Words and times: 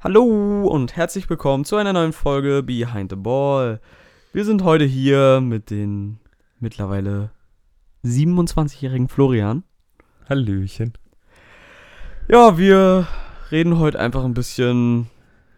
Hallo 0.00 0.68
und 0.68 0.94
herzlich 0.94 1.28
willkommen 1.28 1.64
zu 1.64 1.74
einer 1.74 1.92
neuen 1.92 2.12
Folge 2.12 2.62
Behind 2.62 3.10
the 3.10 3.16
Ball. 3.16 3.80
Wir 4.32 4.44
sind 4.44 4.62
heute 4.62 4.84
hier 4.84 5.40
mit 5.40 5.70
den 5.70 6.20
mittlerweile 6.60 7.32
27-jährigen 8.04 9.08
Florian. 9.08 9.64
Hallöchen. 10.28 10.92
Ja, 12.28 12.56
wir 12.56 13.08
reden 13.50 13.80
heute 13.80 13.98
einfach 13.98 14.24
ein 14.24 14.34
bisschen 14.34 15.10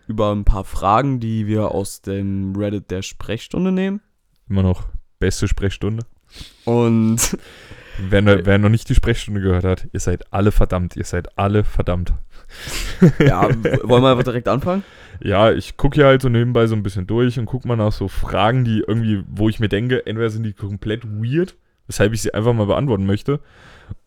über 0.08 0.32
ein 0.32 0.44
paar 0.44 0.64
Fragen, 0.64 1.20
die 1.20 1.46
wir 1.46 1.72
aus 1.72 2.00
dem 2.00 2.56
Reddit 2.56 2.90
der 2.90 3.02
Sprechstunde 3.02 3.72
nehmen. 3.72 4.00
Immer 4.48 4.62
noch 4.62 4.84
beste 5.18 5.48
Sprechstunde. 5.48 6.06
Und 6.64 7.36
Wer, 7.98 8.24
wer 8.46 8.58
noch 8.58 8.68
nicht 8.68 8.88
die 8.88 8.94
Sprechstunde 8.94 9.40
gehört 9.40 9.64
hat, 9.64 9.88
ihr 9.92 10.00
seid 10.00 10.32
alle 10.32 10.52
verdammt. 10.52 10.96
Ihr 10.96 11.04
seid 11.04 11.36
alle 11.38 11.64
verdammt. 11.64 12.14
Ja, 13.18 13.48
wollen 13.82 14.02
wir 14.02 14.10
einfach 14.10 14.24
direkt 14.24 14.48
anfangen? 14.48 14.84
Ja, 15.22 15.52
ich 15.52 15.76
gucke 15.76 15.96
hier 15.96 16.06
halt 16.06 16.22
so 16.22 16.28
nebenbei 16.28 16.66
so 16.66 16.74
ein 16.74 16.82
bisschen 16.82 17.06
durch 17.06 17.38
und 17.38 17.46
gucke 17.46 17.68
mal 17.68 17.76
nach 17.76 17.92
so 17.92 18.08
Fragen, 18.08 18.64
die 18.64 18.82
irgendwie, 18.86 19.22
wo 19.28 19.48
ich 19.48 19.60
mir 19.60 19.68
denke, 19.68 20.06
entweder 20.06 20.30
sind 20.30 20.44
die 20.44 20.54
komplett 20.54 21.04
weird, 21.04 21.56
weshalb 21.86 22.12
ich 22.14 22.22
sie 22.22 22.32
einfach 22.32 22.54
mal 22.54 22.66
beantworten 22.66 23.06
möchte, 23.06 23.40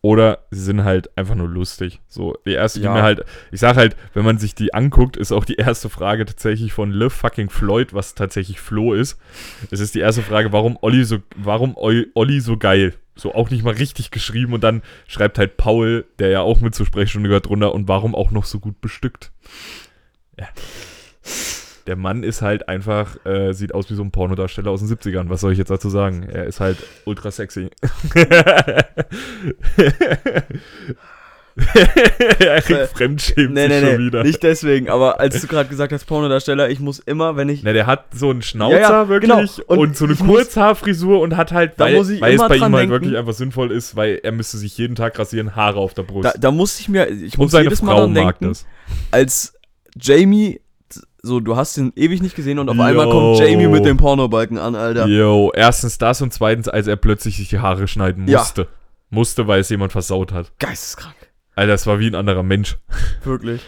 oder 0.00 0.40
sie 0.50 0.62
sind 0.62 0.84
halt 0.84 1.16
einfach 1.16 1.34
nur 1.34 1.48
lustig. 1.48 2.00
So, 2.08 2.36
die 2.46 2.52
erste, 2.52 2.80
die 2.80 2.84
Ja. 2.86 2.92
mir 2.94 3.02
halt, 3.02 3.24
ich 3.52 3.60
sag 3.60 3.76
halt, 3.76 3.96
wenn 4.12 4.24
man 4.24 4.38
sich 4.38 4.54
die 4.54 4.74
anguckt, 4.74 5.16
ist 5.16 5.32
auch 5.32 5.44
die 5.44 5.54
erste 5.56 5.88
Frage 5.88 6.24
tatsächlich 6.24 6.72
von 6.72 6.90
Le 6.92 7.10
fucking 7.10 7.50
Floyd, 7.50 7.94
was 7.94 8.14
tatsächlich 8.14 8.60
Flo 8.60 8.94
ist. 8.94 9.18
Es 9.70 9.80
ist 9.80 9.94
die 9.94 10.00
erste 10.00 10.22
Frage, 10.22 10.52
warum 10.52 10.78
Olli 10.82 11.04
so, 11.04 11.18
warum 11.36 11.76
Olli 11.76 12.40
so 12.40 12.56
geil? 12.56 12.94
So 13.16 13.34
auch 13.34 13.50
nicht 13.50 13.62
mal 13.64 13.74
richtig 13.74 14.10
geschrieben 14.10 14.54
und 14.54 14.64
dann 14.64 14.82
schreibt 15.06 15.38
halt 15.38 15.56
Paul, 15.56 16.04
der 16.18 16.30
ja 16.30 16.40
auch 16.40 16.60
mit 16.60 16.74
zur 16.74 16.84
Sprechstunde 16.86 17.28
gehört, 17.28 17.46
drunter 17.46 17.72
und 17.72 17.86
warum 17.86 18.14
auch 18.14 18.30
noch 18.32 18.44
so 18.44 18.58
gut 18.58 18.80
bestückt. 18.80 19.30
Ja. 20.38 20.48
Der 21.86 21.96
Mann 21.96 22.22
ist 22.22 22.40
halt 22.42 22.68
einfach, 22.68 23.16
äh, 23.26 23.52
sieht 23.52 23.74
aus 23.74 23.90
wie 23.90 23.94
so 23.94 24.02
ein 24.02 24.10
Pornodarsteller 24.10 24.70
aus 24.70 24.80
den 24.80 24.88
70ern. 24.88 25.28
Was 25.28 25.40
soll 25.42 25.52
ich 25.52 25.58
jetzt 25.58 25.70
dazu 25.70 25.90
sagen? 25.90 26.22
Er 26.30 26.44
ist 26.44 26.60
halt 26.60 26.78
ultra 27.04 27.30
sexy. 27.30 27.68
er 32.40 32.56
Äh, 32.68 32.86
fremdschämt 32.88 33.54
Nee, 33.54 33.60
sich 33.60 33.68
nee, 33.70 33.80
schon 33.80 33.92
nee, 33.92 33.98
wieder. 34.06 34.24
nicht 34.24 34.42
deswegen, 34.42 34.88
aber 34.88 35.20
als 35.20 35.40
du 35.40 35.46
gerade 35.46 35.68
gesagt 35.68 35.92
hast, 35.92 36.04
Pornodarsteller, 36.04 36.68
ich 36.68 36.80
muss 36.80 36.98
immer, 36.98 37.36
wenn 37.36 37.48
ich. 37.48 37.62
Ne, 37.62 37.72
der 37.72 37.86
hat 37.86 38.06
so 38.12 38.30
einen 38.30 38.42
Schnauzer 38.42 38.80
Ja, 38.80 38.90
ja, 39.02 39.08
wirklich 39.08 39.30
genau. 39.30 39.48
und, 39.68 39.78
Und 39.78 39.96
so 39.96 40.04
eine 40.06 40.16
Kurzhaarfrisur 40.16 41.20
und 41.20 41.36
hat 41.36 41.52
halt, 41.52 41.74
Da 41.76 41.84
weil, 41.84 41.94
muss 41.94 42.08
ich 42.10 42.20
weil 42.20 42.34
es 42.34 42.40
immer 42.40 42.48
bei 42.48 42.56
ihm 42.56 42.60
dran 42.60 42.72
halt 42.72 42.82
denken. 42.82 42.92
wirklich 42.92 43.16
einfach 43.16 43.34
sinnvoll 43.34 43.70
ist, 43.70 43.94
weil 43.94 44.18
er 44.24 44.32
müsste 44.32 44.58
sich 44.58 44.76
jeden 44.78 44.96
Tag 44.96 45.16
rasieren, 45.16 45.54
Haare 45.54 45.78
auf 45.78 45.94
der 45.94 46.02
Brust. 46.02 46.24
Da, 46.24 46.32
da 46.36 46.50
muss 46.50 46.80
ich 46.80 46.88
mir, 46.88 47.08
ich 47.08 47.34
und 47.34 47.44
muss 47.44 47.52
seine 47.52 47.64
jedes 47.64 47.82
Mal 47.82 47.92
Frau 47.92 48.00
dran 48.00 48.12
mag 48.14 48.38
denken, 48.40 48.48
das. 48.52 48.66
als 49.12 49.54
Jamie, 50.00 50.60
so 51.24 51.40
du 51.40 51.56
hast 51.56 51.76
ihn 51.78 51.92
ewig 51.96 52.22
nicht 52.22 52.36
gesehen 52.36 52.58
und 52.58 52.68
auf 52.68 52.78
einmal 52.78 53.06
Yo. 53.06 53.10
kommt 53.10 53.38
Jamie 53.38 53.66
mit 53.66 53.84
dem 53.84 53.96
Pornobalken 53.96 54.58
an, 54.58 54.74
Alter. 54.74 55.06
Yo, 55.06 55.50
erstens 55.54 55.96
das 55.98 56.20
und 56.20 56.32
zweitens, 56.32 56.68
als 56.68 56.86
er 56.86 56.96
plötzlich 56.96 57.38
sich 57.38 57.48
die 57.48 57.58
Haare 57.60 57.88
schneiden 57.88 58.28
Ja. 58.28 58.38
musste. 58.40 58.68
Musste, 59.10 59.46
weil 59.46 59.60
es 59.60 59.70
jemand 59.70 59.92
versaut 59.92 60.32
hat. 60.32 60.52
Geisteskrank. 60.58 61.14
Alter, 61.56 61.72
das 61.72 61.86
war 61.86 61.98
wie 61.98 62.08
ein 62.08 62.14
anderer 62.14 62.42
Mensch. 62.42 62.76
Wirklich. 63.24 63.62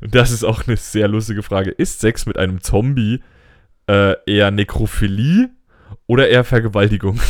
Und 0.00 0.14
das 0.14 0.30
ist 0.32 0.42
auch 0.42 0.66
eine 0.66 0.76
sehr 0.76 1.06
lustige 1.06 1.42
Frage. 1.42 1.70
Ist 1.70 2.00
Sex 2.00 2.26
mit 2.26 2.38
einem 2.38 2.60
Zombie 2.60 3.22
äh, 3.88 4.14
eher 4.26 4.50
Nekrophilie 4.50 5.50
oder 6.06 6.28
eher 6.28 6.44
Vergewaltigung? 6.44 7.20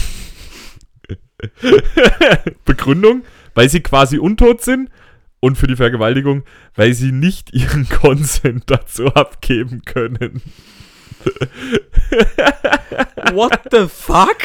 Begründung, 2.64 3.24
weil 3.54 3.68
sie 3.68 3.80
quasi 3.80 4.18
untot 4.18 4.62
sind 4.62 4.88
und 5.44 5.56
für 5.56 5.66
die 5.66 5.76
Vergewaltigung, 5.76 6.42
weil 6.74 6.94
sie 6.94 7.12
nicht 7.12 7.52
ihren 7.52 7.86
Consent 7.90 8.64
dazu 8.68 9.08
abgeben 9.08 9.82
können. 9.84 10.40
What 13.34 13.60
the 13.70 13.86
fuck? 13.86 14.38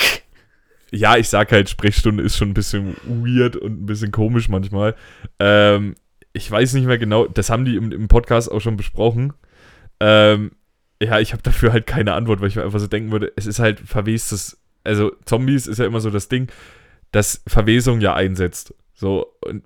Ja, 0.92 1.16
ich 1.16 1.30
sag 1.30 1.54
halt, 1.54 1.70
Sprechstunde 1.70 2.22
ist 2.22 2.36
schon 2.36 2.50
ein 2.50 2.54
bisschen 2.54 2.98
weird 3.06 3.56
und 3.56 3.84
ein 3.84 3.86
bisschen 3.86 4.12
komisch 4.12 4.50
manchmal. 4.50 4.94
Ähm, 5.40 5.96
ich 6.34 6.52
weiß 6.52 6.74
nicht 6.74 6.86
mehr 6.86 6.98
genau, 6.98 7.28
das 7.28 7.50
haben 7.50 7.64
die 7.64 7.78
im, 7.78 7.94
im 7.94 8.10
Podcast 8.10 8.52
auch 8.52 8.60
schon 8.60 8.76
besprochen. 8.76 9.32
Ähm, 10.02 10.52
ja, 11.02 11.20
ich 11.20 11.32
habe 11.32 11.44
dafür 11.44 11.72
halt 11.72 11.88
keine 11.88 12.12
Antwort, 12.12 12.42
weil 12.42 12.50
ich 12.50 12.58
mir 12.58 12.64
einfach 12.64 12.80
so 12.80 12.88
denken 12.88 13.14
würde, 13.14 13.32
es 13.38 13.46
ist 13.46 13.60
halt 13.60 13.80
verwestes, 13.80 14.60
also 14.84 15.14
Zombies 15.24 15.66
ist 15.66 15.78
ja 15.78 15.86
immer 15.86 16.02
so 16.02 16.10
das 16.10 16.28
Ding, 16.28 16.52
dass 17.14 17.42
Verwesung 17.48 18.02
ja 18.02 18.16
einsetzt. 18.16 18.74
So, 18.94 19.28
und 19.46 19.64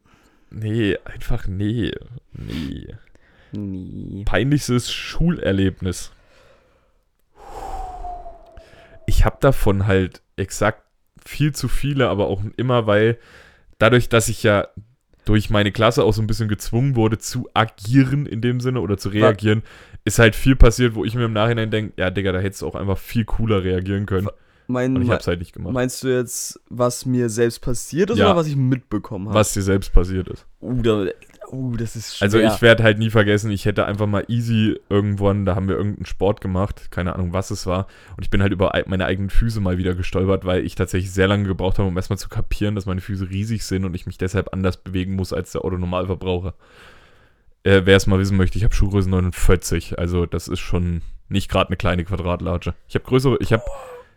nee, 0.53 0.97
einfach 1.05 1.47
nee, 1.47 1.91
nee. 2.31 2.87
Nie. 3.55 4.23
Peinlichstes 4.25 4.91
Schulerlebnis. 4.91 6.11
Ich 9.05 9.25
habe 9.25 9.37
davon 9.39 9.85
halt 9.85 10.21
exakt 10.37 10.81
viel 11.23 11.53
zu 11.53 11.67
viele, 11.67 12.09
aber 12.09 12.27
auch 12.27 12.41
immer, 12.57 12.87
weil 12.87 13.19
dadurch, 13.77 14.09
dass 14.09 14.27
ich 14.29 14.43
ja 14.43 14.67
durch 15.25 15.49
meine 15.49 15.71
Klasse 15.71 16.03
auch 16.03 16.13
so 16.13 16.21
ein 16.21 16.27
bisschen 16.27 16.49
gezwungen 16.49 16.95
wurde 16.95 17.17
zu 17.17 17.47
agieren 17.53 18.25
in 18.25 18.41
dem 18.41 18.59
Sinne 18.59 18.81
oder 18.81 18.97
zu 18.97 19.09
reagieren, 19.09 19.63
ist 20.03 20.19
halt 20.19 20.35
viel 20.35 20.55
passiert, 20.55 20.95
wo 20.95 21.05
ich 21.05 21.15
mir 21.15 21.25
im 21.25 21.33
Nachhinein 21.33 21.71
denke, 21.71 21.93
ja, 21.97 22.09
Digga, 22.09 22.31
da 22.31 22.39
hättest 22.39 22.61
du 22.61 22.67
auch 22.67 22.75
einfach 22.75 22.97
viel 22.97 23.23
cooler 23.23 23.63
reagieren 23.63 24.05
können. 24.05 24.29
Mein, 24.67 25.01
ich 25.01 25.09
hab's 25.09 25.27
halt 25.27 25.39
nicht 25.39 25.53
gemacht. 25.53 25.73
meinst 25.73 26.03
du 26.03 26.07
jetzt, 26.07 26.59
was 26.69 27.05
mir 27.05 27.29
selbst 27.29 27.59
passiert 27.59 28.09
ist 28.09 28.17
Ja. 28.17 28.27
oder 28.27 28.35
was 28.37 28.47
ich 28.47 28.55
mitbekommen 28.55 29.27
habe? 29.27 29.37
Was 29.39 29.53
dir 29.53 29.61
selbst 29.61 29.91
passiert 29.93 30.27
ist. 30.29 30.45
Uh, 30.61 30.81
da, 30.81 31.05
uh, 31.51 31.75
das 31.75 31.95
ist 31.97 32.15
schwer. 32.17 32.25
Also 32.25 32.39
ich 32.39 32.61
werde 32.61 32.81
halt 32.83 32.97
nie 32.97 33.09
vergessen, 33.09 33.51
ich 33.51 33.65
hätte 33.65 33.85
einfach 33.85 34.07
mal 34.07 34.23
easy 34.29 34.79
irgendwann, 34.89 35.45
da 35.45 35.55
haben 35.55 35.67
wir 35.67 35.75
irgendeinen 35.75 36.05
Sport 36.05 36.39
gemacht, 36.39 36.91
keine 36.91 37.13
Ahnung 37.13 37.33
was 37.33 37.51
es 37.51 37.65
war, 37.67 37.87
und 38.15 38.23
ich 38.23 38.29
bin 38.29 38.41
halt 38.41 38.53
über 38.53 38.73
ei- 38.73 38.85
meine 38.87 39.05
eigenen 39.05 39.29
Füße 39.29 39.59
mal 39.59 39.77
wieder 39.77 39.95
gestolpert, 39.95 40.45
weil 40.45 40.65
ich 40.65 40.75
tatsächlich 40.75 41.11
sehr 41.11 41.27
lange 41.27 41.43
gebraucht 41.45 41.77
habe, 41.79 41.89
um 41.89 41.97
erstmal 41.97 42.17
zu 42.17 42.29
kapieren, 42.29 42.75
dass 42.75 42.85
meine 42.85 43.01
Füße 43.01 43.29
riesig 43.29 43.63
sind 43.65 43.83
und 43.83 43.93
ich 43.95 44.05
mich 44.05 44.17
deshalb 44.17 44.53
anders 44.53 44.77
bewegen 44.77 45.15
muss 45.15 45.33
als 45.33 45.51
der 45.51 45.65
Autonormalverbraucher. 45.65 46.53
Äh, 47.63 47.81
Wer 47.85 47.97
es 47.97 48.07
mal 48.07 48.19
wissen 48.19 48.37
möchte, 48.37 48.57
ich 48.57 48.63
habe 48.63 48.73
Schuhgröße 48.73 49.09
49, 49.09 49.99
also 49.99 50.25
das 50.25 50.47
ist 50.47 50.59
schon 50.59 51.01
nicht 51.29 51.49
gerade 51.49 51.69
eine 51.69 51.77
kleine 51.77 52.03
Quadratlatsche. 52.03 52.73
Ich 52.87 52.95
habe 52.95 53.05
größere, 53.05 53.37
ich 53.39 53.53
habe, 53.53 53.63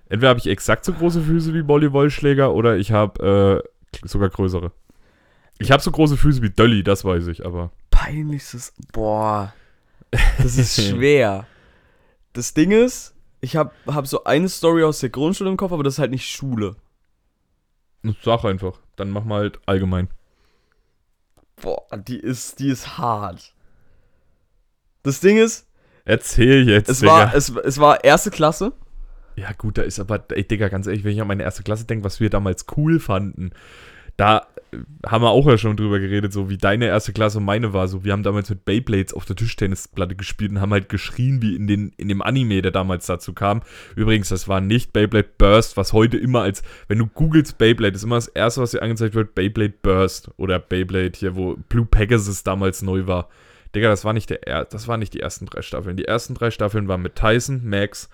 entweder 0.08 0.28
habe 0.30 0.40
ich 0.40 0.46
exakt 0.46 0.84
so 0.84 0.92
große 0.92 1.22
Füße 1.22 1.54
wie 1.54 1.66
Volleyballschläger 1.66 2.52
oder 2.52 2.76
ich 2.76 2.92
habe 2.92 3.62
äh, 4.02 4.06
sogar 4.06 4.28
größere. 4.28 4.72
Ich 5.58 5.70
habe 5.70 5.82
so 5.82 5.90
große 5.90 6.16
Füße 6.16 6.42
wie 6.42 6.50
Dolly, 6.50 6.82
das 6.82 7.04
weiß 7.04 7.28
ich, 7.28 7.44
aber 7.46 7.70
Peinlichstes. 7.90 8.74
Boah. 8.92 9.54
Das 10.10 10.58
ist 10.58 10.80
schwer. 10.88 11.46
Das 12.32 12.52
Ding 12.52 12.70
ist, 12.70 13.14
ich 13.40 13.56
habe 13.56 13.72
hab 13.86 14.06
so 14.06 14.24
eine 14.24 14.48
Story 14.48 14.84
aus 14.84 15.00
der 15.00 15.10
Grundschule 15.10 15.50
im 15.50 15.56
Kopf, 15.56 15.72
aber 15.72 15.82
das 15.82 15.94
ist 15.94 15.98
halt 15.98 16.10
nicht 16.10 16.28
Schule. 16.28 16.76
Sag 18.22 18.44
einfach. 18.44 18.78
Dann 18.96 19.10
mach 19.10 19.24
mal 19.24 19.40
halt 19.40 19.60
allgemein. 19.66 20.08
Boah, 21.56 21.86
die 21.96 22.18
ist, 22.18 22.58
die 22.58 22.68
ist 22.68 22.98
hart. 22.98 23.54
Das 25.02 25.20
Ding 25.20 25.38
ist, 25.38 25.66
Erzähl 26.04 26.68
jetzt, 26.68 26.88
es 26.88 27.00
Digga. 27.00 27.12
war, 27.12 27.34
es, 27.34 27.48
es 27.48 27.78
war 27.78 28.04
erste 28.04 28.30
Klasse. 28.30 28.72
Ja, 29.36 29.52
gut, 29.52 29.78
da 29.78 29.82
ist 29.82 30.00
aber, 30.00 30.24
ey, 30.30 30.44
Digga, 30.44 30.68
ganz 30.68 30.86
ehrlich, 30.86 31.04
wenn 31.04 31.12
ich 31.12 31.20
an 31.20 31.28
meine 31.28 31.42
erste 31.42 31.62
Klasse 31.62 31.84
denke, 31.84 32.04
was 32.04 32.20
wir 32.20 32.30
damals 32.30 32.66
cool 32.76 32.98
fanden, 32.98 33.50
da 34.16 34.46
äh, 34.72 34.78
haben 35.06 35.22
wir 35.22 35.30
auch 35.30 35.46
ja 35.46 35.58
schon 35.58 35.76
drüber 35.76 36.00
geredet, 36.00 36.32
so 36.32 36.48
wie 36.48 36.56
deine 36.56 36.86
erste 36.86 37.12
Klasse 37.12 37.38
und 37.38 37.44
meine 37.44 37.72
war. 37.72 37.86
So, 37.86 38.02
wir 38.02 38.12
haben 38.12 38.22
damals 38.22 38.48
mit 38.48 38.64
Beyblades 38.64 39.12
auf 39.12 39.26
der 39.26 39.36
Tischtennisplatte 39.36 40.16
gespielt 40.16 40.52
und 40.52 40.60
haben 40.60 40.72
halt 40.72 40.88
geschrien, 40.88 41.42
wie 41.42 41.54
in, 41.54 41.66
den, 41.66 41.92
in 41.98 42.08
dem 42.08 42.22
Anime, 42.22 42.62
der 42.62 42.72
damals 42.72 43.06
dazu 43.06 43.34
kam. 43.34 43.62
Übrigens, 43.94 44.30
das 44.30 44.48
war 44.48 44.60
nicht 44.60 44.94
Beyblade 44.94 45.28
Burst, 45.36 45.76
was 45.76 45.92
heute 45.92 46.16
immer 46.16 46.40
als, 46.40 46.62
wenn 46.88 46.98
du 46.98 47.06
googelst 47.06 47.58
Beyblade, 47.58 47.94
ist 47.94 48.04
immer 48.04 48.16
das 48.16 48.28
erste, 48.28 48.62
was 48.62 48.70
dir 48.70 48.82
angezeigt 48.82 49.14
wird, 49.14 49.34
Beyblade 49.34 49.74
Burst 49.82 50.30
oder 50.38 50.58
Beyblade 50.58 51.12
hier, 51.14 51.36
wo 51.36 51.56
Blue 51.68 51.86
Pegasus 51.86 52.42
damals 52.42 52.80
neu 52.80 53.06
war. 53.06 53.28
Digga, 53.74 53.90
das 53.90 54.06
war 54.06 54.14
nicht 54.14 54.30
der 54.30 54.46
er 54.46 54.64
das 54.64 54.88
waren 54.88 55.00
nicht 55.00 55.12
die 55.12 55.20
ersten 55.20 55.44
drei 55.44 55.60
Staffeln. 55.60 55.98
Die 55.98 56.06
ersten 56.06 56.34
drei 56.34 56.50
Staffeln 56.50 56.88
waren 56.88 57.02
mit 57.02 57.16
Tyson, 57.16 57.60
Max, 57.68 58.08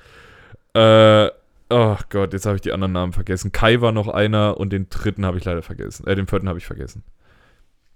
äh, 0.75 1.31
oh 1.71 1.97
Gott, 2.11 2.33
jetzt 2.33 2.47
habe 2.47 2.57
ich 2.57 2.63
die 2.63 2.73
anderen 2.73 2.93
Namen 2.93 3.13
vergessen. 3.13 3.53
Kai 3.53 3.81
war 3.81 3.93
noch 3.93 4.09
einer 4.09 4.59
und 4.59 4.71
den 4.71 4.89
dritten 4.89 5.25
habe 5.25 5.39
ich 5.39 5.45
leider 5.45 5.63
vergessen. 5.63 6.07
Äh, 6.07 6.15
den 6.15 6.27
vierten 6.27 6.49
habe 6.49 6.59
ich 6.59 6.67
vergessen. 6.67 7.05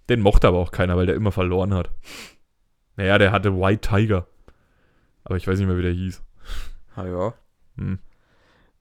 Den 0.09 0.21
mochte 0.21 0.49
aber 0.49 0.59
auch 0.59 0.71
keiner, 0.71 0.97
weil 0.97 1.07
der 1.07 1.17
immer 1.17 1.33
verloren 1.33 1.75
hat. 1.75 1.91
Naja, 2.97 3.19
der 3.19 3.33
hatte 3.33 3.59
White 3.59 3.89
Tiger. 3.89 4.27
Aber 5.25 5.37
ich 5.37 5.47
weiß 5.47 5.59
nicht 5.59 5.67
mehr, 5.67 5.77
wie 5.77 5.83
der 5.83 5.93
hieß. 5.93 6.23
Ah 6.95 7.07
ja. 7.07 7.35
Hm. 7.77 7.99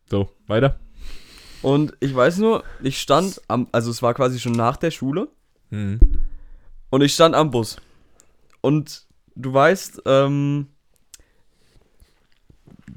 So, 0.10 0.30
weiter. 0.48 0.80
Und 1.62 1.98
ich 2.00 2.16
weiß 2.16 2.38
nur, 2.38 2.64
ich 2.84 3.02
stand 3.02 3.42
am, 3.48 3.68
also 3.72 3.90
es 3.90 4.04
war 4.04 4.14
quasi 4.14 4.40
schon 4.40 4.52
nach 4.54 4.78
der 4.78 4.92
Schule 4.92 5.30
Hm. 5.72 6.00
und 6.92 7.02
ich 7.02 7.14
stand 7.14 7.34
am 7.34 7.50
Bus. 7.50 7.78
Und 8.62 9.08
du 9.36 9.52
weißt, 9.52 10.04
ähm, 10.06 10.68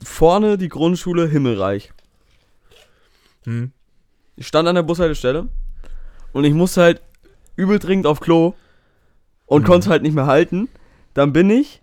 vorne 0.02 0.58
die 0.58 0.68
Grundschule 0.68 1.26
Himmelreich. 1.28 1.92
Hm. 3.44 3.72
Ich 4.36 4.46
stand 4.46 4.68
an 4.68 4.74
der 4.74 4.82
Bushaltestelle 4.82 5.48
und 6.32 6.44
ich 6.44 6.54
musste 6.54 6.82
halt 6.82 7.02
übel 7.56 7.78
dringend 7.78 8.06
auf 8.06 8.20
Klo 8.20 8.54
und 9.46 9.62
Mhm. 9.62 9.66
konnte 9.66 9.90
halt 9.90 10.02
nicht 10.02 10.14
mehr 10.14 10.26
halten. 10.26 10.68
Dann 11.14 11.32
bin 11.32 11.50
ich 11.50 11.80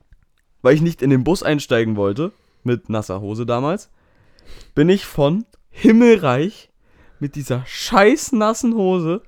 weil 0.65 0.73
ich 0.73 0.81
nicht 0.81 1.03
in 1.03 1.11
den 1.11 1.23
Bus 1.23 1.43
einsteigen 1.43 1.95
wollte, 1.95 2.31
mit 2.63 2.89
nasser 2.89 3.21
Hose 3.21 3.45
damals, 3.45 3.91
bin 4.73 4.89
ich 4.89 5.05
von 5.05 5.45
Himmelreich 5.69 6.71
mit 7.19 7.35
dieser 7.35 7.63
scheiß 7.67 8.31
nassen 8.31 8.73
Hose 8.73 9.21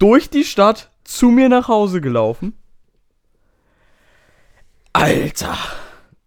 durch 0.00 0.28
die 0.28 0.42
Stadt 0.42 0.90
zu 1.04 1.28
mir 1.28 1.48
nach 1.48 1.68
Hause 1.68 2.00
gelaufen. 2.00 2.58
Alter! 4.92 5.56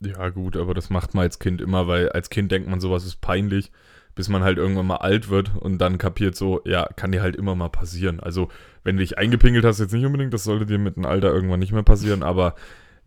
Ja, 0.02 0.30
gut, 0.30 0.56
aber 0.56 0.74
das 0.74 0.90
macht 0.90 1.14
man 1.14 1.24
als 1.24 1.40
Kind 1.40 1.62
immer, 1.62 1.88
weil 1.88 2.10
als 2.10 2.30
Kind 2.30 2.52
denkt 2.52 2.70
man, 2.70 2.80
sowas 2.80 3.06
ist 3.06 3.20
peinlich, 3.20 3.72
bis 4.16 4.30
man 4.30 4.44
halt 4.44 4.58
irgendwann 4.58 4.88
mal 4.88 4.98
alt 4.98 5.30
wird 5.30 5.56
und 5.58 5.78
dann 5.80 5.98
kapiert 5.98 6.36
so, 6.36 6.62
ja, 6.66 6.88
kann 6.96 7.12
dir 7.12 7.22
halt 7.22 7.36
immer 7.36 7.56
mal 7.56 7.70
passieren. 7.70 8.20
Also, 8.20 8.50
wenn 8.84 8.96
du 8.96 9.02
dich 9.02 9.18
eingepingelt 9.18 9.66
hast, 9.66 9.80
jetzt 9.80 9.94
nicht 9.94 10.06
unbedingt, 10.06 10.34
das 10.34 10.46
sollte 10.46 10.66
dir 10.66 10.78
mit 10.78 10.96
dem 10.96 11.06
Alter 11.06 11.34
irgendwann 11.34 11.60
nicht 11.60 11.74
mehr 11.74 11.84
passieren, 11.84 12.24
aber 12.24 12.56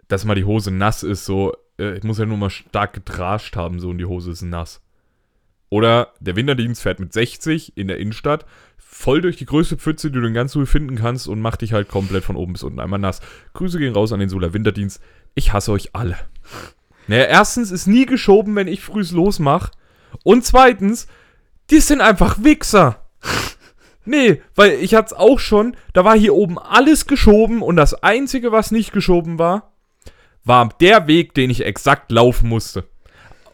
dass 0.08 0.24
mal 0.24 0.34
die 0.34 0.44
Hose 0.44 0.70
nass 0.70 1.02
ist, 1.02 1.24
so, 1.24 1.56
äh, 1.78 1.96
ich 1.96 2.04
muss 2.04 2.18
ja 2.18 2.26
nur 2.26 2.36
mal 2.36 2.50
stark 2.50 2.92
getrascht 2.92 3.56
haben, 3.56 3.80
so, 3.80 3.90
und 3.90 3.98
die 3.98 4.04
Hose 4.04 4.30
ist 4.30 4.42
nass. 4.42 4.82
Oder 5.70 6.12
der 6.20 6.36
Winterdienst 6.36 6.82
fährt 6.82 7.00
mit 7.00 7.14
60 7.14 7.78
in 7.78 7.88
der 7.88 7.96
Innenstadt 7.96 8.44
voll 8.76 9.22
durch 9.22 9.38
die 9.38 9.46
größte 9.46 9.78
Pfütze, 9.78 10.10
die 10.10 10.20
du 10.20 10.26
in 10.26 10.34
ganz 10.34 10.54
Ruhe 10.54 10.66
finden 10.66 10.96
kannst 10.96 11.26
und 11.26 11.40
macht 11.40 11.62
dich 11.62 11.72
halt 11.72 11.88
komplett 11.88 12.24
von 12.24 12.36
oben 12.36 12.52
bis 12.52 12.62
unten 12.62 12.78
einmal 12.78 12.98
nass. 12.98 13.22
Grüße 13.54 13.78
gehen 13.78 13.94
raus 13.94 14.12
an 14.12 14.20
den 14.20 14.28
Solar 14.28 14.52
Winterdienst. 14.52 15.00
Ich 15.34 15.54
hasse 15.54 15.72
euch 15.72 15.94
alle. 15.94 16.18
Naja, 17.06 17.24
erstens 17.24 17.70
ist 17.70 17.86
nie 17.86 18.06
geschoben, 18.06 18.54
wenn 18.56 18.68
ich 18.68 18.82
frühs 18.82 19.12
losmach. 19.12 19.70
Und 20.24 20.44
zweitens, 20.44 21.06
die 21.70 21.80
sind 21.80 22.00
einfach 22.00 22.42
Wichser. 22.42 22.98
Nee, 24.04 24.42
weil 24.56 24.72
ich 24.72 24.94
hat's 24.94 25.12
auch 25.12 25.38
schon, 25.38 25.76
da 25.92 26.04
war 26.04 26.16
hier 26.16 26.34
oben 26.34 26.58
alles 26.58 27.06
geschoben 27.06 27.62
und 27.62 27.76
das 27.76 27.94
einzige, 27.94 28.50
was 28.50 28.72
nicht 28.72 28.92
geschoben 28.92 29.38
war, 29.38 29.72
war 30.44 30.68
der 30.80 31.06
Weg, 31.06 31.34
den 31.34 31.50
ich 31.50 31.64
exakt 31.64 32.10
laufen 32.10 32.48
musste. 32.48 32.88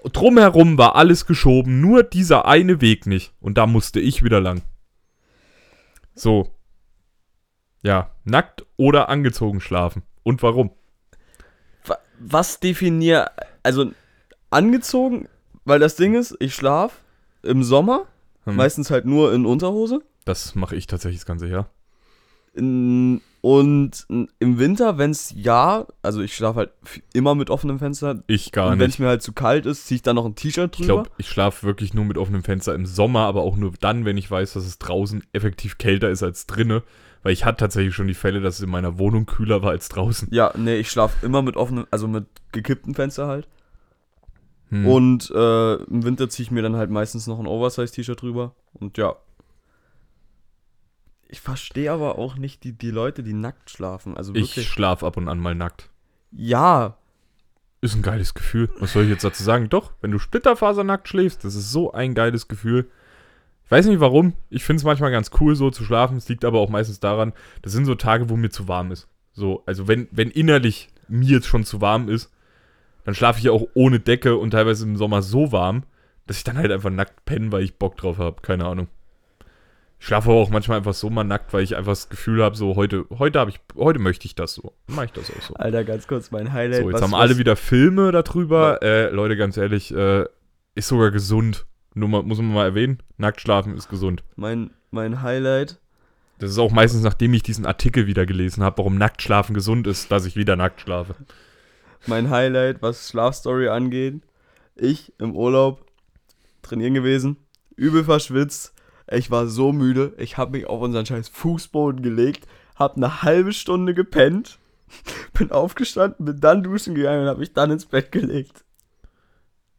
Drumherum 0.04 0.78
war 0.78 0.96
alles 0.96 1.26
geschoben, 1.26 1.80
nur 1.80 2.02
dieser 2.02 2.46
eine 2.46 2.80
Weg 2.80 3.06
nicht. 3.06 3.32
Und 3.40 3.58
da 3.58 3.66
musste 3.66 4.00
ich 4.00 4.22
wieder 4.22 4.40
lang. 4.40 4.62
So. 6.14 6.54
Ja, 7.82 8.10
nackt 8.24 8.64
oder 8.76 9.08
angezogen 9.08 9.60
schlafen. 9.60 10.02
Und 10.22 10.42
warum? 10.42 10.70
Wa- 11.88 11.98
Was 12.18 12.60
definiert, 12.60 13.28
also 13.62 13.90
angezogen, 14.50 15.28
weil 15.64 15.78
das 15.78 15.96
Ding 15.96 16.14
ist, 16.14 16.36
ich 16.40 16.54
schlaf 16.54 17.00
im 17.42 17.62
Sommer, 17.62 18.06
Hm, 18.44 18.56
meistens 18.56 18.90
halt 18.90 19.04
nur 19.04 19.32
in 19.34 19.44
Unterhose. 19.46 20.00
Das 20.24 20.54
mache 20.54 20.74
ich 20.76 20.86
tatsächlich 20.86 21.20
das 21.20 21.26
ganze 21.26 21.48
Jahr. 21.48 21.68
In, 22.54 23.20
und 23.40 24.06
im 24.08 24.58
Winter, 24.58 24.98
wenn 24.98 25.10
es 25.12 25.32
ja, 25.36 25.86
also 26.02 26.20
ich 26.22 26.34
schlafe 26.34 26.58
halt 26.58 26.70
immer 27.12 27.34
mit 27.34 27.50
offenem 27.50 27.78
Fenster. 27.78 28.22
Ich 28.26 28.50
gar 28.52 28.72
und 28.72 28.78
wenn 28.80 28.86
es 28.86 28.94
nicht. 28.94 29.00
mir 29.00 29.08
halt 29.08 29.22
zu 29.22 29.32
kalt 29.32 29.64
ist, 29.66 29.86
ziehe 29.86 29.96
ich 29.96 30.02
dann 30.02 30.16
noch 30.16 30.24
ein 30.24 30.34
T-Shirt 30.34 30.72
Ich 30.74 30.86
drüber. 30.86 31.02
glaube, 31.02 31.10
ich 31.18 31.28
schlafe 31.28 31.64
wirklich 31.66 31.94
nur 31.94 32.04
mit 32.04 32.18
offenem 32.18 32.42
Fenster 32.42 32.74
im 32.74 32.84
Sommer, 32.86 33.20
aber 33.20 33.42
auch 33.42 33.56
nur 33.56 33.72
dann, 33.78 34.04
wenn 34.04 34.16
ich 34.16 34.30
weiß, 34.30 34.54
dass 34.54 34.64
es 34.66 34.78
draußen 34.78 35.22
effektiv 35.32 35.78
kälter 35.78 36.10
ist 36.10 36.22
als 36.22 36.46
drinne. 36.46 36.82
Weil 37.22 37.32
ich 37.32 37.44
hatte 37.44 37.58
tatsächlich 37.58 37.94
schon 37.94 38.06
die 38.06 38.14
Fälle, 38.14 38.40
dass 38.40 38.56
es 38.56 38.60
in 38.62 38.70
meiner 38.70 38.98
Wohnung 38.98 39.26
kühler 39.26 39.62
war 39.62 39.70
als 39.70 39.88
draußen. 39.88 40.28
ja, 40.30 40.52
nee, 40.56 40.76
ich 40.76 40.90
schlafe 40.90 41.24
immer 41.26 41.42
mit 41.42 41.56
offenem, 41.56 41.86
also 41.90 42.06
mit 42.08 42.26
gekipptem 42.52 42.94
Fenster 42.94 43.26
halt. 43.26 43.48
Hm. 44.70 44.86
Und 44.86 45.30
äh, 45.30 45.74
im 45.74 46.04
Winter 46.04 46.28
ziehe 46.28 46.44
ich 46.44 46.50
mir 46.50 46.62
dann 46.62 46.76
halt 46.76 46.90
meistens 46.90 47.26
noch 47.26 47.38
ein 47.38 47.46
Oversize-T-Shirt 47.46 48.20
drüber. 48.20 48.54
Und 48.74 48.98
ja. 48.98 49.16
Ich 51.26 51.40
verstehe 51.40 51.92
aber 51.92 52.18
auch 52.18 52.36
nicht 52.36 52.64
die, 52.64 52.72
die 52.72 52.90
Leute, 52.90 53.22
die 53.22 53.34
nackt 53.34 53.70
schlafen. 53.70 54.16
Also 54.16 54.34
ich 54.34 54.50
wirklich. 54.50 54.68
schlafe 54.68 55.06
ab 55.06 55.16
und 55.16 55.28
an 55.28 55.38
mal 55.38 55.54
nackt. 55.54 55.90
ja, 56.30 56.96
Ist 57.80 57.94
ein 57.94 58.02
geiles 58.02 58.34
Gefühl. 58.34 58.70
Was 58.78 58.92
soll 58.92 59.04
ich 59.04 59.10
jetzt 59.10 59.24
dazu 59.24 59.42
sagen? 59.42 59.68
Doch, 59.68 59.92
wenn 60.00 60.10
du 60.10 60.18
splitterfasernackt 60.18 61.08
schläfst, 61.08 61.44
das 61.44 61.54
ist 61.54 61.70
so 61.70 61.92
ein 61.92 62.14
geiles 62.14 62.48
Gefühl. 62.48 62.90
Ich 63.68 63.72
weiß 63.72 63.84
nicht 63.86 64.00
warum. 64.00 64.32
Ich 64.48 64.64
finde 64.64 64.78
es 64.78 64.84
manchmal 64.84 65.10
ganz 65.10 65.30
cool, 65.40 65.54
so 65.54 65.70
zu 65.70 65.84
schlafen. 65.84 66.16
Es 66.16 66.26
liegt 66.30 66.46
aber 66.46 66.58
auch 66.58 66.70
meistens 66.70 67.00
daran, 67.00 67.34
das 67.60 67.72
sind 67.72 67.84
so 67.84 67.94
Tage, 67.94 68.30
wo 68.30 68.36
mir 68.38 68.48
zu 68.48 68.66
warm 68.66 68.90
ist. 68.92 69.08
So, 69.34 69.62
also 69.66 69.86
wenn, 69.86 70.08
wenn 70.10 70.30
innerlich 70.30 70.88
mir 71.06 71.28
jetzt 71.36 71.46
schon 71.48 71.64
zu 71.64 71.82
warm 71.82 72.08
ist, 72.08 72.32
dann 73.04 73.14
schlafe 73.14 73.38
ich 73.40 73.44
ja 73.44 73.52
auch 73.52 73.66
ohne 73.74 74.00
Decke 74.00 74.36
und 74.38 74.52
teilweise 74.52 74.86
im 74.86 74.96
Sommer 74.96 75.20
so 75.20 75.52
warm, 75.52 75.82
dass 76.26 76.38
ich 76.38 76.44
dann 76.44 76.56
halt 76.56 76.72
einfach 76.72 76.88
nackt 76.88 77.26
penne, 77.26 77.52
weil 77.52 77.62
ich 77.62 77.76
Bock 77.76 77.98
drauf 77.98 78.16
habe. 78.16 78.40
Keine 78.40 78.64
Ahnung. 78.64 78.88
Ich 80.00 80.06
schlafe 80.06 80.30
aber 80.30 80.38
auch 80.40 80.48
manchmal 80.48 80.78
einfach 80.78 80.94
so 80.94 81.10
mal 81.10 81.24
nackt, 81.24 81.52
weil 81.52 81.62
ich 81.62 81.76
einfach 81.76 81.92
das 81.92 82.08
Gefühl 82.08 82.42
habe, 82.42 82.56
so 82.56 82.74
heute, 82.74 83.04
heute 83.18 83.38
habe 83.38 83.50
ich, 83.50 83.60
heute 83.76 83.98
möchte 83.98 84.24
ich 84.26 84.34
das 84.34 84.54
so. 84.54 84.72
Mache 84.86 85.06
ich 85.06 85.12
das 85.12 85.30
auch 85.30 85.42
so. 85.42 85.54
Alter, 85.56 85.84
ganz 85.84 86.06
kurz, 86.08 86.30
mein 86.30 86.54
Highlight. 86.54 86.82
So, 86.84 86.88
jetzt 86.90 86.94
was- 86.94 87.02
haben 87.02 87.14
alle 87.14 87.36
wieder 87.36 87.54
Filme 87.56 88.12
darüber. 88.12 88.82
Äh, 88.82 89.10
Leute, 89.10 89.36
ganz 89.36 89.58
ehrlich, 89.58 89.92
äh, 89.94 90.24
ist 90.74 90.88
sogar 90.88 91.10
gesund. 91.10 91.66
Nur 91.98 92.08
mal, 92.08 92.22
muss 92.22 92.38
man 92.38 92.52
mal 92.52 92.64
erwähnen, 92.64 93.02
nackt 93.16 93.40
schlafen 93.40 93.76
ist 93.76 93.88
gesund. 93.88 94.22
Mein, 94.36 94.70
mein 94.92 95.20
Highlight. 95.20 95.80
Das 96.38 96.52
ist 96.52 96.58
auch 96.58 96.70
meistens, 96.70 97.02
nachdem 97.02 97.34
ich 97.34 97.42
diesen 97.42 97.66
Artikel 97.66 98.06
wieder 98.06 98.24
gelesen 98.24 98.62
habe, 98.62 98.78
warum 98.78 98.96
nackt 98.96 99.20
schlafen 99.20 99.52
gesund 99.52 99.88
ist, 99.88 100.12
dass 100.12 100.24
ich 100.24 100.36
wieder 100.36 100.54
nackt 100.54 100.80
schlafe. 100.80 101.16
Mein 102.06 102.30
Highlight, 102.30 102.82
was 102.82 103.08
Schlafstory 103.08 103.68
angeht. 103.68 104.22
Ich 104.76 105.12
im 105.18 105.34
Urlaub 105.34 105.84
trainieren 106.62 106.94
gewesen, 106.94 107.36
übel 107.74 108.04
verschwitzt. 108.04 108.74
Ich 109.10 109.32
war 109.32 109.48
so 109.48 109.72
müde. 109.72 110.12
Ich 110.18 110.36
habe 110.36 110.52
mich 110.52 110.66
auf 110.66 110.80
unseren 110.80 111.04
scheiß 111.04 111.28
Fußboden 111.30 112.00
gelegt, 112.00 112.46
habe 112.76 112.96
eine 112.96 113.22
halbe 113.22 113.52
Stunde 113.52 113.92
gepennt, 113.92 114.60
bin 115.32 115.50
aufgestanden, 115.50 116.26
bin 116.26 116.38
dann 116.38 116.62
duschen 116.62 116.94
gegangen 116.94 117.22
und 117.22 117.28
habe 117.28 117.40
mich 117.40 117.54
dann 117.54 117.72
ins 117.72 117.86
Bett 117.86 118.12
gelegt. 118.12 118.64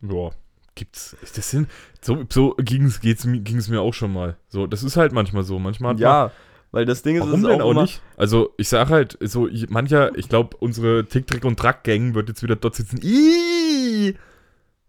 Boah, 0.01 0.33
gibt's. 0.79 1.15
Das 1.35 1.51
sind, 1.51 1.69
so 2.01 2.25
so 2.29 2.55
mi- 2.57 3.39
ging's 3.41 3.67
mir 3.69 3.81
auch 3.81 3.93
schon 3.93 4.11
mal. 4.11 4.35
So, 4.47 4.65
das 4.65 4.81
ist 4.83 4.97
halt 4.97 5.11
manchmal 5.13 5.43
so. 5.43 5.59
Manchmal 5.59 5.91
hat 5.91 5.97
man, 5.97 6.01
Ja, 6.01 6.31
weil 6.71 6.85
das 6.85 7.01
Ding 7.03 7.15
ist, 7.15 7.21
Warum 7.21 7.41
es 7.43 7.47
denn 7.47 7.61
auch, 7.61 7.75
auch 7.75 7.81
nicht? 7.81 8.01
Also, 8.17 8.53
ich 8.57 8.69
sag 8.69 8.89
halt, 8.89 9.17
so, 9.21 9.47
mancher, 9.69 10.17
ich 10.17 10.29
glaube, 10.29 10.57
unsere 10.57 11.05
Tick, 11.05 11.27
Trick 11.27 11.45
und 11.45 11.59
Track-Gang 11.59 12.15
wird 12.15 12.29
jetzt 12.29 12.41
wieder 12.43 12.55
dort 12.55 12.75
sitzen. 12.75 12.99
Ih! 13.03 14.15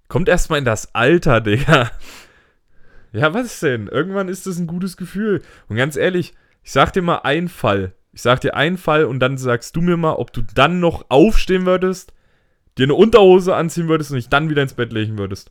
Kommt 0.08 0.28
erstmal 0.28 0.58
in 0.58 0.64
das 0.64 0.94
Alter, 0.94 1.40
Digga. 1.40 1.90
Ja, 3.12 3.34
was 3.34 3.60
denn? 3.60 3.88
Irgendwann 3.88 4.28
ist 4.28 4.46
das 4.46 4.58
ein 4.58 4.66
gutes 4.66 4.96
Gefühl. 4.96 5.42
Und 5.68 5.76
ganz 5.76 5.96
ehrlich, 5.96 6.34
ich 6.62 6.72
sag 6.72 6.92
dir 6.92 7.02
mal 7.02 7.18
einen 7.18 7.48
Fall. 7.48 7.92
Ich 8.12 8.22
sag 8.22 8.40
dir 8.40 8.54
einen 8.54 8.76
Fall 8.78 9.04
und 9.04 9.20
dann 9.20 9.38
sagst 9.38 9.74
du 9.76 9.80
mir 9.80 9.96
mal, 9.96 10.14
ob 10.14 10.32
du 10.32 10.42
dann 10.54 10.80
noch 10.80 11.06
aufstehen 11.10 11.64
würdest, 11.66 12.12
dir 12.78 12.84
eine 12.84 12.94
Unterhose 12.94 13.54
anziehen 13.54 13.88
würdest 13.88 14.10
und 14.10 14.16
dich 14.16 14.28
dann 14.28 14.48
wieder 14.50 14.62
ins 14.62 14.74
Bett 14.74 14.92
legen 14.92 15.16
würdest. 15.18 15.50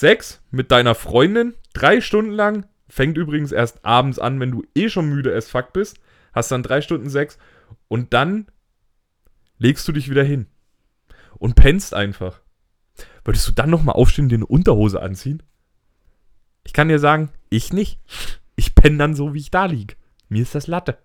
Sex 0.00 0.42
mit 0.50 0.70
deiner 0.70 0.94
Freundin, 0.94 1.54
drei 1.74 2.00
Stunden 2.00 2.32
lang, 2.32 2.64
fängt 2.88 3.18
übrigens 3.18 3.52
erst 3.52 3.84
abends 3.84 4.18
an, 4.18 4.40
wenn 4.40 4.50
du 4.50 4.64
eh 4.74 4.88
schon 4.88 5.10
müde 5.10 5.36
as 5.36 5.50
fuck 5.50 5.74
bist, 5.74 6.00
hast 6.32 6.50
dann 6.50 6.62
drei 6.62 6.80
Stunden 6.80 7.10
Sex 7.10 7.36
und 7.86 8.14
dann 8.14 8.46
legst 9.58 9.86
du 9.86 9.92
dich 9.92 10.08
wieder 10.08 10.24
hin 10.24 10.46
und 11.36 11.54
pennst 11.54 11.92
einfach. 11.92 12.40
Würdest 13.24 13.46
du 13.46 13.52
dann 13.52 13.68
nochmal 13.68 13.94
aufstehen 13.94 14.24
und 14.24 14.28
dir 14.30 14.36
eine 14.36 14.46
Unterhose 14.46 15.02
anziehen? 15.02 15.42
Ich 16.64 16.72
kann 16.72 16.88
dir 16.88 16.98
sagen, 16.98 17.28
ich 17.50 17.70
nicht. 17.70 18.00
Ich 18.56 18.74
penne 18.74 18.96
dann 18.96 19.14
so, 19.14 19.34
wie 19.34 19.40
ich 19.40 19.50
da 19.50 19.66
lieg. 19.66 19.98
Mir 20.30 20.40
ist 20.40 20.54
das 20.54 20.66
Latte. 20.66 20.96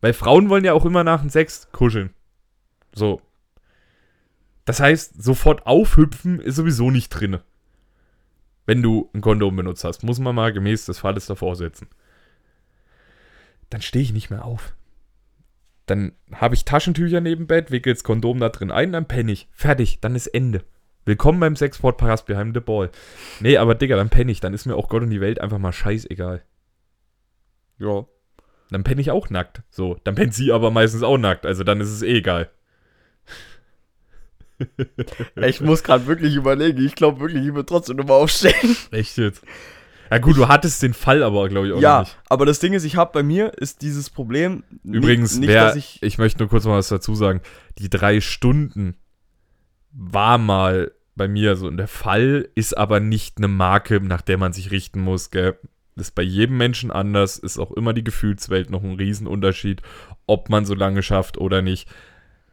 Weil 0.00 0.14
Frauen 0.14 0.48
wollen 0.48 0.64
ja 0.64 0.72
auch 0.72 0.84
immer 0.84 1.04
nach 1.04 1.20
dem 1.20 1.30
Sex 1.30 1.68
kuscheln. 1.70 2.10
So. 2.92 3.22
Das 4.64 4.80
heißt, 4.80 5.22
sofort 5.22 5.64
aufhüpfen 5.64 6.40
ist 6.40 6.56
sowieso 6.56 6.90
nicht 6.90 7.10
drinne. 7.10 7.44
Wenn 8.68 8.82
du 8.82 9.08
ein 9.14 9.22
Kondom 9.22 9.56
benutzt 9.56 9.82
hast, 9.84 10.02
muss 10.02 10.18
man 10.18 10.34
mal 10.34 10.52
gemäß 10.52 10.84
des 10.84 10.98
Falles 10.98 11.24
davor 11.24 11.56
setzen. 11.56 11.88
Dann 13.70 13.80
stehe 13.80 14.02
ich 14.02 14.12
nicht 14.12 14.28
mehr 14.28 14.44
auf. 14.44 14.74
Dann 15.86 16.12
habe 16.34 16.54
ich 16.54 16.66
Taschentücher 16.66 17.22
neben 17.22 17.46
Bett, 17.46 17.70
wickel 17.70 17.94
das 17.94 18.04
Kondom 18.04 18.40
da 18.40 18.50
drin 18.50 18.70
ein, 18.70 18.92
dann 18.92 19.08
penne 19.08 19.32
ich. 19.32 19.48
Fertig, 19.52 20.00
dann 20.02 20.14
ist 20.14 20.26
Ende. 20.26 20.64
Willkommen 21.06 21.40
beim 21.40 21.56
Sexport 21.56 21.96
Paras 21.96 22.26
behind 22.26 22.52
the 22.52 22.60
ball. 22.60 22.90
Nee, 23.40 23.56
aber 23.56 23.74
Digga, 23.74 23.96
dann 23.96 24.10
penne 24.10 24.30
ich. 24.30 24.40
Dann 24.40 24.52
ist 24.52 24.66
mir 24.66 24.76
auch 24.76 24.90
Gott 24.90 25.02
und 25.02 25.08
die 25.08 25.22
Welt 25.22 25.40
einfach 25.40 25.56
mal 25.56 25.72
scheißegal. 25.72 26.42
Ja. 27.78 28.04
Dann 28.70 28.84
penne 28.84 29.00
ich 29.00 29.10
auch 29.10 29.30
nackt. 29.30 29.62
So, 29.70 29.96
dann 30.04 30.14
pennt 30.14 30.34
sie 30.34 30.52
aber 30.52 30.70
meistens 30.70 31.02
auch 31.02 31.16
nackt. 31.16 31.46
Also 31.46 31.64
dann 31.64 31.80
ist 31.80 31.88
es 31.88 32.02
eh 32.02 32.18
egal. 32.18 32.50
Ich 35.36 35.60
muss 35.60 35.82
gerade 35.82 36.06
wirklich 36.06 36.34
überlegen. 36.34 36.84
Ich 36.84 36.94
glaube 36.94 37.20
wirklich, 37.20 37.42
ich 37.46 37.54
würde 37.54 37.66
trotzdem 37.66 37.96
nochmal 37.96 38.16
aufstehen. 38.20 38.76
Echt 38.90 39.16
jetzt? 39.18 39.42
Ja 40.10 40.18
gut, 40.18 40.36
du 40.36 40.48
hattest 40.48 40.82
den 40.82 40.94
Fall 40.94 41.22
aber, 41.22 41.48
glaube 41.48 41.68
ich, 41.68 41.72
auch 41.74 41.80
Ja, 41.80 42.00
nicht. 42.00 42.18
aber 42.28 42.46
das 42.46 42.60
Ding 42.60 42.72
ist, 42.72 42.84
ich 42.84 42.96
habe 42.96 43.10
bei 43.12 43.22
mir 43.22 43.52
ist 43.58 43.82
dieses 43.82 44.08
Problem. 44.08 44.62
Übrigens, 44.82 45.36
nicht, 45.38 45.48
wer, 45.48 45.66
dass 45.66 45.76
ich, 45.76 45.98
ich. 46.02 46.16
möchte 46.18 46.38
nur 46.40 46.48
kurz 46.48 46.64
mal 46.64 46.78
was 46.78 46.88
dazu 46.88 47.14
sagen. 47.14 47.40
Die 47.78 47.90
drei 47.90 48.20
Stunden 48.20 48.96
war 49.92 50.38
mal 50.38 50.92
bei 51.14 51.28
mir 51.28 51.56
so. 51.56 51.66
Und 51.66 51.76
der 51.76 51.88
Fall 51.88 52.48
ist 52.54 52.76
aber 52.76 53.00
nicht 53.00 53.36
eine 53.38 53.48
Marke, 53.48 54.00
nach 54.00 54.22
der 54.22 54.38
man 54.38 54.52
sich 54.52 54.70
richten 54.70 55.00
muss, 55.00 55.30
gell? 55.30 55.58
Das 55.96 56.08
ist 56.08 56.14
bei 56.14 56.22
jedem 56.22 56.56
Menschen 56.56 56.92
anders, 56.92 57.38
ist 57.38 57.58
auch 57.58 57.72
immer 57.72 57.92
die 57.92 58.04
Gefühlswelt 58.04 58.70
noch 58.70 58.84
ein 58.84 58.94
Riesenunterschied, 58.94 59.82
ob 60.26 60.48
man 60.48 60.64
so 60.64 60.74
lange 60.74 61.02
schafft 61.02 61.38
oder 61.38 61.60
nicht. 61.60 61.88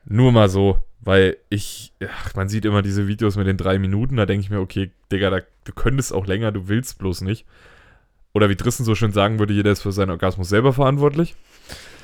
Nur 0.05 0.31
mal 0.31 0.50
so, 0.50 0.77
weil 1.01 1.38
ich, 1.50 1.93
ach, 2.07 2.35
man 2.35 2.50
sieht 2.50 2.65
immer 2.65 2.81
diese 2.81 3.07
Videos 3.07 3.35
mit 3.38 3.47
den 3.47 3.57
drei 3.57 3.79
Minuten, 3.79 4.17
da 4.17 4.25
denke 4.25 4.43
ich 4.43 4.50
mir, 4.50 4.59
okay, 4.59 4.91
Digga, 5.12 5.29
da, 5.29 5.41
du 5.63 5.74
könntest 5.74 6.13
auch 6.13 6.27
länger, 6.27 6.51
du 6.51 6.67
willst 6.67 7.00
bloß 7.00 7.21
nicht. 7.21 7.45
Oder 8.33 8.50
wie 8.50 8.55
Drissen 8.55 8.85
so 8.85 8.95
schön 8.95 9.13
sagen 9.13 9.39
würde, 9.39 9.53
jeder 9.53 9.71
ist 9.71 9.81
für 9.81 9.91
seinen 9.91 10.09
Orgasmus 10.09 10.50
selber 10.50 10.74
verantwortlich. 10.74 11.35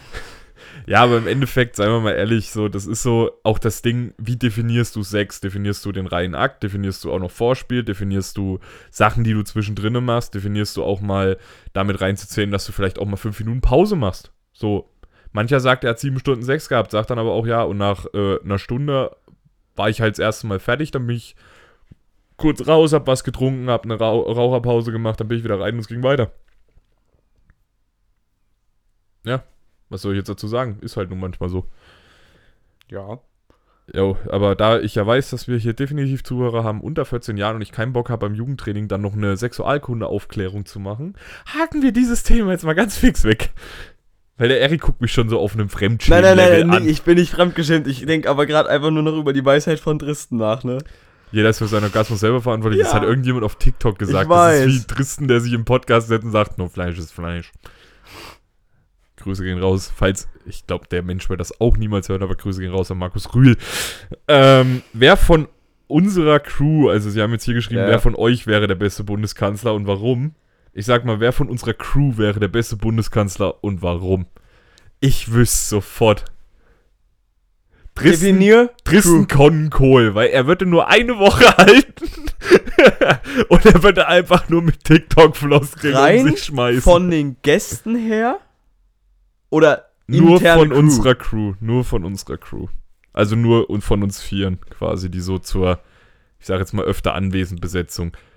ja, 0.88 1.04
aber 1.04 1.18
im 1.18 1.28
Endeffekt, 1.28 1.76
seien 1.76 1.90
wir 1.90 2.00
mal 2.00 2.14
ehrlich, 2.14 2.52
so, 2.52 2.70
das 2.70 2.86
ist 2.86 3.04
so 3.04 3.32
auch 3.44 3.60
das 3.60 3.82
Ding, 3.82 4.14
wie 4.18 4.38
definierst 4.38 4.96
du 4.96 5.04
Sex? 5.04 5.42
Definierst 5.42 5.84
du 5.84 5.92
den 5.92 6.08
reinen 6.08 6.36
Akt? 6.36 6.64
Definierst 6.64 7.04
du 7.04 7.12
auch 7.12 7.20
noch 7.20 7.32
Vorspiel? 7.32 7.84
Definierst 7.84 8.38
du 8.38 8.60
Sachen, 8.92 9.24
die 9.24 9.34
du 9.34 9.44
zwischendrin 9.44 9.94
machst? 10.06 10.34
Definierst 10.34 10.78
du 10.78 10.84
auch 10.84 11.02
mal 11.02 11.38
damit 11.74 12.00
reinzuzählen, 12.00 12.52
dass 12.52 12.66
du 12.66 12.72
vielleicht 12.72 13.00
auch 13.00 13.06
mal 13.06 13.18
fünf 13.18 13.40
Minuten 13.40 13.62
Pause 13.62 13.96
machst? 13.96 14.32
So, 14.54 14.91
mancher 15.32 15.60
sagt, 15.60 15.84
er 15.84 15.92
hat 15.92 16.00
sieben 16.00 16.20
Stunden 16.20 16.44
Sex 16.44 16.70
gehabt, 16.70 16.92
sagt 16.92 17.10
dann 17.10 17.20
aber 17.20 17.32
auch, 17.32 17.46
ja, 17.46 17.64
und 17.64 17.78
nach 17.78 18.06
äh, 18.14 18.40
einer 18.44 18.60
Stunde 18.60 19.16
war 19.76 19.90
ich 19.90 20.02
halt 20.02 20.14
das 20.14 20.20
erste 20.20 20.48
Mal 20.48 20.60
fertig, 20.60 20.92
dann 20.92 21.08
bin 21.08 21.16
ich 21.16 21.36
kurz 22.38 22.68
raus, 22.68 22.94
hab 22.94 23.08
was 23.08 23.24
getrunken, 23.24 23.70
hab 23.70 23.86
eine 23.86 23.98
Rauch 23.98 24.36
Raucherpause 24.36 24.92
gemacht, 24.92 25.20
dann 25.20 25.28
bin 25.28 25.38
ich 25.38 25.44
wieder 25.44 25.60
rein 25.60 25.76
und 25.76 25.80
es 25.80 25.88
ging 25.88 26.04
weiter. 26.04 26.32
Ja, 29.24 29.44
was 29.90 30.02
soll 30.02 30.14
ich 30.14 30.18
jetzt 30.18 30.30
dazu 30.30 30.48
sagen? 30.48 30.80
Ist 30.82 30.98
halt 30.98 31.10
nun 31.10 31.20
manchmal 31.20 31.50
so. 31.50 31.68
Ja. 32.90 33.20
Jo, 33.94 34.18
aber 34.30 34.56
da 34.56 34.80
ich 34.80 34.96
ja 34.96 35.06
weiß, 35.06 35.32
dass 35.32 35.48
wir 35.48 35.58
hier 35.58 35.74
definitiv 35.74 36.24
Zuhörer 36.24 36.64
haben 36.64 36.82
unter 36.82 37.04
14 37.04 37.36
Jahren 37.36 37.58
und 37.58 37.62
ich 37.62 37.72
keinen 37.72 37.94
Bock 37.94 38.10
habe 38.10 38.26
beim 38.26 38.36
Jugendtraining 38.36 38.88
dann 38.88 39.02
noch 39.02 39.14
eine 39.14 39.36
Sexualkunde-Aufklärung 39.36 40.66
zu 40.66 40.80
machen, 40.80 41.16
haken 41.46 41.82
wir 41.82 41.92
dieses 41.92 42.24
Thema 42.24 42.52
jetzt 42.52 42.64
mal 42.64 42.74
ganz 42.74 42.98
fix 42.98 43.24
weg. 43.24 43.52
Weil 44.38 44.48
der 44.50 44.60
Erik 44.62 44.82
guckt 44.82 45.02
mich 45.02 45.12
schon 45.14 45.30
so 45.30 45.40
auf 45.40 45.54
einem 45.54 45.68
Nein, 45.68 45.70
Fremdschämen-Level 45.70 46.60
nein, 46.60 46.68
nein, 46.68 46.82
an. 46.84 46.88
ich 46.90 47.04
bin 47.04 47.16
nicht 47.18 47.32
fremdgeschämt. 47.32 47.86
Ich 47.88 48.06
denke 48.06 48.30
aber 48.30 48.46
gerade 48.46 48.70
einfach 48.70 48.90
nur 48.90 49.04
noch 49.04 49.16
über 49.18 49.34
die 49.34 49.46
Weisheit 49.46 49.80
von 49.80 50.00
Dristen 50.00 50.38
nach, 50.38 50.64
ne? 50.64 50.80
Jeder 51.32 51.50
ist 51.50 51.60
für 51.60 51.68
seinen 51.68 51.84
Orgasmus 51.86 52.20
selber 52.20 52.42
verantwortlich. 52.42 52.82
Das 52.82 52.92
Ja. 52.92 52.96
hat 53.00 53.04
irgendjemand 53.04 53.44
auf 53.46 53.56
TikTok 53.56 53.98
gesagt. 54.00 54.24
Ich 54.24 54.30
Das 54.30 54.54
ist 54.56 54.66
weiß. 54.66 54.68
wie 54.68 54.88
Tristan, 54.96 55.28
der 55.28 55.40
sich 55.42 55.54
im 55.54 55.64
Podcast 55.64 56.08
setzt 56.08 56.26
und 56.26 56.32
sagt, 56.32 56.58
nur 56.58 56.70
Fleisch 56.70 56.98
ist 56.98 57.14
Fleisch. 57.14 57.52
Grüße 59.18 59.44
gehen 59.44 59.60
raus, 59.60 59.92
falls, 59.96 60.28
ich 60.46 60.66
glaube, 60.66 60.88
der 60.90 61.04
Mensch 61.04 61.30
wird 61.30 61.40
das 61.40 61.62
auch 61.62 61.78
niemals 61.78 62.10
hören, 62.10 62.24
aber 62.24 62.36
Grüße 62.36 62.60
gehen 62.60 62.72
raus 62.72 62.90
an 62.90 62.98
Markus 62.98 63.34
Rühl. 63.36 63.56
Ähm, 64.28 64.82
wer 64.94 65.16
von 65.16 65.48
unserer 65.88 66.40
Crew, 66.40 66.90
also 66.90 67.10
sie 67.10 67.22
haben 67.22 67.32
jetzt 67.32 67.44
hier 67.44 67.54
geschrieben, 67.54 67.82
Ja. 67.82 67.88
wer 67.88 68.00
von 68.00 68.16
euch 68.16 68.48
wäre 68.48 68.66
der 68.68 68.76
beste 68.76 69.04
Bundeskanzler 69.04 69.74
und 69.76 69.86
warum? 69.86 70.34
Ich 70.74 70.86
sag 70.86 71.04
mal, 71.06 71.20
wer 71.20 71.34
von 71.34 71.50
unserer 71.50 71.74
Crew 71.74 72.18
wäre 72.18 72.40
der 72.40 72.48
beste 72.48 72.78
Bundeskanzler 72.78 73.64
und 73.64 73.82
warum? 73.82 74.26
Ich 75.00 75.32
wüsste 75.34 75.68
sofort. 75.76 76.26
Tristan, 77.94 78.40
Definier 78.40 78.70
Konkohl, 79.28 80.16
weil 80.16 80.30
er 80.30 80.48
würde 80.48 80.66
nur 80.66 80.88
eine 80.88 81.18
Woche 81.20 81.46
halten 81.58 82.06
und 83.50 83.66
er 83.66 83.84
würde 83.84 84.08
einfach 84.08 84.48
nur 84.48 84.62
mit 84.62 84.84
TikTok-Floskeln 84.86 85.94
um 85.94 86.00
rein 86.00 86.26
sich 86.28 86.44
schmeißen. 86.46 86.82
von 86.82 87.12
den 87.12 87.36
Gästen 87.42 87.96
her 87.98 88.40
oder 89.50 89.90
nur 90.08 90.40
von 90.40 90.70
Crew? 90.70 90.78
unserer 90.80 91.16
Crew, 91.16 91.54
nur 91.60 91.84
von 91.84 92.06
unserer 92.06 92.38
Crew. 92.38 92.68
Also 93.12 93.36
nur 93.36 93.70
und 93.70 93.82
von 93.82 94.04
uns 94.04 94.22
Vieren 94.22 94.60
quasi, 94.70 95.12
die 95.12 95.20
so 95.20 95.38
zur, 95.38 95.80
ich 96.40 96.46
sag 96.48 96.60
jetzt 96.60 96.74
mal 96.74 96.86
öfter 96.86 97.14
anwesend 97.14 97.60
Besetzung. 97.60 98.14
Wenn- 98.14 98.31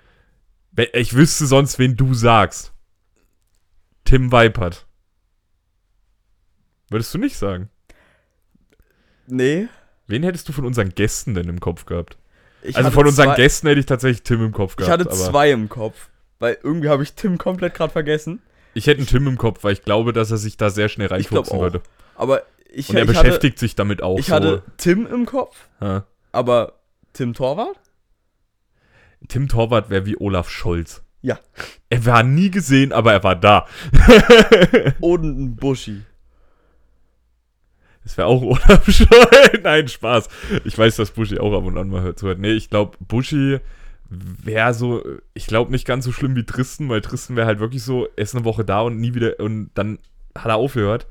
Ich 0.93 1.13
wüsste 1.15 1.45
sonst, 1.45 1.79
wen 1.79 1.95
du 1.95 2.13
sagst. 2.13 2.73
Tim 4.03 4.31
Weipert. 4.31 4.85
Würdest 6.89 7.13
du 7.13 7.17
nicht 7.17 7.37
sagen? 7.37 7.69
Nee. 9.27 9.67
Wen 10.07 10.23
hättest 10.23 10.47
du 10.47 10.53
von 10.53 10.65
unseren 10.65 10.89
Gästen 10.89 11.33
denn 11.33 11.49
im 11.49 11.59
Kopf 11.59 11.85
gehabt? 11.85 12.17
Ich 12.61 12.75
also 12.75 12.87
hatte 12.87 12.93
von 12.93 13.07
unseren 13.07 13.35
Gästen 13.35 13.67
hätte 13.67 13.79
ich 13.79 13.85
tatsächlich 13.85 14.23
Tim 14.23 14.43
im 14.43 14.51
Kopf 14.51 14.71
Ich 14.73 14.77
gehabt. 14.77 14.91
hatte 14.93 15.09
aber 15.09 15.15
zwei 15.19 15.51
im 15.51 15.69
Kopf. 15.69 16.09
Weil 16.39 16.57
irgendwie 16.61 16.89
habe 16.89 17.03
ich 17.03 17.13
Tim 17.13 17.37
komplett 17.37 17.73
gerade 17.73 17.91
vergessen. 17.91 18.41
ich 18.73 18.87
hätte 18.87 18.99
einen 18.99 19.07
Tim 19.07 19.27
im 19.27 19.37
Kopf, 19.37 19.63
weil 19.63 19.73
ich 19.73 19.83
glaube, 19.83 20.13
dass 20.13 20.29
er 20.31 20.37
sich 20.37 20.57
da 20.57 20.69
sehr 20.69 20.89
schnell 20.89 21.07
Ich 21.07 21.11
reinfuchsen 21.13 21.59
würde. 21.59 21.81
Aber 22.15 22.43
ich, 22.71 22.89
Und 22.89 22.97
er 22.97 23.03
ich 23.03 23.07
beschäftigt 23.07 23.57
sich 23.57 23.75
damit 23.75 24.03
auch 24.03 24.17
Hatte, 24.17 24.19
ich 24.19 24.27
so. 24.27 24.33
hatte 24.35 24.63
Tim 24.77 25.07
im 25.07 25.25
Kopf, 25.25 25.55
Ja. 25.81 26.05
aber 26.31 26.73
Tim 27.13 27.33
Torwart? 27.33 27.77
Tim 29.27 29.47
Torwart 29.47 29.89
wäre 29.89 30.05
wie 30.05 30.17
Olaf 30.17 30.49
Scholz. 30.49 31.03
Ja. 31.21 31.39
Er 31.89 32.05
war 32.05 32.23
nie 32.23 32.51
gesehen, 32.51 32.91
aber 32.91 33.13
er 33.13 33.23
war 33.23 33.35
da. 33.35 33.65
Und 34.99 35.23
ein 35.23 35.55
Buschi. 35.55 36.01
Das 38.03 38.17
wäre 38.17 38.27
auch 38.27 38.41
Olaf 38.43 38.85
Scholz. 38.87 39.59
Nein, 39.63 39.87
Spaß. 39.87 40.29
Ich 40.65 40.77
weiß, 40.77 40.95
dass 40.97 41.11
Buschi 41.11 41.39
auch 41.39 41.57
ab 41.57 41.65
und 41.65 41.77
an 41.77 41.89
mal 41.89 42.03
hört. 42.03 42.19
zuhört. 42.19 42.39
Nee, 42.39 42.51
ich 42.51 42.69
glaube, 42.69 42.97
Buschi 42.99 43.59
wäre 44.09 44.73
so, 44.73 45.03
ich 45.33 45.47
glaube 45.47 45.71
nicht 45.71 45.87
ganz 45.87 46.05
so 46.05 46.11
schlimm 46.11 46.35
wie 46.35 46.45
Tristan, 46.45 46.89
weil 46.89 47.01
Tristan 47.01 47.35
wäre 47.35 47.47
halt 47.47 47.59
wirklich 47.59 47.83
so, 47.83 48.07
er 48.15 48.23
ist 48.23 48.35
eine 48.35 48.45
Woche 48.45 48.63
da 48.63 48.81
und 48.81 48.99
nie 48.99 49.15
wieder, 49.15 49.39
und 49.39 49.71
dann 49.73 49.99
hat 50.37 50.45
er 50.45 50.57
aufgehört. 50.57 51.07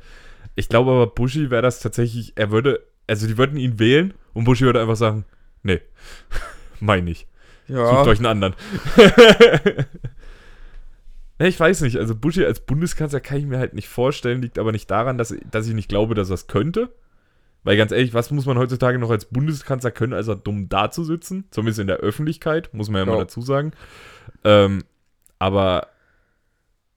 Ich 0.54 0.68
glaube 0.68 0.92
aber, 0.92 1.06
Buschi 1.08 1.50
wäre 1.50 1.62
das 1.62 1.80
tatsächlich, 1.80 2.34
er 2.36 2.50
würde, 2.50 2.86
also 3.08 3.26
die 3.26 3.36
würden 3.36 3.58
ihn 3.58 3.78
wählen 3.78 4.14
und 4.32 4.44
Buschi 4.44 4.64
würde 4.64 4.80
einfach 4.80 4.96
sagen, 4.96 5.24
nee, 5.62 5.80
mein 6.80 7.06
ich. 7.08 7.26
Ja. 7.68 7.86
Sucht 7.86 8.08
euch 8.08 8.18
einen 8.18 8.26
anderen. 8.26 8.54
Ne, 11.38 11.48
ich 11.48 11.58
weiß 11.58 11.80
nicht, 11.80 11.96
also 11.96 12.14
Buschi 12.14 12.44
als 12.44 12.60
Bundeskanzler 12.60 13.18
kann 13.18 13.38
ich 13.38 13.44
mir 13.46 13.58
halt 13.58 13.74
nicht 13.74 13.88
vorstellen, 13.88 14.40
liegt 14.40 14.56
aber 14.58 14.70
nicht 14.70 14.88
daran, 14.88 15.18
dass, 15.18 15.34
dass 15.50 15.66
ich 15.66 15.74
nicht 15.74 15.88
glaube, 15.88 16.14
dass 16.14 16.30
er 16.30 16.34
es 16.34 16.46
könnte. 16.46 16.94
Weil 17.64 17.76
ganz 17.76 17.92
ehrlich, 17.92 18.14
was 18.14 18.30
muss 18.30 18.46
man 18.46 18.58
heutzutage 18.58 18.98
noch 18.98 19.10
als 19.10 19.24
Bundeskanzler 19.24 19.90
können, 19.90 20.12
als 20.12 20.28
er 20.28 20.36
dumm 20.36 20.68
dazusitzen? 20.68 21.44
Zumindest 21.50 21.80
in 21.80 21.86
der 21.86 21.96
Öffentlichkeit, 21.96 22.72
muss 22.72 22.88
man 22.88 23.00
ja, 23.00 23.06
mal 23.06 23.12
Ja. 23.14 23.18
dazu 23.20 23.40
sagen. 23.40 23.72
Ähm, 24.44 24.84
aber 25.38 25.88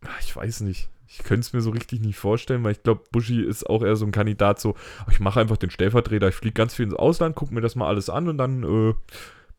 ach, 0.05 0.19
ich 0.19 0.35
weiß 0.35 0.61
nicht. 0.61 0.89
Ich 1.07 1.19
könnte 1.19 1.39
es 1.39 1.53
mir 1.53 1.61
so 1.61 1.71
richtig 1.71 2.01
nicht 2.01 2.19
vorstellen, 2.19 2.63
weil 2.63 2.73
ich 2.73 2.83
glaube, 2.83 3.03
Buschi 3.11 3.41
ist 3.41 3.67
auch 3.67 3.81
eher 3.81 3.95
so 3.95 4.05
ein 4.05 4.11
Kandidat, 4.11 4.59
so, 4.59 4.75
ach, 5.03 5.11
ich 5.11 5.21
mache 5.21 5.39
einfach 5.39 5.57
den 5.57 5.71
Stellvertreter, 5.71 6.27
ich 6.27 6.35
fliege 6.35 6.53
ganz 6.53 6.75
viel 6.75 6.85
ins 6.85 6.93
Ausland, 6.93 7.35
gucke 7.35 7.53
mir 7.55 7.61
das 7.61 7.75
mal 7.75 7.87
alles 7.87 8.09
an 8.09 8.27
und 8.27 8.37
dann 8.37 8.63
äh, 8.63 8.93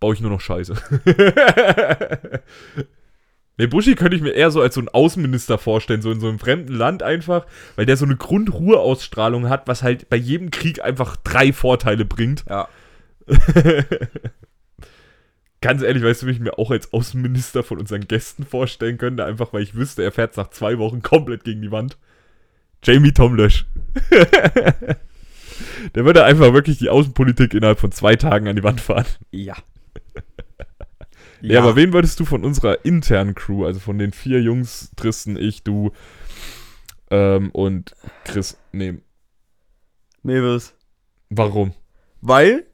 baue 0.00 0.14
ich 0.14 0.20
nur 0.20 0.30
noch 0.30 0.40
Scheiße. 0.40 0.74
Ne, 3.58 3.66
Buschi 3.66 3.96
könnte 3.96 4.16
ich 4.16 4.22
mir 4.22 4.30
eher 4.30 4.52
so 4.52 4.62
als 4.62 4.76
so 4.76 4.80
ein 4.80 4.88
Außenminister 4.88 5.58
vorstellen, 5.58 6.00
so 6.00 6.12
in 6.12 6.20
so 6.20 6.28
einem 6.28 6.38
fremden 6.38 6.72
Land 6.72 7.02
einfach, 7.02 7.44
weil 7.74 7.86
der 7.86 7.96
so 7.96 8.04
eine 8.04 8.14
Grundruheausstrahlung 8.16 9.48
hat, 9.48 9.66
was 9.66 9.82
halt 9.82 10.08
bei 10.08 10.16
jedem 10.16 10.52
Krieg 10.52 10.80
einfach 10.82 11.16
drei 11.16 11.52
Vorteile 11.52 12.04
bringt. 12.04 12.44
Ja. 12.48 12.68
Ganz 15.60 15.82
ehrlich, 15.82 16.04
weißt 16.04 16.22
du, 16.22 16.28
wie 16.28 16.30
ich 16.30 16.38
mir 16.38 16.56
auch 16.56 16.70
als 16.70 16.92
Außenminister 16.92 17.64
von 17.64 17.78
unseren 17.78 18.06
Gästen 18.06 18.46
vorstellen 18.46 18.96
könnte, 18.96 19.24
einfach 19.24 19.52
weil 19.52 19.62
ich 19.62 19.74
wüsste, 19.74 20.04
er 20.04 20.12
fährt 20.12 20.36
nach 20.36 20.50
zwei 20.50 20.78
Wochen 20.78 21.02
komplett 21.02 21.42
gegen 21.42 21.60
die 21.60 21.72
Wand. 21.72 21.98
Jamie 22.84 23.12
Tomlösch. 23.12 23.66
der 25.96 26.04
würde 26.04 26.22
einfach 26.22 26.52
wirklich 26.52 26.78
die 26.78 26.90
Außenpolitik 26.90 27.54
innerhalb 27.54 27.80
von 27.80 27.90
zwei 27.90 28.14
Tagen 28.14 28.46
an 28.46 28.54
die 28.54 28.62
Wand 28.62 28.80
fahren. 28.80 29.06
Ja. 29.32 29.56
Ja, 31.40 31.60
aber 31.60 31.76
wen 31.76 31.92
würdest 31.92 32.18
du 32.18 32.24
von 32.24 32.44
unserer 32.44 32.84
internen 32.84 33.34
Crew, 33.36 33.64
also 33.64 33.78
von 33.78 33.96
den 33.96 34.10
vier 34.12 34.42
Jungs, 34.42 34.90
Tristan, 34.96 35.36
ich, 35.36 35.62
du 35.62 35.92
ähm, 37.12 37.50
und 37.52 37.94
Chris 38.24 38.58
nehmen? 38.72 39.02
Mewis. 40.24 40.74
Warum? 41.30 41.74
Weil, 42.20 42.66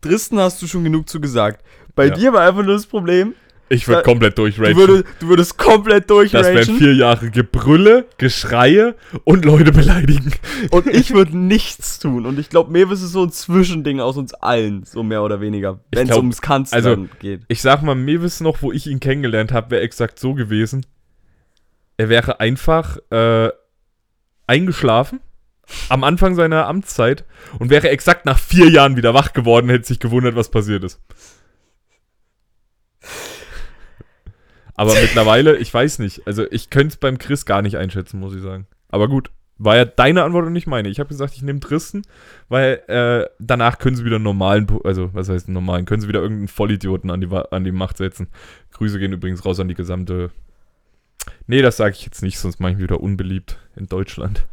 Tristan 0.00 0.38
hast 0.38 0.62
du 0.62 0.68
schon 0.68 0.84
genug 0.84 1.08
zu 1.08 1.20
gesagt. 1.20 1.64
Bei 1.96 2.06
Ja. 2.06 2.14
dir 2.14 2.32
war 2.32 2.46
einfach 2.46 2.62
nur 2.62 2.74
das 2.74 2.86
Problem, 2.86 3.34
Ich 3.68 3.88
würde 3.88 4.02
komplett 4.02 4.38
du, 4.38 4.42
durchragen. 4.42 4.76
würdest, 4.76 5.04
du 5.18 5.28
würdest 5.28 5.58
komplett 5.58 6.08
Das 6.08 6.32
wären 6.32 6.54
durchragen 6.54 6.78
vier 6.78 6.94
Jahre 6.94 7.30
Gebrülle, 7.30 8.06
Geschreie 8.16 8.94
und 9.24 9.44
Leute 9.44 9.72
beleidigen. 9.72 10.32
und 10.70 10.86
ich 10.92 11.12
würde 11.12 11.36
nichts 11.36 11.98
tun. 11.98 12.26
Und 12.26 12.38
ich 12.38 12.48
glaube, 12.48 12.70
Mewis 12.70 13.02
ist 13.02 13.12
so 13.12 13.24
ein 13.24 13.32
Zwischending 13.32 14.00
aus 14.00 14.16
uns 14.16 14.34
allen, 14.34 14.84
so 14.84 15.02
mehr 15.02 15.22
oder 15.22 15.40
weniger, 15.40 15.80
wenn 15.90 16.08
es 16.08 16.16
ums 16.16 16.40
Kanzlern 16.40 16.84
also- 16.84 17.06
geht. 17.18 17.42
Ich 17.48 17.60
sag 17.60 17.82
mal, 17.82 17.96
Mewis 17.96 18.40
noch, 18.40 18.62
wo 18.62 18.70
ich 18.70 18.86
ihn 18.86 19.00
kennengelernt 19.00 19.52
habe, 19.52 19.72
wäre 19.72 19.82
exakt 19.82 20.18
so 20.20 20.34
gewesen. 20.34 20.86
Er 21.96 22.08
wäre 22.08 22.40
einfach 22.40 22.98
äh, 23.10 23.50
eingeschlafen 24.46 25.20
am 25.88 26.04
Anfang 26.04 26.34
seiner 26.36 26.66
Amtszeit 26.68 27.24
und 27.58 27.70
wäre 27.70 27.88
exakt 27.88 28.26
nach 28.26 28.38
vier 28.38 28.70
Jahren 28.70 28.96
wieder 28.96 29.14
wach 29.14 29.32
geworden, 29.32 29.68
hätte 29.68 29.86
sich 29.86 29.98
gewundert, 29.98 30.36
was 30.36 30.50
passiert 30.50 30.84
ist. 30.84 31.00
Aber 34.76 34.94
mittlerweile, 34.94 35.56
ich 35.56 35.72
weiß 35.72 35.98
nicht. 36.00 36.26
Also 36.26 36.44
ich 36.50 36.70
könnte 36.70 36.88
es 36.88 36.96
beim 36.96 37.18
Chris 37.18 37.46
gar 37.46 37.62
nicht 37.62 37.76
einschätzen, 37.76 38.20
muss 38.20 38.34
ich 38.34 38.42
sagen. 38.42 38.66
Aber 38.88 39.08
gut, 39.08 39.30
war 39.58 39.76
ja 39.76 39.84
deine 39.86 40.22
Antwort 40.22 40.46
und 40.46 40.52
nicht 40.52 40.66
meine. 40.66 40.88
Ich 40.88 41.00
habe 41.00 41.08
gesagt, 41.08 41.34
ich 41.34 41.42
nehme 41.42 41.60
Tristan, 41.60 42.02
weil 42.48 42.82
äh, 42.88 43.26
danach 43.38 43.78
können 43.78 43.96
sie 43.96 44.04
wieder 44.04 44.16
einen 44.16 44.24
normalen, 44.24 44.66
also 44.84 45.10
was 45.14 45.28
heißt 45.28 45.48
normalen, 45.48 45.86
können 45.86 46.02
sie 46.02 46.08
wieder 46.08 46.20
irgendeinen 46.20 46.48
Vollidioten 46.48 47.10
an 47.10 47.22
die, 47.22 47.28
an 47.50 47.64
die 47.64 47.72
Macht 47.72 47.96
setzen. 47.96 48.28
Grüße 48.72 48.98
gehen 48.98 49.12
übrigens 49.12 49.44
raus 49.46 49.58
an 49.58 49.68
die 49.68 49.74
gesamte. 49.74 50.30
Nee, 51.46 51.62
das 51.62 51.78
sage 51.78 51.94
ich 51.94 52.04
jetzt 52.04 52.22
nicht, 52.22 52.38
sonst 52.38 52.60
mache 52.60 52.72
ich 52.72 52.76
mich 52.76 52.84
wieder 52.84 53.00
unbeliebt 53.00 53.58
in 53.76 53.86
Deutschland. 53.86 54.46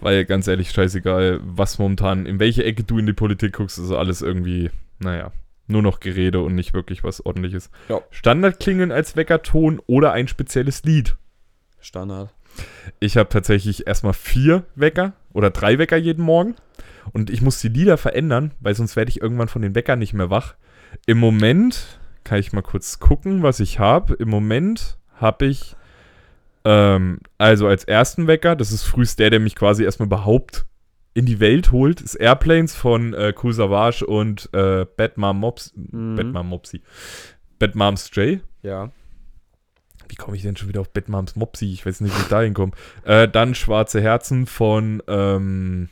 weil 0.00 0.24
ganz 0.24 0.48
ehrlich, 0.48 0.70
scheißegal, 0.70 1.40
was 1.42 1.78
momentan, 1.78 2.24
in 2.24 2.40
welche 2.40 2.64
Ecke 2.64 2.84
du 2.84 2.98
in 2.98 3.06
die 3.06 3.12
Politik 3.12 3.52
guckst, 3.52 3.78
ist 3.78 3.90
alles 3.92 4.22
irgendwie, 4.22 4.70
naja, 4.98 5.30
nur 5.70 5.82
noch 5.82 6.00
Gerede 6.00 6.40
und 6.40 6.54
nicht 6.54 6.74
wirklich 6.74 7.04
was 7.04 7.24
ordentliches. 7.24 7.70
Ja. 7.88 8.00
Standardklingeln 8.10 8.92
als 8.92 9.16
Weckerton 9.16 9.80
oder 9.86 10.12
ein 10.12 10.28
spezielles 10.28 10.82
Lied. 10.84 11.16
Standard. 11.80 12.34
Ich 12.98 13.16
habe 13.16 13.28
tatsächlich 13.28 13.86
erstmal 13.86 14.12
vier 14.12 14.64
Wecker 14.74 15.12
oder 15.32 15.50
drei 15.50 15.78
Wecker 15.78 15.96
jeden 15.96 16.24
Morgen. 16.24 16.56
Und 17.12 17.30
ich 17.30 17.40
muss 17.40 17.60
die 17.60 17.68
Lieder 17.68 17.96
verändern, 17.96 18.52
weil 18.60 18.74
sonst 18.74 18.96
werde 18.96 19.10
ich 19.10 19.20
irgendwann 19.20 19.48
von 19.48 19.62
den 19.62 19.74
Weckern 19.74 19.98
nicht 19.98 20.12
mehr 20.12 20.30
wach. 20.30 20.54
Im 21.06 21.18
Moment 21.18 22.00
kann 22.24 22.38
ich 22.38 22.52
mal 22.52 22.62
kurz 22.62 22.98
gucken, 22.98 23.42
was 23.42 23.60
ich 23.60 23.78
habe. 23.78 24.14
Im 24.14 24.28
Moment 24.28 24.98
habe 25.14 25.46
ich 25.46 25.76
ähm, 26.64 27.20
also 27.38 27.66
als 27.66 27.84
ersten 27.84 28.26
Wecker, 28.26 28.56
das 28.56 28.72
ist 28.72 28.84
frühest 28.84 29.18
der, 29.18 29.30
der 29.30 29.40
mich 29.40 29.56
quasi 29.56 29.84
erstmal 29.84 30.06
überhaupt 30.06 30.66
in 31.14 31.26
die 31.26 31.40
Welt 31.40 31.72
holt, 31.72 32.00
ist 32.00 32.14
Airplanes 32.14 32.74
von 32.74 33.14
äh, 33.14 33.32
Cool 33.42 33.52
Savage 33.52 34.06
und 34.06 34.48
äh, 34.52 34.86
Bad 34.96 35.16
Mom 35.18 35.40
Mops, 35.40 35.72
Mhm. 35.74 36.16
Bad 36.16 36.26
Mom 36.26 36.48
Mopsy. 36.48 36.82
Bad 37.58 37.74
Moms 37.74 38.06
Stray. 38.06 38.40
Ja. 38.62 38.90
Wie 40.08 40.14
komme 40.16 40.36
ich 40.36 40.42
denn 40.42 40.56
schon 40.56 40.68
wieder 40.68 40.80
auf 40.80 40.90
Bad 40.92 41.08
Moms 41.08 41.36
Mopsy? 41.36 41.72
Ich 41.72 41.84
weiß 41.86 42.00
nicht, 42.00 42.16
wie 42.16 42.22
ich 42.22 42.28
da 42.28 42.40
hinkomme. 42.42 42.72
Äh, 43.04 43.28
dann 43.28 43.54
Schwarze 43.54 44.00
Herzen 44.00 44.46
von 44.46 45.02
ähm, 45.08 45.88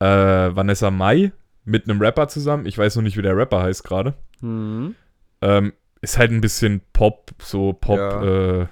äh, 0.00 0.04
Vanessa 0.06 0.90
Mai 0.90 1.32
mit 1.64 1.88
einem 1.88 2.00
Rapper 2.00 2.28
zusammen. 2.28 2.66
Ich 2.66 2.76
weiß 2.76 2.96
noch 2.96 3.02
nicht, 3.02 3.16
wie 3.16 3.22
der 3.22 3.36
Rapper 3.36 3.62
heißt 3.62 3.84
gerade. 3.84 4.14
Mhm. 4.40 4.94
Ähm, 5.40 5.72
ist 6.00 6.18
halt 6.18 6.30
ein 6.32 6.40
bisschen 6.40 6.80
Pop, 6.92 7.30
so 7.40 7.72
Pop, 7.72 7.98
Ja. 7.98 8.62
äh, 8.62 8.66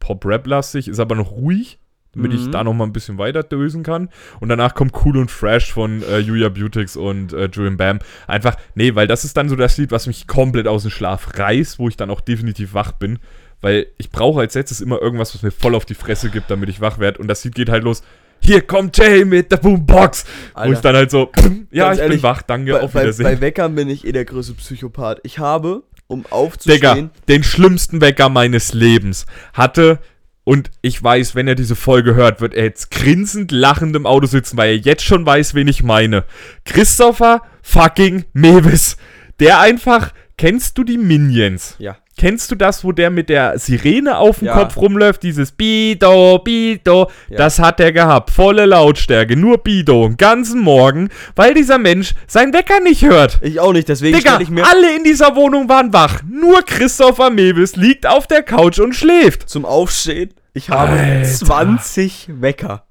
Pop-Rap-lastig, 0.00 0.88
ist 0.88 0.98
aber 1.00 1.14
noch 1.16 1.32
ruhig, 1.32 1.78
damit 2.16 2.32
ich 2.32 2.46
Mhm. 2.46 2.52
da 2.52 2.64
noch 2.64 2.74
mal 2.74 2.84
ein 2.84 2.92
bisschen 2.92 3.18
weiter 3.18 3.42
dösen 3.42 3.82
kann. 3.82 4.08
Und 4.40 4.48
danach 4.48 4.74
kommt 4.74 4.92
Cool 5.04 5.18
und 5.18 5.30
Fresh 5.30 5.72
von 5.72 6.02
äh, 6.02 6.18
Julia 6.18 6.48
Beautix 6.48 6.96
und 6.96 7.32
äh, 7.32 7.48
Julian 7.52 7.76
Bam. 7.76 7.98
Einfach, 8.26 8.56
nee, 8.74 8.94
weil 8.94 9.06
das 9.06 9.24
ist 9.24 9.36
dann 9.36 9.48
so 9.48 9.56
das 9.56 9.76
Lied, 9.78 9.90
was 9.92 10.06
mich 10.06 10.26
komplett 10.26 10.66
aus 10.66 10.82
dem 10.82 10.90
Schlaf 10.90 11.38
reißt, 11.38 11.78
wo 11.78 11.88
ich 11.88 11.96
dann 11.96 12.10
auch 12.10 12.20
definitiv 12.20 12.74
wach 12.74 12.92
bin. 12.92 13.18
Weil 13.60 13.86
ich 13.98 14.10
brauche 14.10 14.40
als 14.40 14.54
letztes 14.54 14.80
immer 14.80 15.00
irgendwas, 15.00 15.34
was 15.34 15.42
mir 15.42 15.50
voll 15.50 15.74
auf 15.74 15.84
die 15.86 15.94
Fresse 15.94 16.30
gibt, 16.30 16.50
damit 16.50 16.68
ich 16.68 16.80
wach 16.80 16.98
werde. 16.98 17.18
Und 17.20 17.28
das 17.28 17.42
Lied 17.44 17.54
geht 17.54 17.68
halt 17.68 17.84
los. 17.84 18.02
Hier 18.40 18.60
kommt 18.60 18.96
Jay 18.98 19.24
mit 19.24 19.50
der 19.50 19.56
Boombox. 19.56 20.26
Wo 20.54 20.60
Alter. 20.60 20.72
ich 20.74 20.78
dann 20.80 20.94
halt 20.96 21.10
so, 21.10 21.30
ja, 21.70 21.86
Ganz 21.86 21.96
ich 21.96 22.02
ehrlich, 22.02 22.16
bin 22.18 22.22
wach, 22.22 22.42
danke, 22.42 22.72
bei, 22.72 22.80
auf 22.82 22.92
bei, 22.92 23.00
Wiedersehen. 23.02 23.24
bei 23.24 23.40
Weckern 23.40 23.74
bin 23.74 23.88
ich 23.88 24.06
eh 24.06 24.12
der 24.12 24.26
größte 24.26 24.52
Psychopath. 24.54 25.20
Ich 25.22 25.38
habe, 25.38 25.84
um 26.06 26.20
Digga, 26.22 26.30
aufzustehen, 26.32 27.10
den 27.28 27.42
schlimmsten 27.42 28.02
Wecker 28.02 28.28
meines 28.28 28.74
Lebens 28.74 29.24
hatte. 29.54 30.00
Und 30.48 30.70
ich 30.80 31.02
weiß, 31.02 31.34
wenn 31.34 31.48
er 31.48 31.56
diese 31.56 31.74
Folge 31.74 32.14
hört, 32.14 32.40
wird 32.40 32.54
er 32.54 32.62
jetzt 32.62 32.92
grinsend 32.92 33.50
lachend 33.50 33.96
im 33.96 34.06
Auto 34.06 34.28
sitzen, 34.28 34.56
weil 34.56 34.68
er 34.70 34.76
jetzt 34.76 35.02
schon 35.02 35.26
weiß, 35.26 35.54
wen 35.54 35.66
ich 35.66 35.82
meine. 35.82 36.24
Christopher 36.64 37.42
fucking 37.62 38.26
Mewis. 38.32 38.96
Der 39.40 39.58
einfach, 39.58 40.12
kennst 40.36 40.76
du 40.78 40.84
die 40.84 40.98
Minions? 40.98 41.76
ja. 41.78 41.96
Kennst 42.18 42.50
du 42.50 42.54
das, 42.54 42.82
wo 42.82 42.92
der 42.92 43.10
mit 43.10 43.28
der 43.28 43.58
Sirene 43.58 44.16
auf 44.16 44.38
dem 44.38 44.46
Ja. 44.46 44.54
Kopf 44.54 44.78
rumläuft? 44.78 45.22
Dieses 45.22 45.52
Bido, 45.52 46.38
Bido. 46.38 47.10
Ja. 47.28 47.36
Das 47.36 47.58
hat 47.58 47.78
er 47.78 47.92
gehabt. 47.92 48.30
Volle 48.30 48.64
Lautstärke. 48.64 49.36
Nur 49.36 49.58
Bido. 49.58 50.08
Den 50.08 50.16
ganzen 50.16 50.62
Morgen, 50.62 51.10
weil 51.34 51.52
dieser 51.52 51.76
Mensch 51.76 52.14
seinen 52.26 52.54
Wecker 52.54 52.80
nicht 52.80 53.02
hört. 53.04 53.38
Ich 53.42 53.60
auch 53.60 53.74
nicht, 53.74 53.90
deswegen 53.90 54.16
Digga, 54.16 54.30
stelle 54.30 54.44
ich 54.44 54.48
mir 54.48 54.66
alle 54.66 54.96
in 54.96 55.04
dieser 55.04 55.36
Wohnung 55.36 55.68
waren 55.68 55.92
wach. 55.92 56.22
Nur 56.22 56.62
Christopher 56.62 57.28
Mewis 57.28 57.76
liegt 57.76 58.06
auf 58.06 58.26
der 58.26 58.42
Couch 58.42 58.78
und 58.78 58.94
schläft. 58.94 59.46
zum 59.50 59.66
Aufstehen, 59.66 60.32
ich 60.54 60.70
habe 60.70 60.92
Alter. 60.92 61.24
20 61.28 62.28
Wecker. 62.40 62.86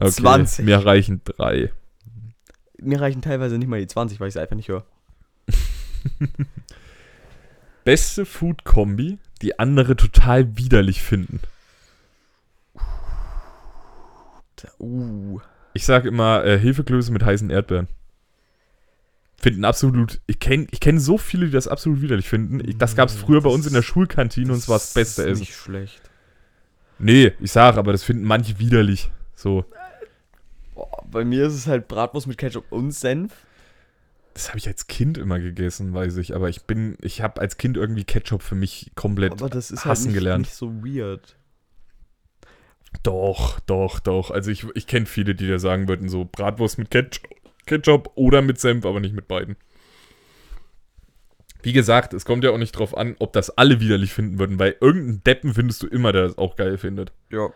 20. 0.00 0.64
Mir 0.64 0.78
reichen 0.78 1.20
drei. 1.26 1.72
Mir 2.80 3.02
reichen 3.02 3.20
teilweise 3.20 3.58
nicht 3.58 3.68
mal 3.68 3.80
die 3.80 3.86
20, 3.86 4.18
weil 4.18 4.28
ich 4.28 4.34
es 4.34 4.40
einfach 4.40 4.56
nicht 4.56 4.68
höre. 4.68 4.86
Beste 7.84 8.26
Food-Kombi, 8.26 9.18
die 9.40 9.58
andere 9.58 9.96
total 9.96 10.56
widerlich 10.56 11.02
finden. 11.02 11.40
Uh. 14.78 15.40
Ich 15.74 15.84
sag 15.84 16.04
immer 16.04 16.44
äh, 16.44 16.58
Hefeklöße 16.58 17.12
mit 17.12 17.24
heißen 17.24 17.50
Erdbeeren. 17.50 17.88
Finden 19.40 19.64
absolut. 19.64 20.20
Ich 20.26 20.40
kenne 20.40 20.66
ich 20.72 20.80
kenn 20.80 20.98
so 20.98 21.16
viele, 21.16 21.46
die 21.46 21.52
das 21.52 21.68
absolut 21.68 22.02
widerlich 22.02 22.28
finden. 22.28 22.60
Ich, 22.68 22.76
das 22.76 22.96
gab 22.96 23.08
es 23.08 23.14
früher 23.14 23.40
bei 23.40 23.50
uns 23.50 23.66
in 23.66 23.72
der 23.72 23.82
Schulkantine 23.82 24.52
und 24.52 24.58
es 24.58 24.68
war 24.68 24.78
das 24.78 24.94
beste 24.94 25.22
ist 25.22 25.28
Essen. 25.28 25.40
nicht 25.40 25.54
schlecht. 25.54 26.02
Nee, 26.98 27.32
ich 27.38 27.52
sag, 27.52 27.76
aber 27.76 27.92
das 27.92 28.02
finden 28.02 28.24
manche 28.24 28.58
widerlich. 28.58 29.12
So. 29.36 29.64
Boah, 30.74 31.04
bei 31.08 31.24
mir 31.24 31.46
ist 31.46 31.54
es 31.54 31.68
halt 31.68 31.86
Bratwurst 31.86 32.26
mit 32.26 32.36
Ketchup 32.36 32.64
und 32.70 32.90
Senf. 32.90 33.32
Das 34.38 34.50
habe 34.50 34.58
ich 34.58 34.68
als 34.68 34.86
Kind 34.86 35.18
immer 35.18 35.40
gegessen, 35.40 35.92
weiß 35.92 36.16
ich. 36.18 36.32
Aber 36.32 36.48
ich 36.48 36.62
bin, 36.62 36.96
ich 37.02 37.22
habe 37.22 37.40
als 37.40 37.56
Kind 37.56 37.76
irgendwie 37.76 38.04
Ketchup 38.04 38.40
für 38.40 38.54
mich 38.54 38.92
komplett 38.94 39.32
Aber 39.32 39.48
das 39.48 39.72
ist 39.72 39.84
halt 39.84 39.90
hassen 39.90 40.12
nicht, 40.12 40.14
gelernt. 40.14 40.42
nicht 40.46 40.54
so 40.54 40.84
weird. 40.84 41.36
Doch, 43.02 43.58
doch, 43.58 43.98
doch. 43.98 44.30
Also 44.30 44.52
ich, 44.52 44.64
ich 44.76 44.86
kenne 44.86 45.06
viele, 45.06 45.34
die 45.34 45.48
dir 45.48 45.58
sagen 45.58 45.88
würden, 45.88 46.08
so 46.08 46.24
Bratwurst 46.24 46.78
mit 46.78 46.88
Ketchup, 46.88 47.28
Ketchup 47.66 48.12
oder 48.14 48.40
mit 48.40 48.60
Senf, 48.60 48.86
aber 48.86 49.00
nicht 49.00 49.12
mit 49.12 49.26
beiden. 49.26 49.56
Wie 51.62 51.72
gesagt, 51.72 52.14
es 52.14 52.24
kommt 52.24 52.44
ja 52.44 52.52
auch 52.52 52.58
nicht 52.58 52.78
drauf 52.78 52.96
an, 52.96 53.16
ob 53.18 53.32
das 53.32 53.50
alle 53.50 53.80
widerlich 53.80 54.12
finden 54.12 54.38
würden, 54.38 54.60
weil 54.60 54.76
irgendeinen 54.80 55.24
Deppen 55.24 55.52
findest 55.52 55.82
du 55.82 55.88
immer, 55.88 56.12
der 56.12 56.22
das 56.22 56.38
auch 56.38 56.54
geil 56.54 56.78
findet. 56.78 57.10
Ja. 57.32 57.48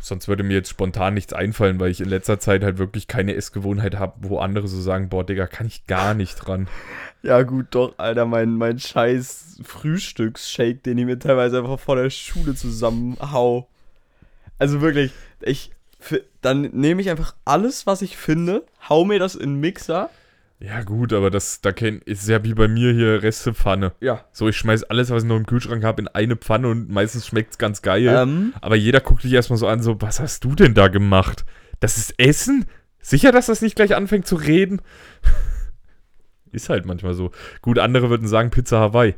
Sonst 0.00 0.28
würde 0.28 0.42
mir 0.42 0.54
jetzt 0.54 0.70
spontan 0.70 1.14
nichts 1.14 1.32
einfallen, 1.32 1.80
weil 1.80 1.90
ich 1.90 2.00
in 2.00 2.08
letzter 2.08 2.38
Zeit 2.38 2.62
halt 2.62 2.78
wirklich 2.78 3.06
keine 3.06 3.34
Essgewohnheit 3.34 3.96
habe, 3.96 4.14
wo 4.20 4.38
andere 4.38 4.68
so 4.68 4.80
sagen, 4.80 5.08
boah, 5.08 5.24
Digga, 5.24 5.46
kann 5.46 5.66
ich 5.66 5.86
gar 5.86 6.14
nicht 6.14 6.36
dran. 6.36 6.68
Ja, 7.22 7.42
gut, 7.42 7.66
doch, 7.70 7.94
Alter, 7.98 8.24
mein, 8.26 8.54
mein 8.56 8.78
scheiß 8.78 9.60
Frühstücksshake, 9.62 10.82
den 10.82 10.98
ich 10.98 11.06
mir 11.06 11.18
teilweise 11.18 11.58
einfach 11.58 11.78
vor 11.78 11.96
der 11.96 12.10
Schule 12.10 12.54
zusammenhau. 12.54 13.68
Also 14.58 14.80
wirklich, 14.80 15.12
ich. 15.40 15.70
Dann 16.40 16.62
nehme 16.62 17.00
ich 17.00 17.10
einfach 17.10 17.36
alles, 17.44 17.86
was 17.86 18.02
ich 18.02 18.16
finde, 18.16 18.64
hau 18.88 19.04
mir 19.04 19.20
das 19.20 19.36
in 19.36 19.60
Mixer. 19.60 20.10
Ja 20.64 20.82
gut, 20.82 21.12
aber 21.12 21.30
das, 21.30 21.60
da 21.60 21.72
kenn, 21.72 22.00
ist 22.04 22.28
ja 22.28 22.44
wie 22.44 22.54
bei 22.54 22.68
mir 22.68 22.92
hier 22.92 23.22
Restepfanne. 23.22 23.92
Ja. 24.00 24.24
So, 24.30 24.48
ich 24.48 24.56
schmeiß 24.56 24.84
alles, 24.84 25.10
was 25.10 25.24
ich 25.24 25.28
noch 25.28 25.36
im 25.36 25.46
Kühlschrank 25.46 25.82
habe, 25.82 26.02
in 26.02 26.08
eine 26.08 26.36
Pfanne 26.36 26.68
und 26.68 26.88
meistens 26.88 27.26
schmeckt's 27.26 27.58
ganz 27.58 27.82
geil. 27.82 28.06
Ähm, 28.06 28.54
Aber 28.60 28.76
jeder 28.76 29.00
guckt 29.00 29.24
dich 29.24 29.32
erstmal 29.32 29.58
so 29.58 29.66
an, 29.66 29.82
so, 29.82 30.00
was 30.00 30.20
hast 30.20 30.44
du 30.44 30.54
denn 30.54 30.74
da 30.74 30.86
gemacht? 30.86 31.44
Das 31.80 31.96
ist 31.96 32.14
Essen? 32.16 32.66
Sicher, 33.00 33.32
dass 33.32 33.46
das 33.46 33.60
nicht 33.60 33.74
gleich 33.74 33.96
anfängt 33.96 34.28
zu 34.28 34.36
reden? 34.36 34.80
ist 36.52 36.68
halt 36.68 36.86
manchmal 36.86 37.14
so. 37.14 37.32
Gut, 37.60 37.80
andere 37.80 38.08
würden 38.08 38.28
sagen 38.28 38.50
Pizza 38.50 38.78
Hawaii. 38.78 39.16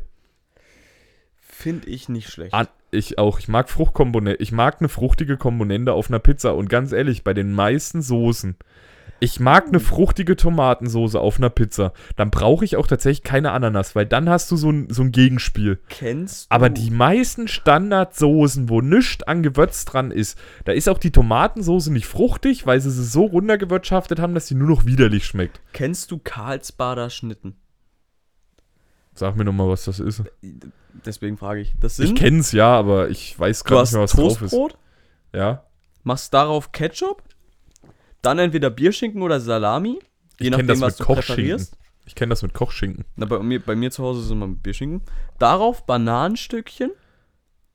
Finde 1.37 1.88
ich 1.88 2.09
nicht 2.09 2.30
schlecht. 2.30 2.54
An, 2.54 2.68
ich 2.90 3.18
auch. 3.18 3.38
Ich 3.38 3.48
mag 3.48 3.68
Fruchtkomponente. 3.68 4.42
Ich 4.42 4.50
mag 4.50 4.76
eine 4.80 4.88
fruchtige 4.88 5.37
Komponente 5.37 5.92
auf 5.92 6.09
einer 6.09 6.20
Pizza. 6.20 6.54
Und 6.54 6.70
ganz 6.70 6.92
ehrlich, 6.92 7.22
bei 7.22 7.35
den 7.35 7.52
meisten 7.52 8.00
Soßen. 8.00 8.57
Ich 9.24 9.40
mag 9.40 9.68
eine 9.68 9.80
fruchtige 9.80 10.37
Tomatensoße 10.37 11.18
auf 11.18 11.38
einer 11.38 11.48
Pizza. 11.48 11.94
Dann 12.16 12.30
brauche 12.30 12.62
ich 12.62 12.76
auch 12.76 12.87
tatsächlich 12.87 13.22
keine 13.22 13.52
Ananas, 13.52 13.96
weil 13.96 14.04
dann 14.04 14.28
hast 14.28 14.50
du 14.50 14.56
so 14.56 14.70
ein, 14.70 14.90
so 14.90 15.00
ein 15.02 15.12
Gegenspiel. 15.12 15.80
Kennst 15.88 16.50
du? 16.50 16.54
Aber 16.54 16.68
die 16.68 16.90
meisten 16.90 17.48
Standardsoßen, 17.48 18.68
wo 18.68 18.82
nichts 18.82 19.22
an 19.22 19.42
Gewürz 19.42 19.87
dran 19.87 20.10
ist, 20.10 20.38
da 20.66 20.72
ist 20.72 20.90
auch 20.90 20.98
die 20.98 21.10
Tomatensoße 21.10 21.90
nicht 21.90 22.04
fruchtig, 22.04 22.66
weil 22.66 22.82
sie 22.82 22.90
sie 22.90 23.02
so 23.02 23.24
runtergewirtschaftet 23.24 24.20
haben, 24.20 24.34
dass 24.34 24.46
sie 24.46 24.56
nur 24.56 24.68
noch 24.68 24.84
widerlich 24.84 25.24
schmeckt. 25.24 25.58
Kennst 25.72 26.10
du 26.10 26.18
Karlsbader 26.18 27.08
Schnitten? 27.08 27.56
Sag 29.14 29.37
mir 29.37 29.44
nochmal, 29.46 29.68
was 29.70 29.87
das 29.87 30.00
ist. 30.00 30.22
Deswegen 31.06 31.38
frage 31.38 31.62
ich. 31.62 31.72
Das 31.80 31.96
sind. 31.96 32.08
Ich 32.08 32.14
kenn's 32.14 32.52
ja, 32.52 32.68
aber 32.76 33.08
ich 33.08 33.40
weiß 33.40 33.64
gerade 33.64 33.84
nicht 33.84 33.92
mehr, 33.94 34.02
was 34.02 34.12
drauf 34.12 34.32
ist. 34.32 34.50
Toastbrot, 34.50 34.76
Ja. 35.32 35.64
machst 36.02 36.34
darauf 36.34 36.72
Ketchup, 36.72 37.22
dann 38.24 38.38
entweder 38.38 38.70
Bierschinken 38.70 39.22
oder 39.22 39.40
Salami. 39.40 39.98
Je 40.40 40.46
Ich 40.46 40.50
nachdem, 40.50 40.80
was 40.80 40.96
du 40.96 41.04
präferierst. 41.04 41.76
Ich 42.06 42.14
kenne 42.14 42.30
das 42.30 42.42
mit 42.42 42.52
Kochschinken. 42.52 43.04
Na, 43.16 43.24
bei, 43.26 43.38
mir, 43.38 43.60
bei 43.60 43.74
mir 43.74 43.90
zu 43.90 44.02
Hause 44.04 44.20
ist 44.22 44.30
immer 44.30 44.46
mit 44.46 44.62
Bierschinken. 44.62 45.02
Darauf 45.38 45.87
Bananenstückchen, 45.87 46.90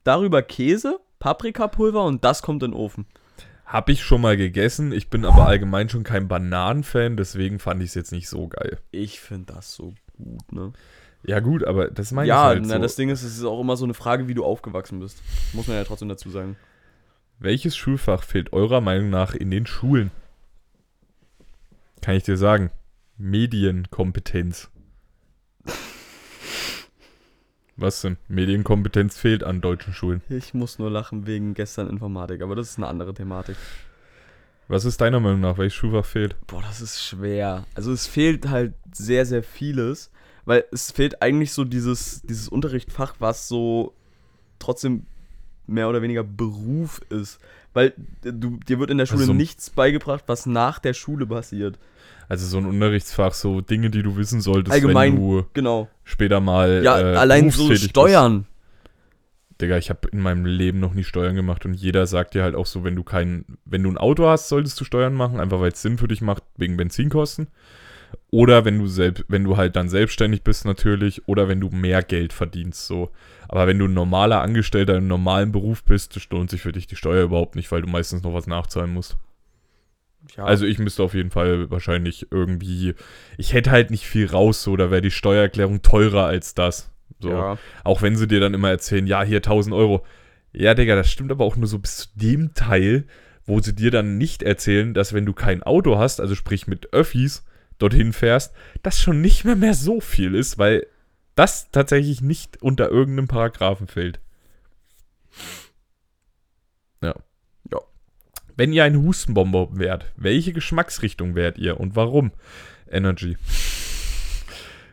darüber 0.04 0.42
Käse, 0.42 1.00
Paprikapulver 1.18 2.04
und 2.04 2.24
das 2.24 2.42
kommt 2.42 2.62
in 2.62 2.70
den 2.70 2.76
Ofen. 2.78 3.06
Hab 3.66 3.88
ich 3.88 4.02
schon 4.02 4.20
mal 4.20 4.36
gegessen. 4.36 4.92
Ich 4.92 5.10
bin 5.10 5.24
aber 5.24 5.46
allgemein 5.46 5.88
schon 5.88 6.02
kein 6.02 6.28
Bananenfan, 6.28 7.16
deswegen 7.16 7.58
fand 7.58 7.82
ich 7.82 7.88
es 7.90 7.94
jetzt 7.94 8.12
nicht 8.12 8.28
so 8.28 8.48
geil. 8.48 8.78
Ich 8.90 9.20
finde 9.20 9.54
das 9.54 9.74
so 9.74 9.94
gut, 10.16 10.52
ne? 10.52 10.72
Ja, 11.22 11.40
gut, 11.40 11.64
aber 11.64 11.88
das 11.88 12.12
meine 12.12 12.28
Ja, 12.28 12.52
ich 12.52 12.56
halt 12.56 12.66
na, 12.66 12.76
so. 12.76 12.82
das 12.82 12.96
Ding 12.96 13.10
ist, 13.10 13.22
es 13.22 13.36
ist 13.36 13.44
auch 13.44 13.60
immer 13.60 13.76
so 13.76 13.84
eine 13.84 13.94
Frage, 13.94 14.26
wie 14.26 14.34
du 14.34 14.44
aufgewachsen 14.44 15.00
bist. 15.00 15.22
Muss 15.52 15.66
man 15.68 15.76
ja 15.76 15.84
trotzdem 15.84 16.08
dazu 16.08 16.30
sagen. 16.30 16.56
Welches 17.38 17.76
Schulfach 17.76 18.22
fehlt 18.22 18.52
eurer 18.52 18.80
Meinung 18.80 19.10
nach 19.10 19.34
in 19.34 19.50
den 19.50 19.66
Schulen? 19.66 20.10
Kann 22.00 22.16
ich 22.16 22.22
dir 22.22 22.36
sagen. 22.36 22.70
Medienkompetenz. 23.18 24.70
Was 27.76 28.02
denn? 28.02 28.18
Medienkompetenz 28.28 29.16
fehlt 29.16 29.42
an 29.42 29.60
deutschen 29.60 29.92
Schulen. 29.92 30.22
Ich 30.28 30.52
muss 30.54 30.78
nur 30.78 30.90
lachen 30.90 31.26
wegen 31.26 31.54
gestern 31.54 31.88
Informatik, 31.88 32.42
aber 32.42 32.54
das 32.54 32.70
ist 32.70 32.78
eine 32.78 32.88
andere 32.88 33.14
Thematik. 33.14 33.56
Was 34.68 34.84
ist 34.84 35.00
deiner 35.00 35.18
Meinung 35.18 35.40
nach? 35.40 35.58
Welches 35.58 35.74
Schulfach 35.74 36.04
fehlt? 36.04 36.36
Boah, 36.46 36.62
das 36.62 36.80
ist 36.80 37.02
schwer. 37.02 37.66
Also 37.74 37.92
es 37.92 38.06
fehlt 38.06 38.48
halt 38.48 38.74
sehr, 38.92 39.26
sehr 39.26 39.42
vieles, 39.42 40.10
weil 40.44 40.64
es 40.72 40.92
fehlt 40.92 41.22
eigentlich 41.22 41.52
so 41.52 41.64
dieses, 41.64 42.22
dieses 42.22 42.48
Unterrichtsfach, 42.48 43.14
was 43.18 43.48
so 43.48 43.94
trotzdem 44.58 45.06
mehr 45.66 45.88
oder 45.88 46.02
weniger 46.02 46.22
Beruf 46.22 47.00
ist. 47.08 47.40
Weil 47.72 47.92
du, 48.22 48.58
dir 48.66 48.78
wird 48.80 48.90
in 48.90 48.98
der 48.98 49.06
Schule 49.06 49.20
Also- 49.22 49.32
nichts 49.32 49.70
beigebracht, 49.70 50.24
was 50.26 50.46
nach 50.46 50.78
der 50.78 50.94
Schule 50.94 51.26
passiert. 51.26 51.78
Also 52.28 52.46
so 52.46 52.58
ein 52.58 52.66
Unterrichtsfach, 52.66 53.32
so 53.34 53.60
Dinge, 53.60 53.90
die 53.90 54.02
du 54.02 54.16
wissen 54.16 54.40
solltest, 54.40 54.72
Allgemein, 54.72 55.14
wenn 55.14 55.20
du 55.20 55.46
Genau. 55.52 55.88
später 56.04 56.38
mal 56.40 56.82
Ja, 56.84 56.98
äh, 57.00 57.16
allein 57.16 57.50
so 57.50 57.74
Steuern. 57.74 58.40
Bist. 58.42 58.50
Digga, 59.60 59.76
ich 59.78 59.90
habe 59.90 60.08
in 60.10 60.20
meinem 60.20 60.46
Leben 60.46 60.80
noch 60.80 60.94
nie 60.94 61.04
Steuern 61.04 61.34
gemacht 61.34 61.64
und 61.66 61.74
jeder 61.74 62.06
sagt 62.06 62.34
dir 62.34 62.42
halt 62.42 62.54
auch 62.54 62.66
so, 62.66 62.82
wenn 62.84 62.96
du 62.96 63.02
kein, 63.02 63.44
wenn 63.64 63.82
du 63.82 63.90
ein 63.90 63.98
Auto 63.98 64.26
hast, 64.26 64.48
solltest 64.48 64.80
du 64.80 64.84
Steuern 64.84 65.12
machen, 65.14 65.38
einfach 65.38 65.60
weil 65.60 65.72
es 65.72 65.82
Sinn 65.82 65.98
für 65.98 66.08
dich 66.08 66.22
macht, 66.22 66.42
wegen 66.56 66.76
Benzinkosten. 66.76 67.48
Oder 68.30 68.64
wenn 68.64 68.78
du 68.78 68.86
selbst, 68.86 69.24
wenn 69.28 69.44
du 69.44 69.56
halt 69.56 69.74
dann 69.76 69.88
selbstständig 69.88 70.42
bist 70.42 70.64
natürlich, 70.64 71.26
oder 71.26 71.48
wenn 71.48 71.60
du 71.60 71.68
mehr 71.70 72.02
Geld 72.02 72.32
verdienst, 72.32 72.86
so. 72.86 73.10
Aber 73.48 73.66
wenn 73.66 73.78
du 73.78 73.86
ein 73.86 73.94
normaler 73.94 74.40
Angestellter 74.40 74.96
im 74.96 75.08
normalen 75.08 75.50
Beruf 75.50 75.82
bist, 75.82 76.18
lohnt 76.30 76.50
sich 76.50 76.62
für 76.62 76.72
dich 76.72 76.86
die 76.86 76.96
Steuer 76.96 77.24
überhaupt 77.24 77.56
nicht, 77.56 77.70
weil 77.72 77.82
du 77.82 77.88
meistens 77.88 78.22
noch 78.22 78.32
was 78.32 78.46
nachzahlen 78.46 78.92
musst. 78.92 79.16
Ja, 80.36 80.44
Also 80.44 80.66
ich 80.66 80.78
müsste 80.78 81.02
auf 81.02 81.14
jeden 81.14 81.30
Fall 81.30 81.70
wahrscheinlich 81.70 82.28
irgendwie, 82.30 82.94
ich 83.36 83.52
hätte 83.52 83.70
halt 83.70 83.90
nicht 83.90 84.06
viel 84.06 84.26
raus, 84.26 84.62
so, 84.62 84.76
da 84.76 84.90
wäre 84.90 85.00
die 85.00 85.10
Steuererklärung 85.10 85.82
teurer 85.82 86.26
als 86.26 86.54
das. 86.54 86.90
So. 87.18 87.30
ja. 87.30 87.58
Auch 87.84 88.02
wenn 88.02 88.16
sie 88.16 88.28
dir 88.28 88.40
dann 88.40 88.54
immer 88.54 88.70
erzählen, 88.70 89.06
ja, 89.06 89.22
hier 89.22 89.38
1000 89.38 89.74
Euro. 89.74 90.04
Ja, 90.52 90.74
Digga, 90.74 90.94
das 90.94 91.10
stimmt 91.10 91.30
aber 91.32 91.44
auch 91.44 91.56
nur 91.56 91.66
so 91.66 91.78
bis 91.78 91.96
zu 91.96 92.08
dem 92.14 92.54
Teil, 92.54 93.06
wo 93.44 93.60
sie 93.60 93.74
dir 93.74 93.90
dann 93.90 94.18
nicht 94.18 94.42
erzählen, 94.42 94.94
dass 94.94 95.12
wenn 95.12 95.26
du 95.26 95.32
kein 95.32 95.62
Auto 95.62 95.98
hast, 95.98 96.20
also 96.20 96.34
sprich 96.34 96.66
mit 96.66 96.92
Öffis, 96.92 97.44
dorthin 97.80 98.12
fährst, 98.12 98.54
das 98.82 99.00
schon 99.00 99.20
nicht 99.20 99.44
mehr 99.44 99.56
mehr 99.56 99.74
so 99.74 100.00
viel 100.00 100.34
ist, 100.34 100.58
weil 100.58 100.86
das 101.34 101.70
tatsächlich 101.70 102.20
nicht 102.20 102.62
unter 102.62 102.90
irgendeinem 102.90 103.28
Paragraphen 103.28 103.86
fällt. 103.86 104.20
Ja. 107.02 107.14
Ja. 107.72 107.78
Wenn 108.56 108.72
ihr 108.72 108.84
ein 108.84 109.02
Hustenbonbon 109.02 109.78
wärt, 109.78 110.12
welche 110.16 110.52
Geschmacksrichtung 110.52 111.34
wärt 111.34 111.58
ihr 111.58 111.80
und 111.80 111.96
warum? 111.96 112.32
Energy. 112.90 113.36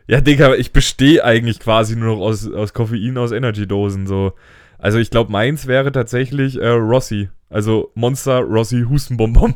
Ja, 0.06 0.22
Digga, 0.22 0.54
ich 0.54 0.72
bestehe 0.72 1.22
eigentlich 1.22 1.60
quasi 1.60 1.94
nur 1.94 2.16
noch 2.16 2.22
aus, 2.22 2.50
aus 2.50 2.72
Koffein 2.72 3.18
aus 3.18 3.30
Energy-Dosen. 3.30 4.06
So. 4.06 4.32
Also 4.78 4.98
ich 4.98 5.10
glaube, 5.10 5.30
meins 5.30 5.66
wäre 5.66 5.92
tatsächlich 5.92 6.56
äh, 6.56 6.68
Rossi. 6.68 7.28
Also 7.50 7.92
Monster 7.94 8.40
Rossi 8.40 8.86
Hustenbonbon. 8.88 9.54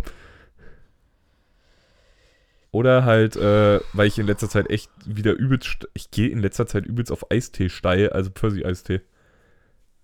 Oder 2.72 3.04
halt, 3.04 3.36
äh, 3.36 3.80
weil 3.92 4.06
ich 4.08 4.18
in 4.18 4.26
letzter 4.26 4.48
Zeit 4.48 4.70
echt 4.70 4.90
wieder 5.04 5.32
übelst. 5.34 5.66
st- 5.68 5.88
Ich 5.94 6.10
gehe 6.10 6.28
in 6.30 6.38
letzter 6.40 6.66
Zeit 6.66 6.86
übelst 6.86 7.12
auf 7.12 7.30
Eistee 7.30 7.68
steil, 7.68 8.10
also 8.10 8.30
Pfirsich-Eistee. 8.30 9.02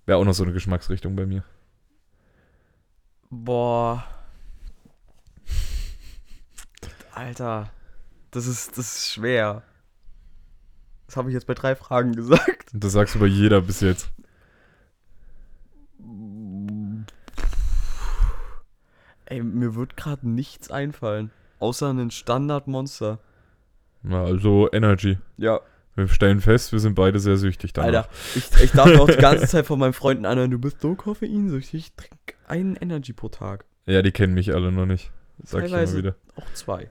Wäre 0.06 0.18
auch 0.18 0.24
noch 0.24 0.34
so 0.34 0.44
eine 0.44 0.52
Geschmacksrichtung 0.52 1.16
bei 1.16 1.26
mir. 1.26 1.44
Boah. 3.30 4.04
Alter. 7.14 7.70
Das 8.30 8.46
ist, 8.46 8.76
das 8.78 8.98
ist 8.98 9.12
schwer. 9.12 9.62
Das 11.06 11.16
habe 11.16 11.30
ich 11.30 11.34
jetzt 11.34 11.46
bei 11.46 11.54
drei 11.54 11.74
Fragen 11.74 12.12
gesagt. 12.14 12.66
Das 12.74 12.92
sagst 12.92 13.14
du 13.14 13.18
bei 13.18 13.26
jeder 13.26 13.62
bis 13.62 13.80
jetzt. 13.80 14.10
Ey, 19.24 19.42
mir 19.42 19.74
wird 19.74 19.96
gerade 19.96 20.28
nichts 20.28 20.70
einfallen. 20.70 21.30
Außer 21.58 21.88
einen 21.90 22.10
Standardmonster. 22.10 23.18
Na, 24.02 24.24
also 24.24 24.68
Energy. 24.72 25.18
Ja, 25.36 25.60
Wir 25.96 26.06
stellen 26.08 26.40
fest, 26.40 26.70
wir 26.72 26.78
sind 26.78 26.94
beide 26.94 27.18
sehr 27.18 27.36
süchtig 27.36 27.72
danach. 27.72 27.86
Alter. 27.86 28.08
Ich, 28.36 28.62
ich 28.62 28.70
darf 28.72 28.86
mir 28.86 29.00
auch 29.00 29.08
die 29.10 29.16
ganze 29.16 29.46
Zeit 29.48 29.66
von 29.66 29.78
meinen 29.80 29.92
Freunden 29.92 30.24
anhören, 30.26 30.50
du 30.52 30.58
bist 30.58 30.80
so 30.80 30.94
koffeinsüchtig. 30.94 31.86
Ich 31.86 31.92
trinke 31.94 32.34
einen 32.46 32.76
Energy 32.76 33.12
pro 33.12 33.28
Tag. 33.28 33.64
Ja, 33.86 34.02
die 34.02 34.12
kennen 34.12 34.34
mich 34.34 34.54
alle 34.54 34.70
noch 34.70 34.86
nicht. 34.86 35.10
Sag 35.42 35.60
ich 35.64 35.68
immer 35.70 35.78
Teilweise 35.78 35.98
wieder. 35.98 36.14
auch 36.36 36.52
zwei. 36.54 36.88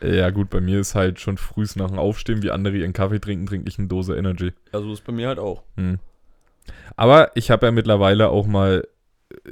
Ja, 0.00 0.30
gut, 0.30 0.50
bei 0.50 0.60
mir 0.60 0.80
ist 0.80 0.94
halt 0.94 1.20
schon 1.20 1.36
frühs 1.38 1.76
nach 1.76 1.88
dem 1.88 1.98
Aufstehen, 1.98 2.42
wie 2.42 2.50
andere 2.50 2.76
ihren 2.76 2.92
Kaffee 2.92 3.20
trinken, 3.20 3.46
trinke 3.46 3.68
ich 3.68 3.78
eine 3.78 3.88
Dose 3.88 4.16
Energy. 4.16 4.52
Also 4.72 4.92
ist 4.92 5.04
bei 5.04 5.12
mir 5.12 5.28
halt 5.28 5.38
auch. 5.38 5.62
Hm. 5.76 5.98
Aber 6.96 7.30
ich 7.36 7.50
habe 7.50 7.66
ja 7.66 7.72
mittlerweile 7.72 8.28
auch 8.28 8.46
mal 8.46 8.86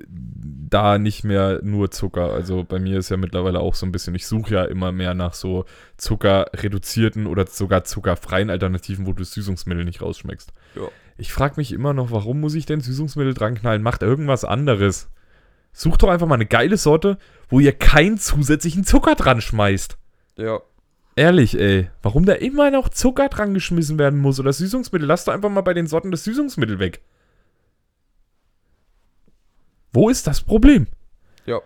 da 0.07 0.99
nicht 0.99 1.25
mehr 1.25 1.61
nur 1.63 1.91
Zucker. 1.91 2.33
Also 2.33 2.65
bei 2.65 2.79
mir 2.79 2.99
ist 2.99 3.11
ja 3.11 3.17
mittlerweile 3.17 3.61
auch 3.61 3.75
so 3.75 3.87
ein 3.87 3.93
bisschen, 3.93 4.15
ich 4.15 4.27
suche 4.27 4.55
ja 4.55 4.65
immer 4.65 4.93
mehr 4.93 5.15
nach 5.15 5.35
so 5.35 5.65
zuckerreduzierten 5.97 7.27
oder 7.27 7.47
sogar 7.47 7.85
zuckerfreien 7.85 8.51
Alternativen, 8.51 9.07
wo 9.07 9.13
du 9.13 9.21
das 9.21 9.33
Süßungsmittel 9.33 9.85
nicht 9.85 10.03
rausschmeckst. 10.03 10.53
Ja. 10.77 10.89
Ich 11.19 11.33
frage 11.33 11.55
mich 11.57 11.73
immer 11.73 11.93
noch, 11.93 12.11
warum 12.11 12.41
muss 12.41 12.55
ich 12.55 12.67
denn 12.67 12.81
Süßungsmittel 12.81 13.35
dran 13.35 13.55
knallen? 13.55 13.83
Macht 13.83 14.03
irgendwas 14.03 14.45
anderes. 14.45 15.11
Sucht 15.73 16.03
doch 16.03 16.09
einfach 16.09 16.27
mal 16.27 16.37
eine 16.37 16.47
geile 16.47 16.77
Sorte, 16.77 17.19
wo 17.49 17.61
ihr 17.61 17.73
keinen 17.73 18.19
zusätzlichen 18.19 18.85
Zucker 18.85 19.15
dran 19.15 19.41
schmeißt. 19.41 19.99
Ja. 20.37 20.61
Ehrlich, 21.17 21.59
ey. 21.59 21.91
Warum 22.03 22.25
da 22.25 22.33
immer 22.33 22.71
noch 22.71 22.89
Zucker 22.89 23.29
dran 23.29 23.53
geschmissen 23.53 23.99
werden 23.99 24.21
muss 24.21 24.41
oder 24.41 24.53
Süßungsmittel? 24.53 25.07
Lass 25.07 25.25
doch 25.25 25.35
einfach 25.35 25.51
mal 25.51 25.61
bei 25.61 25.75
den 25.75 25.87
Sorten 25.87 26.11
das 26.11 26.25
Süßungsmittel 26.25 26.79
weg. 26.79 27.03
Wo 29.93 30.09
ist 30.09 30.27
das 30.27 30.43
Problem? 30.43 30.87
Ja. 31.47 31.61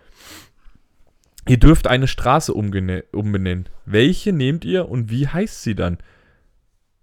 Ihr 1.47 1.57
dürft 1.57 1.87
eine 1.87 2.07
Straße 2.07 2.53
umbenennen. 2.53 3.69
Welche 3.85 4.33
nehmt 4.33 4.65
ihr 4.65 4.89
und 4.89 5.11
wie 5.11 5.27
heißt 5.27 5.61
sie 5.61 5.75
dann? 5.75 5.99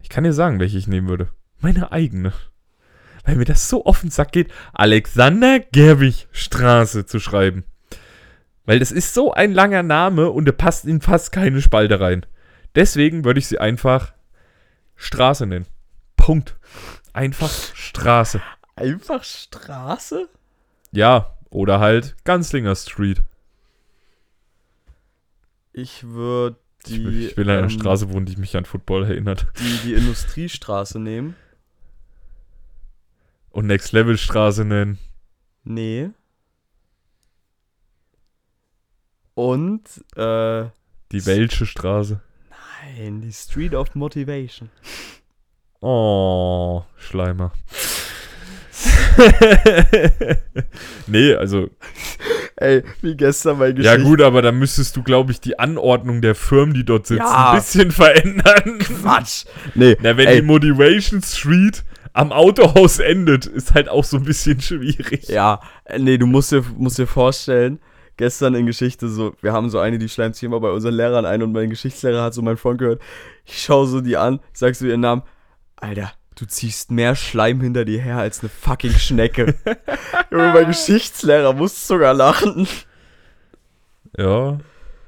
Ich 0.00 0.08
kann 0.08 0.24
dir 0.24 0.32
sagen, 0.32 0.58
welche 0.58 0.78
ich 0.78 0.88
nehmen 0.88 1.08
würde. 1.08 1.28
Meine 1.60 1.92
eigene. 1.92 2.32
Weil 3.24 3.36
mir 3.36 3.44
das 3.44 3.68
so 3.68 3.86
offen 3.86 4.10
Sack 4.10 4.32
geht, 4.32 4.50
Alexander 4.72 5.60
Gerwig 5.60 6.26
Straße 6.32 7.06
zu 7.06 7.20
schreiben. 7.20 7.64
Weil 8.64 8.80
das 8.80 8.90
ist 8.90 9.14
so 9.14 9.32
ein 9.32 9.52
langer 9.52 9.84
Name 9.84 10.30
und 10.30 10.44
der 10.44 10.52
passt 10.52 10.86
in 10.86 11.00
fast 11.00 11.30
keine 11.30 11.62
Spalte 11.62 12.00
rein. 12.00 12.26
Deswegen 12.74 13.24
würde 13.24 13.38
ich 13.38 13.46
sie 13.46 13.58
einfach 13.58 14.12
Straße 14.96 15.46
nennen. 15.46 15.66
Punkt. 16.16 16.56
Einfach 17.12 17.50
Straße. 17.74 18.40
Einfach 18.74 19.22
Straße? 19.22 20.28
Ja, 20.92 21.36
oder 21.50 21.80
halt 21.80 22.16
Ganzlinger 22.24 22.76
Street. 22.76 23.22
Ich 25.72 26.04
würde 26.04 26.58
Ich 26.84 26.92
die, 26.92 27.04
will, 27.04 27.26
ich 27.26 27.36
will 27.36 27.48
an 27.48 27.56
einer 27.58 27.62
ähm, 27.64 27.70
Straße 27.70 28.12
wohnen, 28.12 28.26
die 28.26 28.36
mich 28.36 28.56
an 28.56 28.64
Football 28.66 29.04
erinnert. 29.04 29.46
die, 29.58 29.78
die 29.88 29.94
Industriestraße 29.94 30.98
nehmen. 30.98 31.34
Und 33.50 33.66
Next 33.66 33.92
Level 33.92 34.16
Straße 34.18 34.64
nennen. 34.64 34.98
Nee. 35.64 36.10
Und, 39.34 39.82
äh, 40.16 40.68
Die 41.10 41.26
Welsche 41.26 41.64
Straße. 41.66 42.20
nein, 42.96 43.20
die 43.22 43.32
Street 43.32 43.74
of 43.74 43.94
Motivation. 43.94 44.70
Oh, 45.80 46.84
Schleimer. 46.96 47.52
nee, 51.06 51.34
also, 51.34 51.68
Ey, 52.56 52.82
wie 53.00 53.16
gestern 53.16 53.58
bei 53.58 53.70
ja 53.70 53.96
gut, 53.96 54.20
aber 54.22 54.42
da 54.42 54.52
müsstest 54.52 54.96
du, 54.96 55.02
glaube 55.02 55.32
ich, 55.32 55.40
die 55.40 55.58
Anordnung 55.58 56.20
der 56.20 56.34
Firmen, 56.34 56.74
die 56.74 56.84
dort 56.84 57.06
sitzen, 57.06 57.22
Ja. 57.22 57.50
ein 57.52 57.56
bisschen 57.58 57.90
verändern. 57.90 58.78
Quatsch. 58.78 59.44
Nee, 59.74 59.96
Na, 60.00 60.16
wenn 60.16 60.28
ey, 60.28 60.36
die 60.36 60.46
Motivation 60.46 61.22
Street 61.22 61.84
am 62.12 62.30
Autohaus 62.32 62.98
endet, 62.98 63.46
ist 63.46 63.74
halt 63.74 63.88
auch 63.88 64.04
so 64.04 64.18
ein 64.18 64.24
bisschen 64.24 64.60
schwierig. 64.60 65.28
Ja, 65.28 65.60
äh, 65.84 65.98
nee, 65.98 66.18
du 66.18 66.26
musst 66.26 66.52
dir, 66.52 66.62
musst 66.76 66.98
dir 66.98 67.06
vorstellen, 67.06 67.80
gestern 68.16 68.54
in 68.54 68.66
Geschichte 68.66 69.08
so, 69.08 69.34
wir 69.40 69.52
haben 69.52 69.70
so 69.70 69.78
eine, 69.78 69.98
die 69.98 70.08
schleimt 70.08 70.34
sich 70.36 70.44
immer 70.44 70.60
bei 70.60 70.70
unseren 70.70 70.94
Lehrern 70.94 71.24
ein 71.24 71.42
und 71.42 71.52
mein 71.52 71.70
Geschichtslehrer 71.70 72.22
hat 72.22 72.34
so 72.34 72.42
meinen 72.42 72.58
Freund 72.58 72.78
gehört. 72.78 73.00
Ich 73.44 73.62
schaue 73.62 73.86
so 73.86 74.00
die 74.00 74.16
an, 74.16 74.40
sagst 74.52 74.82
du 74.82 74.86
ihren 74.86 75.00
Namen, 75.00 75.22
Alter, 75.76 76.12
du 76.42 76.48
ziehst 76.48 76.90
mehr 76.90 77.14
Schleim 77.14 77.60
hinter 77.60 77.84
dir 77.84 78.00
her 78.00 78.18
als 78.18 78.40
eine 78.40 78.48
fucking 78.48 78.90
Schnecke. 78.90 79.54
Junge, 80.30 80.52
mein 80.52 80.66
Geschichtslehrer 80.66 81.52
muss 81.52 81.86
sogar 81.86 82.14
lachen. 82.14 82.66
Ja. 84.18 84.58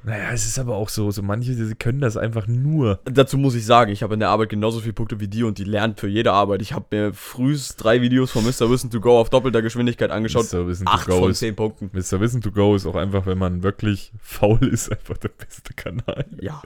Naja, 0.05 0.31
es 0.33 0.47
ist 0.47 0.61
aber 0.61 0.77
auch 0.77 0.91
so, 0.91 1.11
so 1.11 1.23
manche, 1.23 1.57
können 1.75 2.01
das 2.01 2.17
einfach 2.17 2.47
nur. 2.47 3.01
Dazu 3.05 3.37
muss 3.37 3.57
ich 3.57 3.67
sagen, 3.67 3.91
ich 3.91 4.05
habe 4.05 4.15
in 4.15 4.21
der 4.21 4.29
Arbeit 4.29 4.51
genauso 4.51 4.79
viele 4.79 4.93
Punkte 4.93 5.19
wie 5.19 5.27
die 5.27 5.43
und 5.43 5.59
die 5.59 5.65
lernt 5.65 5.99
für 5.99 6.07
jede 6.07 6.33
Arbeit. 6.33 6.63
Ich 6.63 6.73
habe 6.73 6.85
mir 6.93 7.15
frühst 7.15 7.83
drei 7.83 8.01
Videos 8.01 8.31
von 8.31 8.45
Mr. 8.45 8.71
Wissen 8.71 8.91
to 8.91 9.01
Go 9.01 9.19
auf 9.19 9.31
doppelter 9.31 9.63
Geschwindigkeit 9.63 10.13
angeschaut. 10.13 10.53
Mr. 10.53 10.69
Wissen 10.69 10.87
to 10.87 10.93
Acht 10.93 11.09
Go 11.09 11.19
von 11.19 11.31
ist, 11.33 11.41
zehn 11.41 11.57
Punkten. 11.57 11.91
Mr. 11.93 12.21
Wissen 12.21 12.43
to 12.43 12.53
Go 12.53 12.77
ist 12.77 12.87
auch 12.87 12.95
einfach, 12.95 13.27
wenn 13.27 13.39
man 13.39 13.65
wirklich 13.65 14.13
faul 14.23 14.65
ist, 14.69 14.93
einfach 14.93 15.17
der 15.17 15.31
beste 15.31 15.75
Kanal. 15.75 16.27
Ja. 16.39 16.63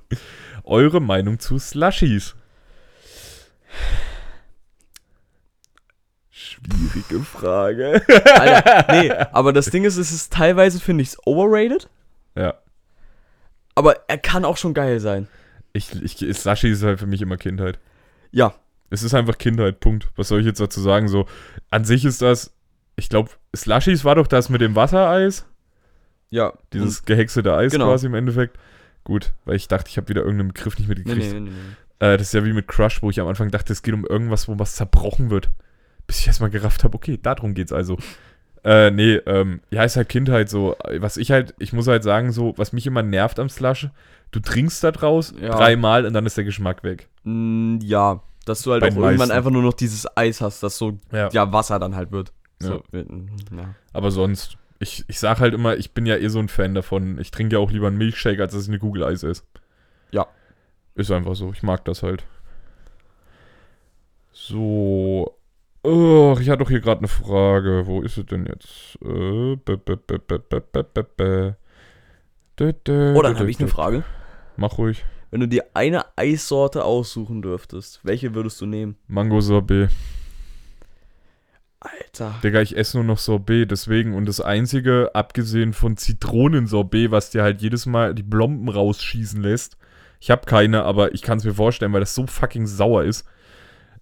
Eure 0.65 1.01
Meinung 1.01 1.39
zu 1.39 1.59
Slushies? 1.59 2.35
Schwierige 6.67 7.21
Frage. 7.25 8.03
Alter, 8.39 8.93
nee, 8.93 9.11
aber 9.33 9.53
das 9.53 9.67
Ding 9.71 9.85
ist, 9.85 9.97
es 9.97 10.13
ist 10.13 10.33
teilweise, 10.33 10.81
finde 10.81 11.03
ich, 11.03 11.17
overrated, 11.27 11.89
ja. 12.37 12.55
aber 13.75 13.97
er 14.09 14.19
kann 14.19 14.45
auch 14.45 14.57
schon 14.57 14.75
geil 14.75 15.01
sein. 15.01 15.29
Ich, 15.73 15.91
ich, 16.03 16.37
Slushy 16.37 16.71
ist 16.71 16.83
halt 16.83 16.99
für 16.99 17.07
mich 17.07 17.23
immer 17.23 17.37
Kindheit. 17.37 17.79
Ja, 18.31 18.55
Es 18.91 19.03
ist 19.03 19.15
einfach 19.15 19.39
Kindheit, 19.39 19.81
Punkt. 19.81 20.09
Was 20.17 20.29
soll 20.29 20.41
ich 20.41 20.47
jetzt 20.47 20.61
dazu 20.61 20.81
sagen? 20.81 21.09
So, 21.09 21.27
an 21.71 21.85
sich 21.85 22.05
ist 22.05 22.21
das, 22.23 22.53
ich 22.97 23.09
glaube, 23.09 23.31
Slushies 23.55 24.05
war 24.05 24.15
doch 24.17 24.27
das 24.27 24.49
mit 24.49 24.61
dem 24.61 24.75
Wassereis. 24.75 25.47
ja. 26.31 26.53
Dieses 26.73 27.05
gehäckselte 27.05 27.55
Eis 27.55 27.73
Genau. 27.73 27.87
quasi 27.87 28.07
im 28.07 28.15
Endeffekt. 28.15 28.59
Gut, 29.05 29.33
weil 29.45 29.57
ich 29.57 29.69
dachte, 29.69 29.89
ich 29.89 29.97
habe 29.97 30.09
wieder 30.09 30.23
irgendeinen 30.23 30.53
Begriff 30.53 30.79
nicht 30.79 30.89
Nee, 30.89 30.95
mitgekriegt. 30.97 31.33
nee, 31.35 31.41
nee, 31.41 31.51
nee. 31.51 32.07
Äh, 32.07 32.17
das 32.19 32.29
ist 32.29 32.35
ja 32.35 32.45
wie 32.45 32.53
mit 32.53 32.67
Crush, 32.69 33.03
wo 33.03 33.11
ich 33.11 33.21
am 33.21 33.27
Anfang 33.29 33.51
dachte, 33.51 33.73
es 33.73 33.83
geht 33.83 33.95
um 33.95 34.05
irgendwas, 34.05 34.49
wo 34.49 34.59
was 34.59 34.75
zerbrochen 34.75 35.31
wird. 35.31 35.51
Bis 36.09 36.19
ich 36.21 36.27
erstmal 36.27 36.51
gerafft 36.51 36.83
habe, 36.83 36.97
okay, 36.97 37.19
darum 37.23 37.55
geht's 37.55 37.73
also. 37.73 37.97
Äh, 38.65 38.91
nee, 38.91 39.15
ähm, 39.27 39.61
ja, 39.71 39.85
ist 39.85 39.97
halt 39.97 40.09
Kindheit 40.09 40.49
so. 40.51 40.75
Was 40.99 41.17
ich 41.17 41.31
halt, 41.31 41.55
ich 41.61 41.73
muss 41.73 41.87
halt 41.87 42.03
sagen, 42.03 42.33
so, 42.33 42.55
was 42.57 42.73
mich 42.73 42.87
immer 42.89 43.03
nervt 43.05 43.39
am 43.39 43.49
Slush, 43.49 43.89
du 44.33 44.41
trinkst 44.41 44.83
da 44.83 44.91
draus 44.91 45.33
Ja. 45.41 45.51
dreimal 45.51 46.05
und 46.05 46.13
dann 46.15 46.27
ist 46.27 46.37
der 46.37 46.43
Geschmack 46.45 46.83
weg. 46.83 47.09
Mm, 47.23 47.79
Ja, 47.83 48.21
dass 48.47 48.63
du 48.63 48.73
halt 48.73 48.81
Bei 48.81 48.89
auch 48.89 48.93
irgendwann 48.97 49.17
meisten. 49.19 49.33
einfach 49.33 49.51
nur 49.53 49.63
noch 49.63 49.75
dieses 49.75 50.09
Eis 50.17 50.41
hast, 50.41 50.63
das 50.65 50.77
so 50.77 50.99
Ja. 51.13 51.29
ja, 51.31 51.53
Wasser 51.53 51.79
dann 51.79 51.95
halt 51.95 52.11
wird. 52.11 52.33
Ja. 52.61 52.69
So, 52.69 52.83
ja. 52.93 53.01
ja. 53.57 53.75
Aber 53.93 54.11
sonst, 54.11 54.57
ich, 54.81 55.05
ich 55.07 55.21
sag 55.21 55.39
halt 55.41 55.55
immer, 55.55 55.77
ich 55.77 55.93
bin 55.93 56.07
ja 56.07 56.17
eh 56.17 56.29
so 56.29 56.39
ein 56.41 56.49
Fan 56.49 56.75
davon. 56.75 57.19
Ich 57.21 57.31
trinke 57.31 57.57
ja 57.57 57.61
auch 57.61 57.71
lieber 57.71 57.87
einen 57.87 57.99
Milchshake, 57.99 58.41
als 58.41 58.55
dass 58.55 58.63
ich 58.65 58.69
eine 58.69 58.79
Kugel 58.81 59.05
Eis 59.05 59.23
esse. 59.23 59.43
Ja. 60.11 60.27
Ist 60.97 61.11
einfach 61.13 61.37
so. 61.37 61.53
Ich 61.53 61.63
mag 61.63 61.85
das 61.85 62.03
halt. 62.03 62.25
So. 64.33 65.35
Oh, 65.91 66.37
ich 66.39 66.51
hatte 66.51 66.59
doch 66.59 66.69
hier 66.69 66.81
gerade 66.81 66.99
eine 66.99 67.09
Frage. 67.09 67.87
Wo 67.87 68.03
ist 68.03 68.19
es 68.19 68.27
denn 68.27 68.45
jetzt? 68.45 68.99
Oh, 69.01 69.57
dann 69.65 69.79
habe 73.39 73.51
ich 73.51 73.59
eine 73.59 73.69
Frage. 73.69 74.05
Mach 74.59 74.77
ruhig. 74.77 75.07
Wenn 75.31 75.41
du 75.41 75.49
dir 75.49 75.65
eine 75.73 76.05
Eissorte 76.17 76.85
aussuchen 76.85 77.41
dürftest, 77.41 78.01
welche 78.03 78.35
würdest 78.35 78.61
du 78.61 78.67
nehmen? 78.67 78.97
Mango 79.07 79.41
Sorbet. 79.41 79.89
Alter. 81.81 82.35
Digga, 82.45 82.61
ich 82.61 82.77
esse 82.77 82.99
nur 82.99 83.05
noch 83.05 83.19
Sorbet, 83.19 83.71
deswegen. 83.71 84.13
Und 84.13 84.27
das 84.27 84.43
Einzige, 84.43 85.13
abgesehen 85.15 85.73
von 85.73 85.97
Zitronensorbet, 85.97 87.11
was 87.11 87.31
dir 87.31 87.43
halt 87.43 87.63
jedes 87.63 87.87
Mal 87.87 88.15
die 88.15 88.23
Blomben 88.23 88.69
rausschießen 88.69 89.41
lässt. 89.41 89.79
Ich 90.21 90.31
habe 90.31 90.45
keine, 90.45 90.83
aber 90.83 91.15
ich 91.15 91.23
kann 91.23 91.39
es 91.39 91.45
mir 91.45 91.55
vorstellen, 91.55 91.95
weil 91.95 92.01
das 92.01 92.15
so 92.15 92.27
fucking 92.27 92.67
sauer 92.67 93.05
ist. 93.05 93.27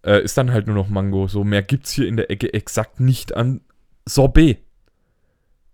Äh, 0.05 0.23
ist 0.23 0.37
dann 0.39 0.53
halt 0.53 0.67
nur 0.67 0.77
noch 0.77 0.89
Mango. 0.89 1.27
So 1.29 1.45
mehr 1.45 1.63
gibt's 1.63 1.91
hier 1.91 2.07
in 2.07 2.17
der 2.17 2.31
Ecke 2.31 2.53
exakt 2.55 3.01
nicht 3.01 3.35
an 3.37 3.61
Sorbet. 4.07 4.59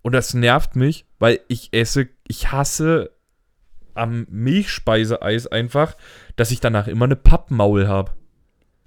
Und 0.02 0.12
das 0.12 0.35
nervt 0.35 0.74
mich, 0.74 1.06
weil 1.18 1.40
ich 1.48 1.72
esse, 1.72 2.08
ich 2.26 2.50
hasse 2.50 3.11
am 3.94 4.26
Milchspeiseeis 4.30 5.46
einfach, 5.46 5.96
dass 6.37 6.50
ich 6.50 6.61
danach 6.61 6.88
immer 6.88 7.04
eine 7.04 7.14
Pappmaul 7.16 7.87
habe. 7.88 8.12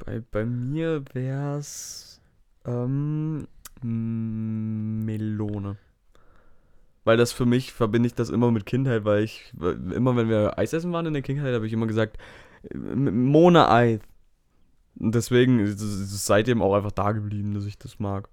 Bei, 0.04 0.22
bei 0.32 0.46
mir 0.46 1.04
wär's 1.14 2.20
ähm, 2.66 3.48
mm, 3.82 5.06
Melone. 5.06 5.78
Weil 7.04 7.18
das 7.18 7.32
für 7.32 7.46
mich 7.46 7.72
verbinde 7.72 8.08
ich 8.08 8.16
das 8.16 8.30
immer 8.30 8.52
mit 8.52 8.66
Kindheit, 8.66 9.06
weil 9.06 9.24
ich 9.24 9.54
immer 9.62 10.16
wenn 10.16 10.28
wir 10.28 10.58
Eis 10.58 10.74
essen 10.74 10.92
waren 10.92 11.06
in 11.06 11.14
der 11.14 11.22
Kindheit, 11.22 11.54
habe 11.54 11.68
ich 11.68 11.74
immer 11.74 11.88
gesagt 11.88 12.18
äh, 12.64 12.74
M- 12.74 13.26
Mona 13.26 13.72
Eis. 13.72 14.00
Und 14.00 14.06
deswegen 14.96 15.60
ist 15.60 15.82
es 15.82 16.26
seitdem 16.26 16.62
auch 16.62 16.76
einfach 16.76 16.92
da 16.92 17.12
geblieben, 17.12 17.54
dass 17.54 17.66
ich 17.66 17.78
das 17.78 18.00
mag. 18.00 18.30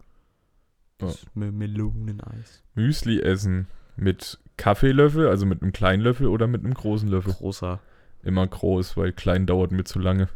Das 0.99 1.27
Me 1.35 1.51
Meloneneis. 1.51 2.63
Müsli 2.75 3.21
essen 3.21 3.67
mit 3.97 4.39
Kaffeelöffel, 4.57 5.29
also 5.29 5.47
mit 5.47 5.63
einem 5.63 5.73
kleinen 5.73 6.03
Löffel 6.03 6.29
oder 6.29 6.47
mit 6.47 6.65
einem 6.65 6.75
großen 6.75 7.09
Löffel. 7.09 7.33
Großer. 7.33 7.81
Immer 8.23 8.47
groß, 8.47 8.97
weil 8.97 9.13
klein 9.13 9.47
dauert 9.47 9.73
mir 9.73 9.85
zu 9.85 9.99
lange. 9.99 10.29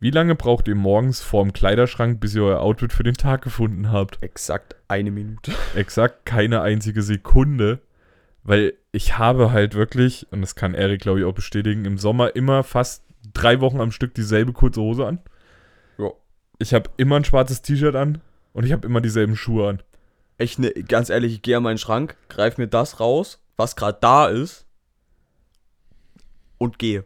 Wie 0.00 0.10
lange 0.10 0.34
braucht 0.34 0.66
ihr 0.66 0.74
morgens 0.74 1.20
vorm 1.20 1.52
Kleiderschrank, 1.52 2.20
bis 2.20 2.34
ihr 2.34 2.42
euer 2.42 2.60
Outfit 2.60 2.92
für 2.92 3.04
den 3.04 3.14
Tag 3.14 3.42
gefunden 3.42 3.92
habt? 3.92 4.20
Exakt 4.20 4.74
eine 4.88 5.12
Minute. 5.12 5.52
Exakt 5.76 6.26
keine 6.26 6.60
einzige 6.60 7.02
Sekunde, 7.02 7.78
weil 8.42 8.74
ich 8.90 9.16
habe 9.16 9.52
halt 9.52 9.74
wirklich, 9.74 10.26
und 10.32 10.40
das 10.40 10.56
kann 10.56 10.74
Erik 10.74 11.02
glaube 11.02 11.20
ich 11.20 11.24
auch 11.24 11.34
bestätigen, 11.34 11.84
im 11.84 11.98
Sommer 11.98 12.34
immer 12.34 12.64
fast 12.64 13.04
drei 13.32 13.60
Wochen 13.60 13.80
am 13.80 13.92
Stück 13.92 14.14
dieselbe 14.14 14.52
kurze 14.52 14.80
Hose 14.80 15.06
an. 15.06 15.20
Ja. 15.98 16.10
Ich 16.58 16.74
habe 16.74 16.90
immer 16.96 17.16
ein 17.16 17.24
schwarzes 17.24 17.62
T-Shirt 17.62 17.94
an 17.94 18.20
und 18.52 18.64
ich 18.64 18.72
habe 18.72 18.86
immer 18.86 19.00
dieselben 19.00 19.36
Schuhe 19.36 19.68
an. 19.68 19.82
Ich 20.38 20.58
ne, 20.58 20.70
ganz 20.70 21.10
ehrlich, 21.10 21.34
ich 21.34 21.42
gehe 21.42 21.56
an 21.56 21.62
meinen 21.62 21.78
Schrank, 21.78 22.16
greife 22.28 22.60
mir 22.60 22.68
das 22.68 23.00
raus, 23.00 23.40
was 23.56 23.76
gerade 23.76 23.98
da 24.00 24.26
ist 24.26 24.66
und 26.58 26.78
gehe. 26.78 27.04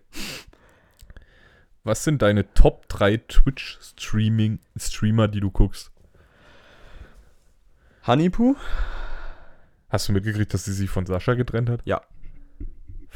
Was 1.85 2.03
sind 2.03 2.23
deine 2.23 2.53
Top 2.53 2.89
3 2.89 3.19
Twitch-Streaming-Streamer, 3.29 5.29
die 5.29 5.41
du 5.41 5.51
guckst? 5.51 5.93
Honeypoo? 8.07 8.57
Hast 9.89 10.09
du 10.09 10.13
mitgekriegt, 10.13 10.53
dass 10.53 10.65
sie 10.65 10.73
sich 10.73 10.91
von 10.91 11.07
Sascha 11.07 11.35
getrennt 11.35 11.71
hat? 11.71 11.81
Ja. 11.85 12.03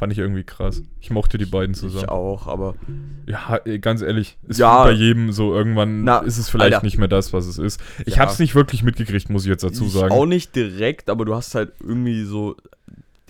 Fand 0.00 0.14
ich 0.14 0.18
irgendwie 0.18 0.44
krass. 0.44 0.82
Ich 0.98 1.10
mochte 1.10 1.36
die 1.36 1.44
beiden 1.44 1.74
Ich 1.74 1.78
zusammen. 1.80 2.08
auch, 2.08 2.46
aber 2.46 2.74
Ja, 3.26 3.58
ganz 3.82 4.00
ehrlich, 4.00 4.38
ist 4.48 4.58
Ja. 4.58 4.82
bei 4.84 4.92
jedem 4.92 5.30
so 5.30 5.52
irgendwann 5.54 6.04
Na, 6.04 6.20
ist 6.20 6.38
es 6.38 6.48
vielleicht 6.48 6.72
Alter. 6.72 6.86
nicht 6.86 6.96
mehr 6.96 7.06
das, 7.06 7.34
was 7.34 7.44
es 7.46 7.58
ist. 7.58 7.78
Ich 8.06 8.14
Ja. 8.16 8.22
hab's 8.22 8.38
nicht 8.38 8.54
wirklich 8.54 8.82
mitgekriegt, 8.82 9.28
muss 9.28 9.42
ich 9.44 9.50
jetzt 9.50 9.62
dazu 9.62 9.84
ich 9.84 9.92
sagen. 9.92 10.10
auch 10.10 10.24
nicht 10.24 10.56
direkt, 10.56 11.10
aber 11.10 11.26
du 11.26 11.34
hast 11.34 11.54
halt 11.54 11.72
irgendwie 11.80 12.24
so 12.24 12.56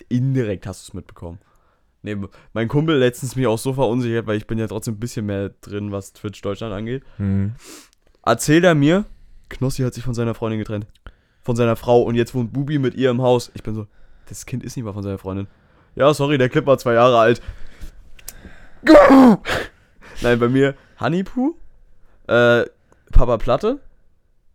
indirekt 0.07 0.65
hast 0.65 0.87
du 0.87 0.91
es 0.91 0.93
mitbekommen. 0.93 1.39
Nee, 2.03 2.15
mein 2.53 2.69
Kumpel 2.69 2.97
letztens 2.97 3.35
mich 3.35 3.47
auch 3.47 3.57
so 3.59 3.73
verunsichert, 3.73 4.25
weil 4.25 4.37
ich 4.37 4.47
bin 4.47 4.57
ja 4.57 4.67
trotzdem 4.67 4.93
ein 4.93 4.99
bisschen 4.99 5.25
mehr 5.25 5.51
drin, 5.61 5.91
was 5.91 6.13
Twitch 6.13 6.41
Deutschland 6.41 6.73
angeht. 6.73 7.03
Hm. 7.17 7.51
Erzählt 8.25 8.63
er 8.63 8.75
mir, 8.75 9.03
Knossi 9.49 9.83
hat 9.83 9.93
sich 9.93 10.05
von 10.05 10.13
seiner 10.13 10.35
Freundin 10.35 10.59
getrennt. 10.59 10.87
Von 11.43 11.57
seiner 11.57 11.75
Frau 11.75 12.01
und 12.03 12.15
jetzt 12.15 12.33
wohnt 12.33 12.53
Bubi 12.53 12.79
mit 12.79 12.95
ihr 12.95 13.09
im 13.09 13.21
Haus. 13.21 13.51
Ich 13.55 13.61
bin 13.63 13.75
so, 13.75 13.87
das 14.29 14.45
Kind 14.45 14.63
ist 14.63 14.77
nicht 14.77 14.85
mal 14.85 14.93
von 14.93 15.03
seiner 15.03 15.17
Freundin. 15.17 15.47
Ja, 15.95 16.13
sorry, 16.13 16.37
der 16.37 16.49
Clip 16.49 16.65
war 16.65 16.77
zwei 16.77 16.93
Jahre 16.93 17.17
alt. 17.19 17.41
Nein, 20.21 20.39
bei 20.39 20.47
mir 20.49 20.75
Honeypoo, 20.99 21.55
äh, 22.27 22.65
Papa 23.11 23.37
Platte 23.37 23.79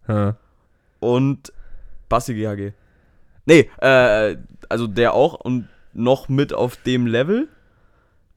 Ja. 0.09 0.37
und 1.01 1.53
Basti 2.09 2.35
GHG. 2.35 2.73
Nee, 3.45 3.71
äh, 3.81 4.37
also 4.69 4.87
der 4.87 5.15
auch 5.15 5.35
und 5.35 5.69
noch 5.93 6.29
mit 6.29 6.53
auf 6.53 6.77
dem 6.77 7.07
Level, 7.07 7.49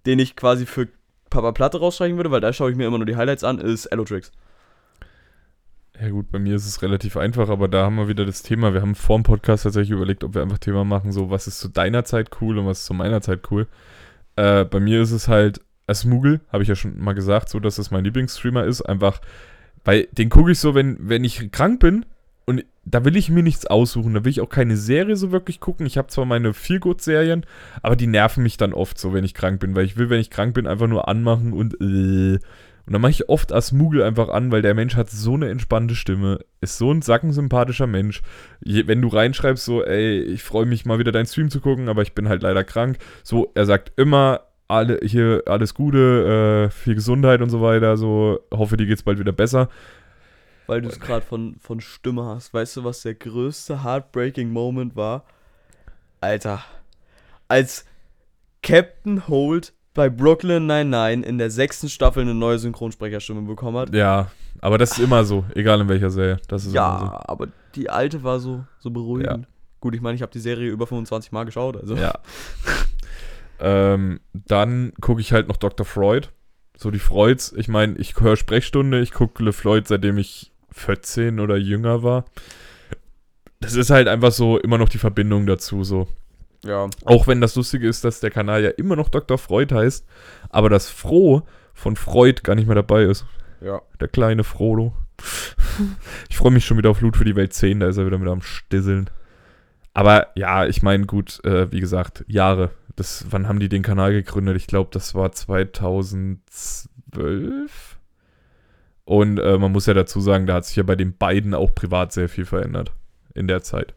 den 0.05 0.19
ich 0.19 0.35
quasi 0.35 0.65
für 0.65 0.87
Papa 1.29 1.51
Platte 1.51 1.79
rausstreichen 1.79 2.17
würde, 2.17 2.31
weil 2.31 2.41
da 2.41 2.53
schaue 2.53 2.71
ich 2.71 2.77
mir 2.77 2.85
immer 2.87 2.97
nur 2.97 3.05
die 3.05 3.15
Highlights 3.15 3.43
an, 3.43 3.59
ist 3.59 3.85
Elotrix. 3.87 4.31
Ja 6.01 6.09
gut, 6.09 6.31
bei 6.31 6.39
mir 6.39 6.55
ist 6.55 6.65
es 6.65 6.81
relativ 6.81 7.17
einfach, 7.17 7.49
aber 7.49 7.67
da 7.67 7.85
haben 7.85 7.97
wir 7.97 8.07
wieder 8.07 8.25
das 8.25 8.41
Thema. 8.41 8.73
Wir 8.73 8.81
haben 8.81 8.95
vor 8.95 9.17
dem 9.17 9.23
Podcast 9.23 9.63
tatsächlich 9.63 9.91
überlegt, 9.91 10.23
ob 10.23 10.33
wir 10.33 10.41
einfach 10.41 10.57
Thema 10.57 10.85
machen, 10.85 11.11
so 11.11 11.29
was 11.29 11.47
ist 11.47 11.59
zu 11.59 11.67
deiner 11.67 12.05
Zeit 12.05 12.29
cool 12.41 12.57
und 12.57 12.65
was 12.65 12.79
ist 12.79 12.85
zu 12.85 12.93
meiner 12.93 13.21
Zeit 13.21 13.41
cool. 13.51 13.67
Äh, 14.37 14.63
bei 14.63 14.79
mir 14.79 15.01
ist 15.01 15.11
es 15.11 15.27
halt 15.27 15.61
Asmugel, 15.87 16.39
habe 16.51 16.63
ich 16.63 16.69
ja 16.69 16.75
schon 16.75 16.99
mal 16.99 17.13
gesagt, 17.13 17.49
so 17.49 17.59
dass 17.59 17.75
das 17.75 17.91
mein 17.91 18.05
Lieblingsstreamer 18.05 18.63
ist. 18.63 18.81
Einfach, 18.81 19.19
weil 19.83 20.07
den 20.13 20.29
gucke 20.29 20.51
ich 20.51 20.59
so, 20.59 20.73
wenn, 20.73 20.97
wenn 21.01 21.25
ich 21.25 21.51
krank 21.51 21.81
bin 21.81 22.05
und 22.45 22.63
da 22.85 23.03
will 23.03 23.17
ich 23.17 23.29
mir 23.29 23.43
nichts 23.43 23.65
aussuchen. 23.65 24.13
Da 24.13 24.23
will 24.23 24.31
ich 24.31 24.41
auch 24.41 24.49
keine 24.49 24.77
Serie 24.77 25.17
so 25.17 25.31
wirklich 25.31 25.59
gucken. 25.59 25.85
Ich 25.85 25.97
habe 25.97 26.07
zwar 26.07 26.25
meine 26.25 26.53
Feelgood-Serien, 26.53 27.45
aber 27.81 27.95
die 27.97 28.07
nerven 28.07 28.41
mich 28.43 28.55
dann 28.55 28.73
oft 28.73 28.97
so, 28.97 29.13
wenn 29.13 29.25
ich 29.25 29.33
krank 29.33 29.59
bin, 29.59 29.75
weil 29.75 29.85
ich 29.85 29.97
will, 29.97 30.09
wenn 30.09 30.21
ich 30.21 30.29
krank 30.29 30.53
bin, 30.53 30.65
einfach 30.65 30.87
nur 30.87 31.09
anmachen 31.09 31.51
und 31.51 31.79
äh. 31.81 32.39
Und 32.89 32.93
dann 32.93 33.03
mache 33.03 33.11
ich 33.11 33.29
oft 33.29 33.53
Asmugel 33.53 34.01
einfach 34.01 34.29
an, 34.29 34.51
weil 34.51 34.63
der 34.63 34.73
Mensch 34.73 34.95
hat 34.95 35.11
so 35.11 35.35
eine 35.35 35.47
entspannte 35.49 35.93
Stimme, 35.93 36.39
ist 36.59 36.79
so 36.79 36.91
ein 36.91 37.03
sackensympathischer 37.03 37.85
Mensch. 37.85 38.23
Je, 38.61 38.87
wenn 38.87 38.99
du 38.99 39.09
reinschreibst, 39.09 39.63
so, 39.63 39.85
ey, 39.85 40.19
ich 40.21 40.41
freue 40.41 40.65
mich 40.65 40.87
mal 40.87 40.97
wieder 40.97 41.11
deinen 41.11 41.27
Stream 41.27 41.51
zu 41.51 41.61
gucken, 41.61 41.87
aber 41.87 42.01
ich 42.01 42.15
bin 42.15 42.27
halt 42.27 42.41
leider 42.41 42.63
krank. 42.63 42.97
So, 43.21 43.51
er 43.53 43.67
sagt 43.67 43.91
immer, 43.95 44.47
alle, 44.67 45.01
hier, 45.03 45.43
alles 45.45 45.75
Gute, 45.75 46.65
äh, 46.65 46.71
viel 46.71 46.95
Gesundheit 46.95 47.43
und 47.43 47.51
so 47.51 47.61
weiter, 47.61 47.95
so, 47.95 48.39
hoffe, 48.51 48.75
dir 48.75 48.87
geht's 48.87 49.03
bald 49.03 49.19
wieder 49.19 49.33
besser. 49.33 49.69
Weil 50.65 50.81
du 50.81 50.89
es 50.89 50.99
gerade 50.99 51.23
von, 51.23 51.57
von 51.59 51.81
Stimme 51.81 52.25
hast. 52.25 52.55
Weißt 52.55 52.75
du, 52.75 52.83
was 52.83 53.03
der 53.03 53.13
größte 53.13 53.83
Heartbreaking 53.83 54.49
Moment 54.49 54.95
war? 54.95 55.25
Alter. 56.21 56.63
Als 57.47 57.85
Captain 58.63 59.27
Holt 59.27 59.73
bei 59.99 60.09
Brooklyn 60.09 60.65
99 60.65 61.27
in 61.27 61.37
der 61.37 61.51
sechsten 61.51 61.89
Staffel 61.89 62.21
eine 62.21 62.33
neue 62.33 62.57
Synchronsprecherstimme 62.57 63.41
bekommen 63.41 63.75
hat. 63.75 63.93
Ja, 63.93 64.31
aber 64.61 64.77
das 64.77 64.93
ist 64.93 64.99
immer 64.99 65.25
so, 65.25 65.43
egal 65.55 65.81
in 65.81 65.89
welcher 65.89 66.09
Serie. 66.09 66.39
Das 66.47 66.65
ist 66.65 66.73
Ja, 66.73 67.21
aber 67.27 67.49
die 67.75 67.89
alte 67.89 68.23
war 68.23 68.39
so, 68.39 68.63
so 68.77 68.91
beruhigend. 68.91 69.45
Gut, 69.81 69.95
ich 69.95 69.99
meine, 69.99 70.15
ich 70.15 70.21
habe 70.21 70.31
die 70.31 70.39
Serie 70.39 70.69
über 70.69 70.87
25 70.87 71.33
Mal 71.33 71.43
geschaut. 71.43 71.75
Also. 71.75 71.97
so. 71.97 72.01
Ja. 72.01 72.13
ähm, 73.59 74.21
dann 74.31 74.93
gucke 75.01 75.19
ich 75.19 75.33
halt 75.33 75.49
noch 75.49 75.57
Dr. 75.57 75.85
Freud. 75.85 76.29
So 76.77 76.91
die 76.91 76.99
Freuds. 76.99 77.51
Ich 77.57 77.67
meine, 77.67 77.97
ich 77.97 78.17
höre 78.17 78.37
Sprechstunde, 78.37 79.01
ich 79.01 79.11
gucke 79.11 79.43
Le 79.43 79.51
Floyd, 79.51 79.85
seitdem 79.85 80.17
ich 80.17 80.53
14 80.71 81.41
oder 81.41 81.57
jünger 81.57 82.03
war. 82.03 82.23
Das 83.59 83.73
ist 83.73 83.89
halt 83.89 84.07
einfach 84.07 84.31
so 84.31 84.57
immer 84.59 84.77
noch 84.77 84.87
die 84.87 84.97
Verbindung 84.97 85.45
dazu, 85.45 85.83
so. 85.83 86.07
Ja. 86.63 86.89
Auch 87.05 87.27
wenn 87.27 87.41
das 87.41 87.55
Lustige 87.55 87.87
ist, 87.87 88.03
dass 88.03 88.19
der 88.19 88.31
Kanal 88.31 88.63
ja 88.63 88.69
immer 88.71 88.95
noch 88.95 89.09
Dr. 89.09 89.37
Freud 89.37 89.73
heißt, 89.73 90.05
aber 90.49 90.69
das 90.69 90.89
Froh 90.89 91.43
von 91.73 91.95
Freud 91.95 92.41
gar 92.43 92.55
nicht 92.55 92.67
mehr 92.67 92.75
dabei 92.75 93.03
ist. 93.03 93.25
Ja. 93.61 93.81
Der 93.99 94.07
kleine 94.07 94.43
Frodo. 94.43 94.93
Ich 96.29 96.37
freue 96.37 96.51
mich 96.51 96.65
schon 96.65 96.77
wieder 96.77 96.89
auf 96.89 97.01
Loot 97.01 97.17
für 97.17 97.25
die 97.25 97.35
Welt 97.35 97.53
10, 97.53 97.81
da 97.81 97.87
ist 97.87 97.97
er 97.97 98.05
wieder 98.05 98.17
mit 98.17 98.29
am 98.29 98.41
Stisseln. 98.41 99.09
Aber 99.93 100.27
ja, 100.35 100.65
ich 100.65 100.81
meine, 100.81 101.05
gut, 101.05 101.43
äh, 101.43 101.71
wie 101.71 101.79
gesagt, 101.79 102.23
Jahre. 102.27 102.71
Das, 102.95 103.25
wann 103.29 103.47
haben 103.47 103.59
die 103.59 103.69
den 103.69 103.83
Kanal 103.83 104.11
gegründet? 104.11 104.57
Ich 104.57 104.67
glaube, 104.67 104.89
das 104.93 105.15
war 105.15 105.31
2012. 105.31 107.97
Und 109.05 109.39
äh, 109.39 109.57
man 109.57 109.71
muss 109.71 109.87
ja 109.87 109.93
dazu 109.93 110.21
sagen, 110.21 110.45
da 110.45 110.55
hat 110.55 110.65
sich 110.65 110.75
ja 110.75 110.83
bei 110.83 110.95
den 110.95 111.17
beiden 111.17 111.53
auch 111.53 111.73
privat 111.73 112.13
sehr 112.13 112.29
viel 112.29 112.45
verändert 112.45 112.91
in 113.33 113.47
der 113.47 113.63
Zeit. 113.63 113.95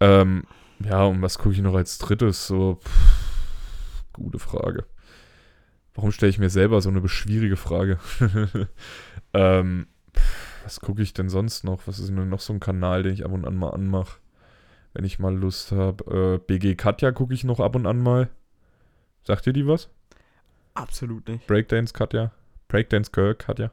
Ähm, 0.00 0.44
ja, 0.80 1.04
und 1.04 1.22
was 1.22 1.38
gucke 1.38 1.54
ich 1.54 1.60
noch 1.60 1.74
als 1.74 1.98
drittes? 1.98 2.46
So, 2.46 2.80
pff, 2.82 4.04
gute 4.12 4.38
Frage. 4.38 4.86
Warum 5.94 6.10
stelle 6.10 6.30
ich 6.30 6.38
mir 6.38 6.50
selber 6.50 6.80
so 6.80 6.90
eine 6.90 7.06
schwierige 7.08 7.56
Frage? 7.56 7.98
ähm, 9.34 9.86
pff, 10.16 10.64
was 10.64 10.80
gucke 10.80 11.02
ich 11.02 11.12
denn 11.12 11.28
sonst 11.28 11.64
noch? 11.64 11.86
Was 11.86 11.98
ist 11.98 12.08
denn 12.08 12.28
noch 12.28 12.40
so 12.40 12.52
ein 12.52 12.60
Kanal, 12.60 13.02
den 13.02 13.14
ich 13.14 13.24
ab 13.24 13.32
und 13.32 13.46
an 13.46 13.56
mal 13.56 13.70
anmache? 13.70 14.18
Wenn 14.92 15.04
ich 15.04 15.18
mal 15.18 15.34
Lust 15.34 15.72
habe. 15.72 16.38
Äh, 16.40 16.46
BG 16.46 16.74
Katja 16.74 17.12
gucke 17.12 17.34
ich 17.34 17.44
noch 17.44 17.60
ab 17.60 17.76
und 17.76 17.86
an 17.86 17.98
mal. 17.98 18.30
Sagt 19.24 19.46
ihr 19.46 19.52
die 19.52 19.66
was? 19.66 19.88
Absolut 20.74 21.28
nicht. 21.28 21.46
Breakdance 21.46 21.92
Katja? 21.92 22.32
Breakdance 22.68 23.10
Girl 23.12 23.34
Katja? 23.34 23.72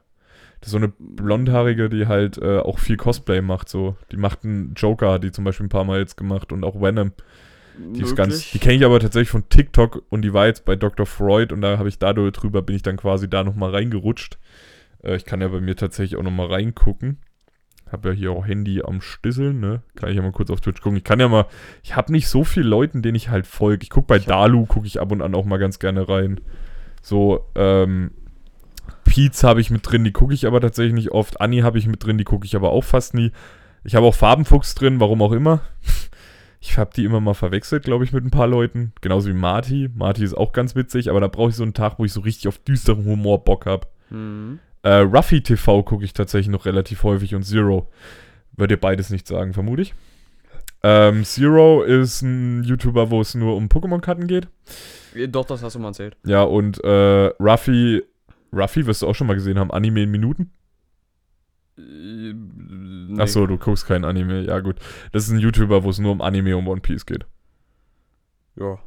Das 0.62 0.68
ist 0.68 0.72
so 0.72 0.78
eine 0.78 0.92
blondhaarige, 0.96 1.90
die 1.90 2.06
halt 2.06 2.38
äh, 2.38 2.60
auch 2.60 2.78
viel 2.78 2.96
Cosplay 2.96 3.42
macht. 3.42 3.68
So, 3.68 3.96
die 4.12 4.16
macht 4.16 4.44
einen 4.44 4.74
Joker, 4.74 5.18
die 5.18 5.32
zum 5.32 5.42
Beispiel 5.44 5.66
ein 5.66 5.70
paar 5.70 5.82
Mal 5.82 5.98
jetzt 5.98 6.16
gemacht 6.16 6.52
und 6.52 6.62
auch 6.62 6.80
Venom. 6.80 7.10
Die 7.76 8.02
ist 8.02 8.14
ganz, 8.14 8.52
die 8.52 8.60
kenne 8.60 8.74
ich 8.74 8.84
aber 8.84 9.00
tatsächlich 9.00 9.30
von 9.30 9.48
TikTok 9.48 10.04
und 10.08 10.22
die 10.22 10.32
war 10.32 10.46
jetzt 10.46 10.64
bei 10.64 10.76
Dr. 10.76 11.04
Freud 11.04 11.52
und 11.52 11.62
da 11.62 11.78
habe 11.78 11.88
ich 11.88 11.98
dadurch 11.98 12.32
drüber, 12.32 12.62
bin 12.62 12.76
ich 12.76 12.82
dann 12.82 12.96
quasi 12.96 13.28
da 13.28 13.42
nochmal 13.42 13.70
reingerutscht. 13.70 14.38
Äh, 15.02 15.16
ich 15.16 15.24
kann 15.24 15.40
ja 15.40 15.48
bei 15.48 15.60
mir 15.60 15.74
tatsächlich 15.74 16.16
auch 16.16 16.22
nochmal 16.22 16.46
reingucken. 16.46 17.18
Habe 17.90 18.10
ja 18.10 18.14
hier 18.14 18.30
auch 18.30 18.46
Handy 18.46 18.82
am 18.82 19.00
Stisseln, 19.00 19.58
ne? 19.58 19.82
Kann 19.96 20.10
ich 20.10 20.16
ja 20.16 20.22
mal 20.22 20.32
kurz 20.32 20.50
auf 20.50 20.60
Twitch 20.60 20.80
gucken. 20.80 20.96
Ich 20.96 21.04
kann 21.04 21.18
ja 21.18 21.28
mal, 21.28 21.46
ich 21.82 21.96
habe 21.96 22.12
nicht 22.12 22.28
so 22.28 22.44
viele 22.44 22.68
Leuten, 22.68 23.02
denen 23.02 23.16
ich 23.16 23.30
halt 23.30 23.48
folge. 23.48 23.82
Ich 23.82 23.90
gucke 23.90 24.06
bei 24.06 24.16
Ich 24.16 24.26
Dalu, 24.26 24.64
gucke 24.64 24.86
ich 24.86 25.00
ab 25.00 25.10
und 25.10 25.20
an 25.20 25.34
auch 25.34 25.44
mal 25.44 25.58
ganz 25.58 25.80
gerne 25.80 26.08
rein. 26.08 26.40
So, 27.02 27.46
ähm, 27.56 28.12
Pete's 29.12 29.44
habe 29.44 29.60
ich 29.60 29.68
mit 29.68 29.86
drin, 29.86 30.04
die 30.04 30.12
gucke 30.12 30.32
ich 30.32 30.46
aber 30.46 30.58
tatsächlich 30.62 30.94
nicht 30.94 31.10
oft. 31.12 31.38
Anni 31.38 31.58
habe 31.58 31.76
ich 31.76 31.86
mit 31.86 32.02
drin, 32.02 32.16
die 32.16 32.24
gucke 32.24 32.46
ich 32.46 32.56
aber 32.56 32.70
auch 32.70 32.82
fast 32.82 33.12
nie. 33.12 33.30
Ich 33.84 33.94
habe 33.94 34.06
auch 34.06 34.14
Farbenfuchs 34.14 34.74
drin, 34.74 35.00
warum 35.00 35.20
auch 35.22 35.32
immer. 35.32 35.60
Ich 36.64 36.78
habe 36.78 36.92
die 36.94 37.04
immer 37.04 37.20
mal 37.20 37.34
verwechselt, 37.34 37.82
glaube 37.82 38.04
ich, 38.04 38.12
mit 38.12 38.24
ein 38.24 38.30
paar 38.30 38.46
Leuten. 38.46 38.92
Genauso 39.00 39.28
wie 39.28 39.32
Marty. 39.32 39.90
Marty 39.96 40.22
ist 40.22 40.34
auch 40.34 40.52
ganz 40.52 40.76
witzig, 40.76 41.10
aber 41.10 41.20
da 41.20 41.26
brauche 41.26 41.50
ich 41.50 41.56
so 41.56 41.64
einen 41.64 41.74
Tag, 41.74 41.98
wo 41.98 42.04
ich 42.04 42.12
so 42.12 42.20
richtig 42.20 42.46
auf 42.46 42.58
düsteren 42.58 43.04
Humor 43.04 43.42
Bock 43.42 43.66
habe. 43.66 43.88
Mhm. 44.10 44.60
Äh, 44.84 44.98
Ruffy 44.98 45.42
TV 45.42 45.82
gucke 45.82 46.04
ich 46.04 46.12
tatsächlich 46.12 46.52
noch 46.52 46.64
relativ 46.64 47.02
häufig 47.02 47.34
und 47.34 47.42
Zero. 47.42 47.90
Wird 48.52 48.70
ihr 48.70 48.80
beides 48.80 49.10
nicht 49.10 49.26
sagen, 49.26 49.54
vermute 49.54 49.82
ich. 49.82 49.94
Ähm, 50.84 51.24
Zero 51.24 51.82
ist 51.82 52.22
ein 52.22 52.62
YouTuber, 52.62 53.10
wo 53.10 53.20
es 53.20 53.34
nur 53.34 53.56
um 53.56 53.66
Pokémon-Karten 53.66 54.28
geht. 54.28 54.46
Doch, 55.30 55.44
das 55.44 55.64
hast 55.64 55.74
du 55.74 55.80
mal 55.80 55.88
erzählt. 55.88 56.16
Ja, 56.24 56.44
und 56.44 56.82
äh, 56.84 57.32
Ruffy, 57.40 58.04
Ruffy 58.52 58.86
wirst 58.86 59.02
du 59.02 59.06
auch 59.08 59.14
schon 59.14 59.26
mal 59.26 59.34
gesehen 59.34 59.58
haben, 59.58 59.70
Anime 59.70 60.02
in 60.02 60.10
Minuten. 60.10 60.50
Äh, 61.78 62.34
nee. 62.34 63.16
Ach 63.18 63.28
so, 63.28 63.46
du 63.46 63.58
guckst 63.58 63.86
kein 63.86 64.04
Anime. 64.04 64.42
Ja, 64.42 64.60
gut. 64.60 64.76
Das 65.12 65.24
ist 65.24 65.30
ein 65.30 65.38
YouTuber, 65.38 65.84
wo 65.84 65.90
es 65.90 65.98
nur 65.98 66.12
um 66.12 66.20
Anime 66.20 66.56
und 66.56 66.66
One 66.66 66.80
Piece 66.80 67.06
geht. 67.06 67.24
Ja. 68.56 68.78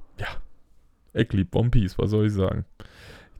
Ich 1.17 1.31
lieb 1.31 1.55
One 1.55 1.69
Piece, 1.69 1.97
was 1.97 2.09
soll 2.09 2.25
ich 2.27 2.33
sagen? 2.33 2.65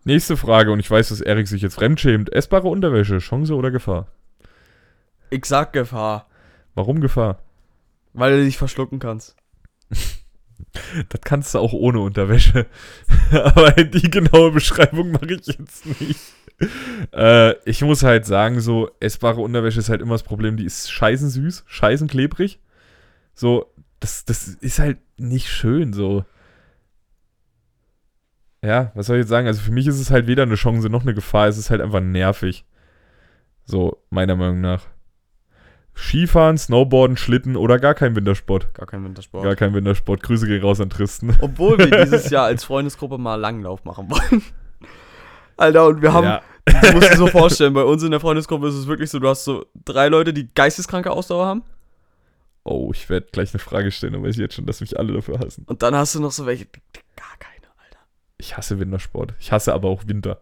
Nächste 0.06 0.38
Frage, 0.38 0.72
und 0.72 0.80
ich 0.80 0.90
weiß, 0.90 1.10
dass 1.10 1.20
Erik 1.20 1.48
sich 1.48 1.62
jetzt 1.62 1.76
fremdschämt. 1.76 2.32
Essbare 2.32 2.70
Unterwäsche, 2.70 3.18
Chance 3.18 3.54
oder 3.54 3.70
Gefahr? 3.70 4.08
Ich 5.30 5.46
sag 5.46 5.74
Gefahr, 5.74 6.30
Warum 6.74 7.02
Gefahr? 7.02 7.40
weil 8.14 8.38
du 8.38 8.46
dich 8.46 8.58
verschlucken 8.58 9.00
kannst. 9.00 9.36
Das 11.10 11.22
kannst 11.22 11.54
du 11.54 11.60
auch 11.60 11.74
ohne 11.74 12.00
Unterwäsche. 12.00 12.68
Aber 13.32 13.72
die 13.72 14.10
genaue 14.10 14.52
Beschreibung 14.52 15.12
mache 15.12 15.34
ich 15.34 15.48
jetzt 15.48 15.86
nicht. 16.00 16.20
Äh, 17.14 17.56
ich 17.70 17.82
muss 17.82 18.04
halt 18.04 18.26
sagen, 18.26 18.62
so, 18.62 18.90
essbare 19.00 19.42
Unterwäsche 19.42 19.80
ist 19.80 19.90
halt 19.90 20.02
immer 20.02 20.14
das 20.14 20.24
Problem, 20.24 20.58
die 20.58 20.66
ist 20.66 20.92
scheißen 20.92 21.30
süß, 21.30 21.66
scheißen 21.68 22.08
klebrig. 22.08 22.60
So, 23.34 23.74
das, 24.00 24.26
das 24.26 24.48
ist 24.48 24.80
halt 24.80 24.98
nicht 25.18 25.50
schön, 25.50 25.94
so. 25.94 26.24
Ja, 28.64 28.92
was 28.96 29.08
soll 29.08 29.18
ich 29.18 29.22
jetzt 29.22 29.30
sagen? 29.30 29.48
Also 29.48 29.62
für 29.62 29.72
mich 29.72 29.86
ist 29.88 30.00
es 30.00 30.10
halt 30.10 30.28
weder 30.28 30.44
eine 30.44 30.56
Chance 30.56 30.90
noch 30.90 31.04
eine 31.04 31.14
Gefahr, 31.14 31.48
es 31.48 31.58
ist 31.58 31.70
halt 31.70 31.82
einfach 31.82 32.02
nervig. 32.02 32.66
So, 33.66 34.04
meiner 34.10 34.36
Meinung 34.36 34.62
nach. 34.62 34.88
Skifahren, 35.96 36.58
Snowboarden, 36.58 37.16
Schlitten 37.16 37.56
oder 37.56 37.80
gar 37.80 37.94
kein 37.94 38.16
Wintersport. 38.16 38.74
Gar 38.74 38.86
kein 38.86 39.04
Wintersport. 39.04 39.44
Gar 39.44 39.56
kein 39.56 39.74
Wintersport. 39.74 40.22
Grüße 40.22 40.46
gehen 40.46 40.62
raus 40.62 40.82
an 40.82 40.90
Tristan. 40.90 41.38
Obwohl 41.42 41.78
wir 41.78 41.90
dieses 42.04 42.30
Jahr 42.30 42.46
als 42.46 42.66
Freundesgruppe 42.66 43.18
mal 43.18 43.36
Langlauf 43.36 43.86
machen 43.86 44.10
wollen. 44.10 44.44
Alter, 45.58 45.88
und 45.88 46.02
wir 46.02 46.12
haben, 46.12 46.26
ja, 46.26 46.42
du 46.66 46.92
musst 46.94 47.12
dir 47.14 47.18
so 47.18 47.28
vorstellen, 47.28 47.74
bei 47.74 47.84
uns 47.84 48.04
in 48.04 48.12
der 48.12 48.20
Freundesgruppe 48.20 48.68
ist 48.68 48.76
es 48.76 48.88
wirklich 48.88 49.10
so, 49.10 49.20
du 49.20 49.30
hast 49.30 49.46
so 49.46 49.66
drei 49.86 50.10
Leute, 50.10 50.34
die 50.34 50.50
geisteskranke 50.54 51.12
Ausdauer 51.12 51.46
haben. 51.46 51.64
Oh, 52.66 52.92
ich 52.94 53.10
werde 53.10 53.28
gleich 53.32 53.54
eine 53.54 53.60
Frage 53.60 53.92
stellen, 53.92 54.16
aber 54.16 54.28
ich 54.28 54.36
jetzt 54.36 54.56
schon, 54.56 54.66
dass 54.66 54.82
mich 54.82 55.00
alle 55.00 55.14
dafür 55.14 55.40
hassen. 55.40 55.64
Und 55.68 55.82
dann 55.82 55.96
hast 55.96 56.14
du 56.16 56.20
noch 56.20 56.32
so 56.32 56.46
welche, 56.46 56.66
gar 57.16 57.38
keine, 57.40 57.68
Alter. 57.82 58.00
Ich 58.38 58.58
hasse 58.58 58.80
Wintersport. 58.80 59.34
Ich 59.40 59.54
hasse 59.54 59.74
aber 59.74 59.88
auch 59.88 60.08
Winter. 60.08 60.42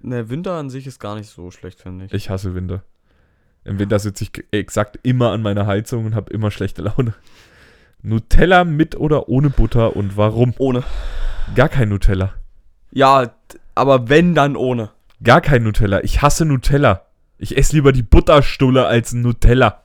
Ne, 0.00 0.30
Winter 0.30 0.52
an 0.52 0.70
sich 0.70 0.86
ist 0.86 0.98
gar 0.98 1.16
nicht 1.16 1.28
so 1.28 1.50
schlecht, 1.50 1.80
finde 1.80 2.06
ich. 2.06 2.12
Ich 2.14 2.30
hasse 2.30 2.54
Winter. 2.54 2.84
Im 3.64 3.78
Winter 3.78 3.98
sitze 3.98 4.24
ich 4.24 4.44
exakt 4.50 4.98
immer 5.02 5.30
an 5.32 5.42
meiner 5.42 5.66
Heizung 5.66 6.04
und 6.06 6.14
habe 6.14 6.32
immer 6.32 6.50
schlechte 6.50 6.82
Laune. 6.82 7.14
Nutella 8.02 8.64
mit 8.64 8.96
oder 8.96 9.28
ohne 9.28 9.48
Butter 9.48 9.96
und 9.96 10.16
warum? 10.16 10.52
Ohne. 10.58 10.82
Gar 11.54 11.70
kein 11.70 11.88
Nutella. 11.88 12.34
Ja, 12.90 13.34
aber 13.74 14.08
wenn, 14.08 14.34
dann 14.34 14.56
ohne. 14.56 14.90
Gar 15.22 15.40
kein 15.40 15.62
Nutella. 15.62 16.04
Ich 16.04 16.20
hasse 16.20 16.44
Nutella. 16.44 17.06
Ich 17.38 17.56
esse 17.56 17.74
lieber 17.76 17.92
die 17.92 18.02
Butterstulle 18.02 18.86
als 18.86 19.14
Nutella. 19.14 19.82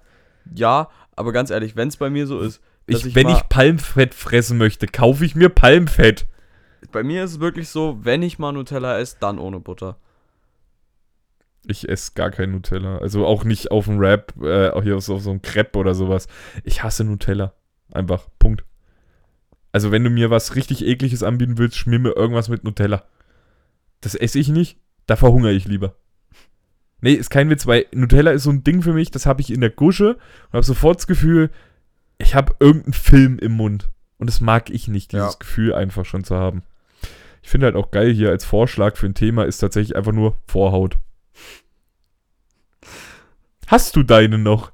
Ja, 0.54 0.90
aber 1.16 1.32
ganz 1.32 1.50
ehrlich, 1.50 1.76
wenn 1.76 1.88
es 1.88 1.98
bei 1.98 2.10
mir 2.10 2.28
so 2.28 2.40
ist, 2.42 2.62
Ich, 2.88 3.06
ich 3.06 3.16
wenn 3.16 3.30
ich 3.30 3.48
Palmfett 3.50 4.14
fressen 4.14 4.58
möchte, 4.58 4.88
kaufe 4.88 5.24
ich 5.24 5.36
mir 5.36 5.50
Palmfett. 5.50 6.26
bei 6.92 7.04
mir 7.04 7.24
ist 7.24 7.32
es 7.32 7.40
wirklich 7.40 7.70
so, 7.70 8.00
wenn 8.04 8.22
ich 8.24 8.40
mal 8.40 8.52
Nutella 8.52 9.00
esse, 9.00 9.18
dann 9.20 9.40
ohne 9.40 9.60
Butter. 9.60 9.98
Ich 11.70 11.88
esse 11.88 12.14
gar 12.16 12.32
kein 12.32 12.52
Nutella. 12.52 12.98
Also 12.98 13.28
auch 13.28 13.44
nicht 13.44 13.70
auf 13.70 13.86
dem 13.86 14.00
Rap, 14.00 14.34
äh, 14.42 14.70
auch 14.70 14.82
hier 14.82 14.98
auf 14.98 15.04
so, 15.04 15.14
auf 15.16 15.22
so 15.22 15.30
einem 15.30 15.44
Crepe 15.44 15.78
oder 15.78 15.94
sowas. 15.94 16.28
Ich 16.64 16.82
hasse 16.82 17.04
Nutella. 17.04 17.54
Einfach. 17.92 18.28
Punkt. 18.40 18.66
Also 19.72 19.92
wenn 19.92 20.04
du 20.04 20.10
mir 20.10 20.32
was 20.32 20.56
richtig 20.56 20.84
ekliges 20.84 21.22
anbieten 21.22 21.60
willst, 21.60 21.78
schmier 21.78 22.00
mir 22.00 22.16
irgendwas 22.16 22.50
mit 22.50 22.64
Nutella. 22.64 23.04
Das 24.02 24.16
esse 24.16 24.40
ich 24.40 24.50
nicht. 24.50 24.80
Da 25.06 25.16
verhungere 25.16 25.52
ich 25.52 25.68
lieber. 25.68 25.96
Nee, 27.02 27.14
ist 27.14 27.30
kein 27.30 27.52
Witz, 27.52 27.68
weil 27.68 27.86
Nutella 27.94 28.32
ist 28.32 28.44
so 28.44 28.50
ein 28.50 28.64
Ding 28.64 28.82
für 28.82 28.94
mich, 28.94 29.12
das 29.12 29.28
habe 29.28 29.42
ich 29.42 29.54
in 29.54 29.62
der 29.62 29.70
Gusche 29.70 30.16
und 30.16 30.54
habe 30.54 30.64
sofort 30.64 30.98
das 30.98 31.08
Gefühl, 31.08 31.52
ich 32.18 32.34
habe 32.34 32.56
irgendeinen 32.60 32.94
Film 32.94 33.38
im 33.38 33.52
Mund. 33.54 33.90
Und 34.18 34.28
das 34.28 34.42
mag 34.42 34.72
ich 34.72 34.88
nicht, 34.88 35.12
dieses 35.12 35.34
Ja. 35.34 35.40
Gefühl 35.40 35.74
einfach 35.76 36.04
schon 36.06 36.24
zu 36.24 36.36
haben. 36.36 36.64
Ich 37.44 37.50
finde 37.50 37.68
halt 37.68 37.76
auch 37.76 37.92
geil 37.92 38.12
hier 38.12 38.32
als 38.32 38.44
Vorschlag 38.44 38.98
für 38.98 39.06
ein 39.06 39.14
Thema 39.14 39.46
ist 39.46 39.60
tatsächlich 39.60 39.96
einfach 39.96 40.12
nur 40.12 40.36
Vorhaut. 40.48 40.98
Hast 43.70 43.96
du 43.96 44.02
deine 44.02 44.40
noch? 44.40 44.72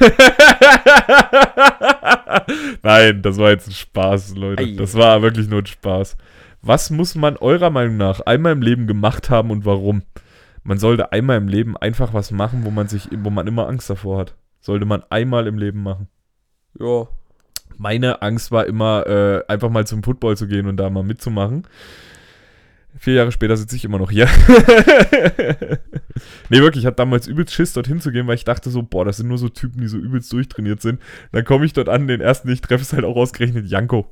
Nein, 2.82 3.20
das 3.20 3.36
war 3.36 3.50
jetzt 3.50 3.68
ein 3.68 3.72
Spaß, 3.72 4.36
Leute. 4.36 4.74
Das 4.76 4.94
war 4.94 5.20
wirklich 5.20 5.48
nur 5.48 5.60
ein 5.60 5.66
Spaß. 5.66 6.16
Was 6.62 6.88
muss 6.88 7.14
man 7.14 7.36
eurer 7.36 7.68
Meinung 7.68 7.98
nach 7.98 8.20
einmal 8.20 8.52
im 8.52 8.62
Leben 8.62 8.86
gemacht 8.86 9.28
haben 9.28 9.50
und 9.50 9.66
warum? 9.66 10.04
Man 10.62 10.78
sollte 10.78 11.12
einmal 11.12 11.36
im 11.36 11.46
Leben 11.46 11.76
einfach 11.76 12.14
was 12.14 12.30
machen, 12.30 12.64
wo 12.64 12.70
man 12.70 12.88
sich, 12.88 13.06
wo 13.14 13.28
man 13.28 13.46
immer 13.46 13.68
Angst 13.68 13.90
davor 13.90 14.20
hat. 14.20 14.34
Sollte 14.60 14.86
man 14.86 15.02
einmal 15.10 15.46
im 15.46 15.58
Leben 15.58 15.82
machen. 15.82 16.08
Ja. 16.80 17.08
Meine 17.76 18.22
Angst 18.22 18.50
war 18.50 18.66
immer, 18.66 19.06
äh, 19.06 19.42
einfach 19.46 19.68
mal 19.68 19.86
zum 19.86 20.02
Football 20.02 20.38
zu 20.38 20.46
gehen 20.46 20.66
und 20.66 20.78
da 20.78 20.88
mal 20.88 21.02
mitzumachen. 21.02 21.66
Vier 22.98 23.14
Jahre 23.14 23.32
später 23.32 23.56
sitze 23.56 23.74
ich 23.74 23.84
immer 23.84 23.98
noch 23.98 24.10
hier. 24.10 24.26
nee, 26.50 26.60
wirklich, 26.60 26.84
ich 26.84 26.86
hatte 26.86 26.96
damals 26.96 27.26
übelst 27.26 27.54
Schiss, 27.54 27.72
dorthin 27.72 28.00
zu 28.00 28.12
gehen, 28.12 28.26
weil 28.26 28.34
ich 28.34 28.44
dachte 28.44 28.70
so, 28.70 28.82
boah, 28.82 29.04
das 29.04 29.16
sind 29.16 29.28
nur 29.28 29.38
so 29.38 29.48
Typen, 29.48 29.80
die 29.80 29.88
so 29.88 29.96
übelst 29.96 30.32
durchtrainiert 30.32 30.82
sind. 30.82 31.00
Dann 31.32 31.44
komme 31.44 31.64
ich 31.64 31.72
dort 31.72 31.88
an, 31.88 32.06
den 32.06 32.20
ersten, 32.20 32.48
den 32.48 32.54
ich 32.54 32.60
treffe, 32.60 32.82
ist 32.82 32.92
halt 32.92 33.04
auch 33.04 33.16
ausgerechnet 33.16 33.66
Janko. 33.66 34.10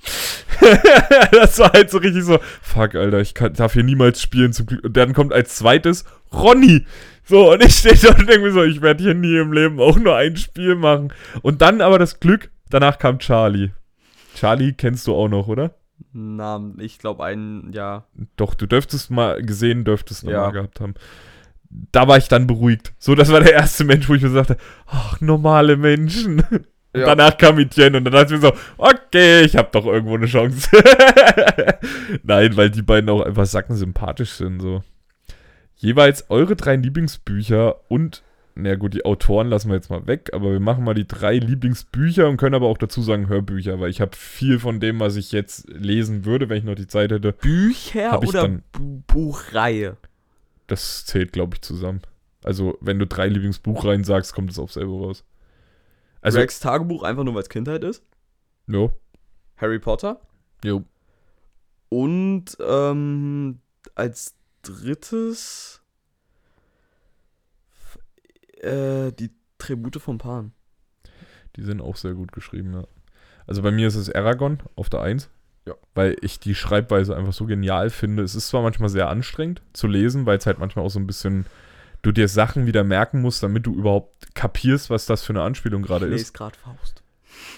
das 1.32 1.58
war 1.58 1.72
halt 1.72 1.90
so 1.90 1.98
richtig 1.98 2.24
so, 2.24 2.38
fuck, 2.62 2.94
Alter, 2.94 3.20
ich 3.20 3.34
kann, 3.34 3.52
darf 3.52 3.74
hier 3.74 3.84
niemals 3.84 4.20
spielen. 4.20 4.52
Zum 4.52 4.66
Glück. 4.66 4.82
Und 4.82 4.96
dann 4.96 5.12
kommt 5.12 5.32
als 5.32 5.56
zweites 5.56 6.04
Ronny. 6.32 6.86
So, 7.24 7.52
und 7.52 7.62
ich 7.64 7.74
stehe 7.74 7.94
da 7.94 8.08
und 8.08 8.28
denke 8.28 8.40
mir 8.40 8.52
so, 8.52 8.64
ich 8.64 8.82
werde 8.82 9.04
hier 9.04 9.14
nie 9.14 9.36
im 9.36 9.52
Leben 9.52 9.78
auch 9.78 9.96
nur 9.98 10.16
ein 10.16 10.36
Spiel 10.36 10.74
machen. 10.74 11.12
Und 11.42 11.62
dann 11.62 11.80
aber 11.80 11.98
das 11.98 12.18
Glück, 12.18 12.50
danach 12.70 12.98
kam 12.98 13.18
Charlie. 13.18 13.70
Charlie 14.34 14.72
kennst 14.72 15.06
du 15.06 15.14
auch 15.14 15.28
noch, 15.28 15.46
oder? 15.48 15.74
Na, 16.12 16.60
ich 16.78 16.98
glaube 16.98 17.24
ein, 17.24 17.70
ja. 17.72 18.04
Doch, 18.36 18.54
du 18.54 18.66
dürftest 18.66 19.10
mal 19.10 19.42
gesehen, 19.42 19.84
dürftest 19.84 20.24
Ja. 20.24 20.42
mal 20.42 20.50
gehabt 20.52 20.80
haben. 20.80 20.94
Da 21.92 22.08
war 22.08 22.18
ich 22.18 22.26
dann 22.28 22.46
beruhigt. 22.48 22.92
So, 22.98 23.14
das 23.14 23.30
war 23.30 23.40
der 23.40 23.52
erste 23.52 23.84
Mensch, 23.84 24.08
wo 24.08 24.14
ich 24.14 24.22
mir 24.22 24.30
sagte, 24.30 24.56
ach, 24.86 25.20
normale 25.20 25.76
Menschen. 25.76 26.42
Ja. 26.92 27.06
danach 27.06 27.38
kam 27.38 27.56
Etienne 27.60 27.98
und 27.98 28.04
dann 28.04 28.12
dachte 28.12 28.34
ich 28.34 28.40
mir 28.40 28.48
so, 28.48 28.52
okay, 28.76 29.42
ich 29.44 29.54
habe 29.54 29.68
doch 29.70 29.86
irgendwo 29.86 30.16
eine 30.16 30.26
Chance. 30.26 30.68
Nein, 32.24 32.56
weil 32.56 32.68
die 32.70 32.82
beiden 32.82 33.08
auch 33.10 33.22
einfach 33.22 33.46
sacken 33.46 33.76
sympathisch 33.76 34.30
sind, 34.32 34.58
so. 34.60 34.82
Jeweils 35.76 36.28
eure 36.30 36.56
drei 36.56 36.74
Lieblingsbücher 36.74 37.76
und, 37.88 38.24
na 38.62 38.74
gut, 38.76 38.94
die 38.94 39.04
Autoren 39.04 39.48
lassen 39.48 39.68
wir 39.68 39.76
jetzt 39.76 39.90
mal 39.90 40.06
weg, 40.06 40.30
aber 40.32 40.52
wir 40.52 40.60
machen 40.60 40.84
mal 40.84 40.94
die 40.94 41.06
drei 41.06 41.36
Lieblingsbücher 41.38 42.28
und 42.28 42.36
können 42.36 42.54
aber 42.54 42.66
auch 42.66 42.78
dazu 42.78 43.02
sagen 43.02 43.28
Hörbücher, 43.28 43.80
weil 43.80 43.90
ich 43.90 44.00
habe 44.00 44.16
viel 44.16 44.58
von 44.58 44.80
dem, 44.80 45.00
was 45.00 45.16
ich 45.16 45.32
jetzt 45.32 45.68
lesen 45.68 46.24
würde, 46.24 46.48
wenn 46.48 46.58
ich 46.58 46.64
noch 46.64 46.74
die 46.74 46.86
Zeit 46.86 47.10
hätte. 47.12 47.32
Bücher 47.32 48.18
oder 48.18 48.42
dann- 48.42 48.62
Bu 48.72 49.02
Buchreihe? 49.06 49.96
Das 50.66 51.04
zählt, 51.06 51.32
glaube 51.32 51.54
ich, 51.56 51.62
zusammen. 51.62 52.00
Also, 52.44 52.78
wenn 52.80 52.98
du 52.98 53.06
drei 53.06 53.26
Lieblingsbuchreihen 53.28 54.04
sagst, 54.04 54.34
kommt 54.34 54.50
es 54.50 54.58
auf 54.58 54.72
selber 54.72 54.92
raus. 54.92 55.24
Also, 56.22 56.38
Rex 56.38 56.60
Tagebuch 56.60 57.02
einfach 57.02 57.24
nur, 57.24 57.34
weil 57.34 57.42
es 57.42 57.48
Kindheit 57.48 57.82
ist. 57.84 58.02
jo, 58.66 58.92
Harry 59.56 59.78
Potter. 59.78 60.20
jo. 60.64 60.84
Und 61.88 62.56
ähm, 62.60 63.58
als 63.94 64.36
drittes 64.62 65.79
äh, 68.62 69.12
die 69.12 69.30
Tribute 69.58 70.00
von 70.00 70.18
Pan. 70.18 70.52
Die 71.56 71.62
sind 71.62 71.80
auch 71.80 71.96
sehr 71.96 72.14
gut 72.14 72.32
geschrieben, 72.32 72.72
ja. 72.74 72.84
Also 73.46 73.62
bei 73.62 73.70
mir 73.70 73.88
ist 73.88 73.96
es 73.96 74.10
Aragon 74.10 74.60
auf 74.76 74.88
der 74.88 75.00
1. 75.02 75.28
Ja. 75.66 75.74
Weil 75.94 76.16
ich 76.22 76.38
die 76.40 76.54
Schreibweise 76.54 77.16
einfach 77.16 77.32
so 77.32 77.46
genial 77.46 77.90
finde. 77.90 78.22
Es 78.22 78.34
ist 78.34 78.48
zwar 78.48 78.62
manchmal 78.62 78.88
sehr 78.88 79.08
anstrengend 79.08 79.62
zu 79.72 79.86
lesen, 79.88 80.24
weil 80.24 80.38
es 80.38 80.46
halt 80.46 80.58
manchmal 80.58 80.84
auch 80.84 80.90
so 80.90 80.98
ein 81.00 81.06
bisschen, 81.06 81.46
du 82.02 82.12
dir 82.12 82.28
Sachen 82.28 82.66
wieder 82.66 82.84
merken 82.84 83.20
musst, 83.20 83.42
damit 83.42 83.66
du 83.66 83.74
überhaupt 83.74 84.34
kapierst, 84.34 84.88
was 84.88 85.06
das 85.06 85.22
für 85.22 85.32
eine 85.32 85.42
Anspielung 85.42 85.82
gerade 85.82 86.06
Ich 86.06 86.12
ist. 86.14 86.20
lese 86.20 86.32
gerade 86.32 86.56
Faust. 86.58 87.02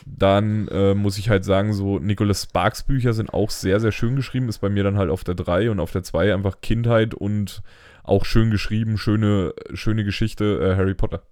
Dann 0.06 0.68
äh, 0.68 0.94
muss 0.94 1.18
ich 1.18 1.28
halt 1.30 1.44
sagen, 1.44 1.72
so 1.72 1.98
Nicholas 1.98 2.44
Sparks 2.44 2.82
Bücher 2.82 3.12
sind 3.12 3.32
auch 3.32 3.50
sehr, 3.50 3.78
sehr 3.78 3.92
schön 3.92 4.16
geschrieben. 4.16 4.48
Ist 4.48 4.58
bei 4.58 4.68
mir 4.68 4.82
dann 4.82 4.98
halt 4.98 5.10
auf 5.10 5.24
der 5.24 5.34
3 5.34 5.70
und 5.70 5.80
auf 5.80 5.92
der 5.92 6.02
2 6.02 6.34
einfach 6.34 6.60
Kindheit 6.60 7.14
und 7.14 7.62
auch 8.02 8.24
schön 8.24 8.50
geschrieben, 8.50 8.98
schöne, 8.98 9.54
schöne 9.74 10.04
Geschichte, 10.04 10.60
äh, 10.60 10.76
Harry 10.76 10.94
Potter. 10.94 11.22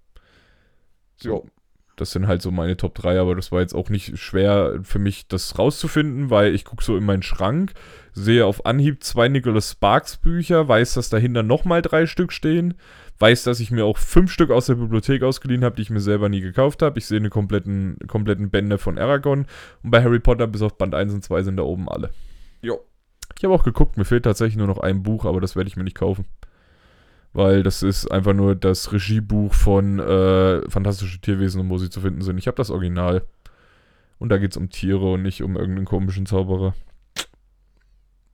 So, 1.17 1.45
das 2.01 2.11
sind 2.11 2.27
halt 2.27 2.41
so 2.41 2.49
meine 2.51 2.77
Top 2.77 2.95
3, 2.95 3.19
aber 3.19 3.35
das 3.35 3.51
war 3.51 3.61
jetzt 3.61 3.75
auch 3.75 3.89
nicht 3.89 4.17
schwer 4.17 4.79
für 4.81 4.99
mich, 4.99 5.27
das 5.27 5.59
rauszufinden, 5.59 6.29
weil 6.29 6.55
ich 6.55 6.65
gucke 6.65 6.83
so 6.83 6.97
in 6.97 7.05
meinen 7.05 7.21
Schrank, 7.21 7.73
sehe 8.13 8.45
auf 8.45 8.65
Anhieb 8.65 9.03
zwei 9.03 9.27
Nicholas 9.27 9.71
Sparks 9.71 10.17
Bücher, 10.17 10.67
weiß, 10.67 10.95
dass 10.95 11.09
dahinter 11.09 11.43
nochmal 11.43 11.81
drei 11.81 12.07
Stück 12.07 12.33
stehen, 12.33 12.73
weiß, 13.19 13.43
dass 13.43 13.59
ich 13.59 13.69
mir 13.69 13.85
auch 13.85 13.99
fünf 13.99 14.31
Stück 14.31 14.49
aus 14.49 14.65
der 14.65 14.75
Bibliothek 14.75 15.21
ausgeliehen 15.21 15.63
habe, 15.63 15.75
die 15.75 15.83
ich 15.83 15.89
mir 15.91 15.99
selber 15.99 16.27
nie 16.27 16.41
gekauft 16.41 16.81
habe. 16.81 16.97
Ich 16.97 17.05
sehe 17.05 17.19
eine 17.19 17.29
kompletten, 17.29 17.97
kompletten 18.07 18.49
Bände 18.49 18.79
von 18.79 18.97
Aragon 18.97 19.45
und 19.83 19.91
bei 19.91 20.03
Harry 20.03 20.19
Potter 20.19 20.47
bis 20.47 20.63
auf 20.63 20.77
Band 20.77 20.95
1 20.95 21.13
und 21.13 21.23
2 21.23 21.43
sind 21.43 21.57
da 21.57 21.63
oben 21.63 21.87
alle. 21.87 22.09
Jo. 22.61 22.79
Ich 23.37 23.43
habe 23.43 23.53
auch 23.53 23.63
geguckt, 23.63 23.97
mir 23.97 24.05
fehlt 24.05 24.23
tatsächlich 24.23 24.57
nur 24.57 24.67
noch 24.67 24.79
ein 24.79 25.03
Buch, 25.03 25.25
aber 25.25 25.39
das 25.39 25.55
werde 25.55 25.67
ich 25.67 25.77
mir 25.77 25.83
nicht 25.83 25.97
kaufen. 25.97 26.25
Weil 27.33 27.63
das 27.63 27.81
ist 27.81 28.11
einfach 28.11 28.33
nur 28.33 28.55
das 28.55 28.91
Regiebuch 28.91 29.53
von 29.53 29.99
äh, 29.99 30.69
Fantastische 30.69 31.21
Tierwesen 31.21 31.61
und 31.61 31.69
wo 31.69 31.77
sie 31.77 31.89
zu 31.89 32.01
finden 32.01 32.21
sind. 32.21 32.37
Ich 32.37 32.47
habe 32.47 32.57
das 32.57 32.69
Original. 32.69 33.23
Und 34.19 34.29
da 34.29 34.37
geht 34.37 34.51
es 34.51 34.57
um 34.57 34.69
Tiere 34.69 35.13
und 35.13 35.23
nicht 35.23 35.41
um 35.41 35.55
irgendeinen 35.55 35.85
komischen 35.85 36.25
Zauberer. 36.25 36.75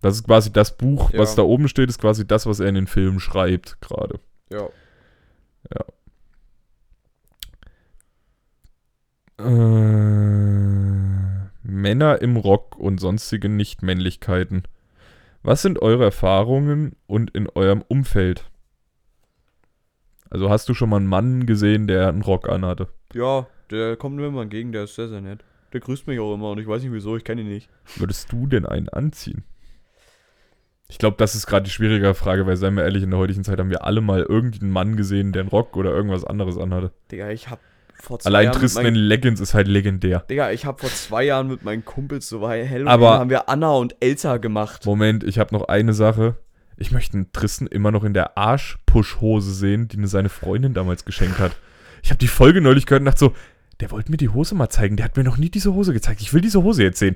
Das 0.02 0.16
ist 0.16 0.26
quasi 0.26 0.52
das 0.52 0.78
Buch, 0.78 1.12
Ja. 1.12 1.20
was 1.20 1.36
da 1.36 1.44
oben 1.44 1.68
steht, 1.68 1.90
ist 1.90 2.00
quasi 2.00 2.28
das, 2.28 2.46
was 2.46 2.60
er 2.60 2.68
in 2.68 2.76
den 2.76 2.88
Filmen 2.88 3.20
schreibt 3.20 3.80
gerade. 3.82 4.20
Ja. 4.52 4.68
Äh, 9.40 9.44
Männer 11.64 12.22
im 12.22 12.38
Rock 12.38 12.78
und 12.78 13.00
sonstige 13.00 13.50
Nichtmännlichkeiten. 13.50 14.64
Was 15.44 15.62
sind 15.62 15.82
eure 15.82 16.06
Erfahrungen 16.06 16.96
und 17.06 17.30
in 17.32 17.48
eurem 17.50 17.84
Umfeld? 17.88 18.50
Also 20.30 20.50
hast 20.50 20.68
du 20.70 20.74
schon 20.74 20.90
mal 20.90 20.98
einen 20.98 21.08
Mann 21.08 21.46
gesehen, 21.46 21.88
der 21.88 22.08
einen 22.10 22.22
Rock 22.22 22.50
anhatte? 22.50 22.88
Ja, 23.14 23.48
der 23.72 23.96
kommt 23.96 24.16
mir 24.16 24.28
immer 24.28 24.42
entgegen, 24.42 24.72
der 24.72 24.84
ist 24.86 24.96
sehr, 24.96 25.08
sehr 25.10 25.22
nett. 25.22 25.44
Der 25.74 25.80
grüßt 25.82 26.08
mich 26.08 26.20
auch 26.20 26.34
immer 26.34 26.52
und 26.52 26.60
ich 26.60 26.68
weiß 26.68 26.82
nicht 26.84 26.94
wieso, 26.94 27.18
ich 27.18 27.24
kenne 27.24 27.42
ihn 27.42 27.50
nicht. 27.50 27.70
Würdest 27.98 28.32
du 28.32 28.48
denn 28.48 28.66
einen 28.66 28.90
anziehen? 28.90 29.44
Ich 30.90 30.98
glaube, 30.98 31.18
das 31.18 31.36
ist 31.36 31.48
gerade 31.48 31.64
die 31.66 31.70
schwierige 31.72 32.14
Frage, 32.14 32.48
weil, 32.48 32.56
seien 32.56 32.76
wir 32.76 32.84
ehrlich, 32.84 33.04
in 33.04 33.10
der 33.10 33.20
heutigen 33.20 33.44
Zeit 33.44 33.60
haben 33.60 33.70
wir 33.70 33.84
alle 33.84 34.00
mal 34.00 34.22
irgendeinen 34.22 34.72
Mann 34.72 34.96
gesehen, 34.96 35.34
der 35.34 35.42
einen 35.42 35.50
Rock 35.50 35.76
oder 35.76 35.92
irgendwas 35.92 36.24
anderes 36.24 36.58
anhatte. 36.58 36.92
Digga, 37.12 37.30
ich 37.30 37.50
hab 37.50 37.60
vor 37.96 38.20
zwei 38.20 38.30
Allein 38.30 38.46
Jahren. 38.46 38.60
Tristan 38.60 38.86
in 38.86 38.96
Leggings 38.96 39.42
ist 39.42 39.54
halt 39.54 39.68
legendär. 39.68 40.20
Digga, 40.30 40.52
ich 40.52 40.66
hab 40.66 40.80
vor 40.80 40.90
zwei 40.90 41.24
Jahren 41.26 41.50
mit 41.50 41.64
meinen 41.66 41.84
Kumpels 41.84 42.30
so 42.30 42.40
bei 42.40 42.66
Halloween 42.66 42.88
Aber- 42.88 43.20
haben 43.20 43.30
wir 43.30 43.50
Anna 43.50 43.72
und 43.72 43.98
Elsa 44.00 44.38
gemacht. 44.38 44.86
Moment, 44.86 45.26
ich 45.26 45.40
habe 45.40 45.54
noch 45.54 45.68
eine 45.68 45.94
Sache. 45.94 46.36
Ich 46.78 46.92
möchte 46.92 47.16
einen 47.16 47.32
Tristan 47.32 47.68
immer 47.68 47.92
noch 47.92 48.04
in 48.04 48.14
der 48.14 48.38
Arschpuschhose 48.38 49.52
sehen, 49.54 49.88
die 49.88 49.98
mir 49.98 50.08
seine 50.08 50.30
Freundin 50.30 50.74
damals 50.74 51.06
geschenkt 51.06 51.40
hat. 51.40 51.56
Ich 52.04 52.12
habe 52.12 52.20
die 52.20 52.28
Folge 52.28 52.62
neulich 52.62 52.86
gehört 52.86 53.02
und 53.02 53.06
dachte 53.06 53.20
so, 53.20 53.34
der 53.80 53.92
wollte 53.92 54.12
mir 54.12 54.18
die 54.18 54.30
Hose 54.30 54.56
mal 54.56 54.70
zeigen. 54.70 54.96
Der 54.96 55.06
hat 55.06 55.18
mir 55.18 55.24
noch 55.24 55.38
nie 55.38 55.50
diese 55.50 55.74
Hose 55.74 55.94
gezeigt. 55.94 56.22
Ich 56.22 56.34
will 56.34 56.42
diese 56.42 56.64
Hose 56.64 56.84
jetzt 56.84 57.00
sehen. 57.00 57.16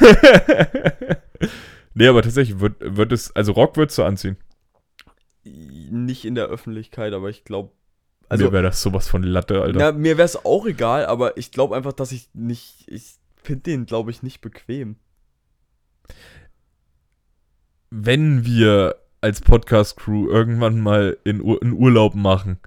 nee, 1.94 2.06
aber 2.06 2.22
tatsächlich 2.22 2.60
wird, 2.60 2.76
wird 2.80 3.12
es, 3.12 3.34
also 3.34 3.52
Rock 3.52 3.76
würdest 3.76 3.98
du 3.98 4.04
anziehen. 4.04 4.36
Nicht 5.44 6.24
in 6.24 6.34
der 6.34 6.46
Öffentlichkeit, 6.46 7.12
aber 7.12 7.30
ich 7.30 7.44
glaube. 7.44 7.72
Also, 8.28 8.44
Also, 8.44 8.46
mir 8.46 8.52
wäre 8.52 8.62
das 8.64 8.82
sowas 8.82 9.08
von 9.08 9.22
Latte, 9.22 9.62
Alter. 9.62 9.78
na, 9.78 9.92
mir 9.92 10.18
wäre 10.18 10.26
es 10.26 10.44
auch 10.44 10.66
egal, 10.66 11.06
aber 11.06 11.38
ich 11.38 11.50
glaube 11.50 11.76
einfach, 11.76 11.94
dass 11.94 12.12
ich 12.12 12.28
nicht. 12.34 12.84
Ich 12.86 13.16
finde 13.42 13.62
den, 13.62 13.86
glaube 13.86 14.10
ich, 14.10 14.22
nicht 14.22 14.42
bequem. 14.42 14.96
Wenn 17.90 18.44
wir 18.44 18.96
als 19.20 19.40
Podcast-Crew 19.40 20.28
irgendwann 20.28 20.80
mal 20.80 21.16
in, 21.24 21.40
Ur 21.40 21.60
in 21.62 21.72
Urlaub 21.72 22.14
machen, 22.14 22.58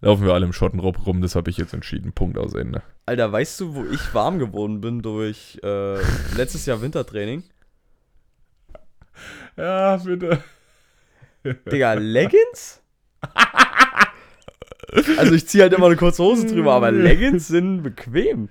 laufen 0.00 0.24
wir 0.26 0.34
alle 0.34 0.46
im 0.46 0.52
Schottenrob 0.52 1.06
rum. 1.06 1.22
Das 1.22 1.34
habe 1.34 1.50
ich 1.50 1.56
jetzt 1.56 1.74
entschieden. 1.74 2.12
Punkt 2.12 2.38
aus 2.38 2.54
Ende. 2.54 2.82
Alter, 3.06 3.30
weißt 3.32 3.60
du, 3.60 3.74
wo 3.74 3.84
ich 3.84 4.12
warm 4.14 4.38
geworden 4.38 4.80
bin 4.80 5.00
durch 5.00 5.58
äh, 5.62 5.98
letztes 6.36 6.66
Jahr 6.66 6.82
Wintertraining? 6.82 7.44
Ja, 9.56 9.96
bitte. 9.96 10.44
Digga, 11.72 11.94
Leggings? 11.94 12.80
Also 15.16 15.34
ich 15.34 15.48
ziehe 15.48 15.64
halt 15.64 15.72
immer 15.72 15.86
eine 15.86 15.96
kurze 15.96 16.22
Hose 16.22 16.46
drüber, 16.46 16.74
aber 16.74 16.92
Leggings 16.92 17.48
sind 17.48 17.82
bequem. 17.82 18.48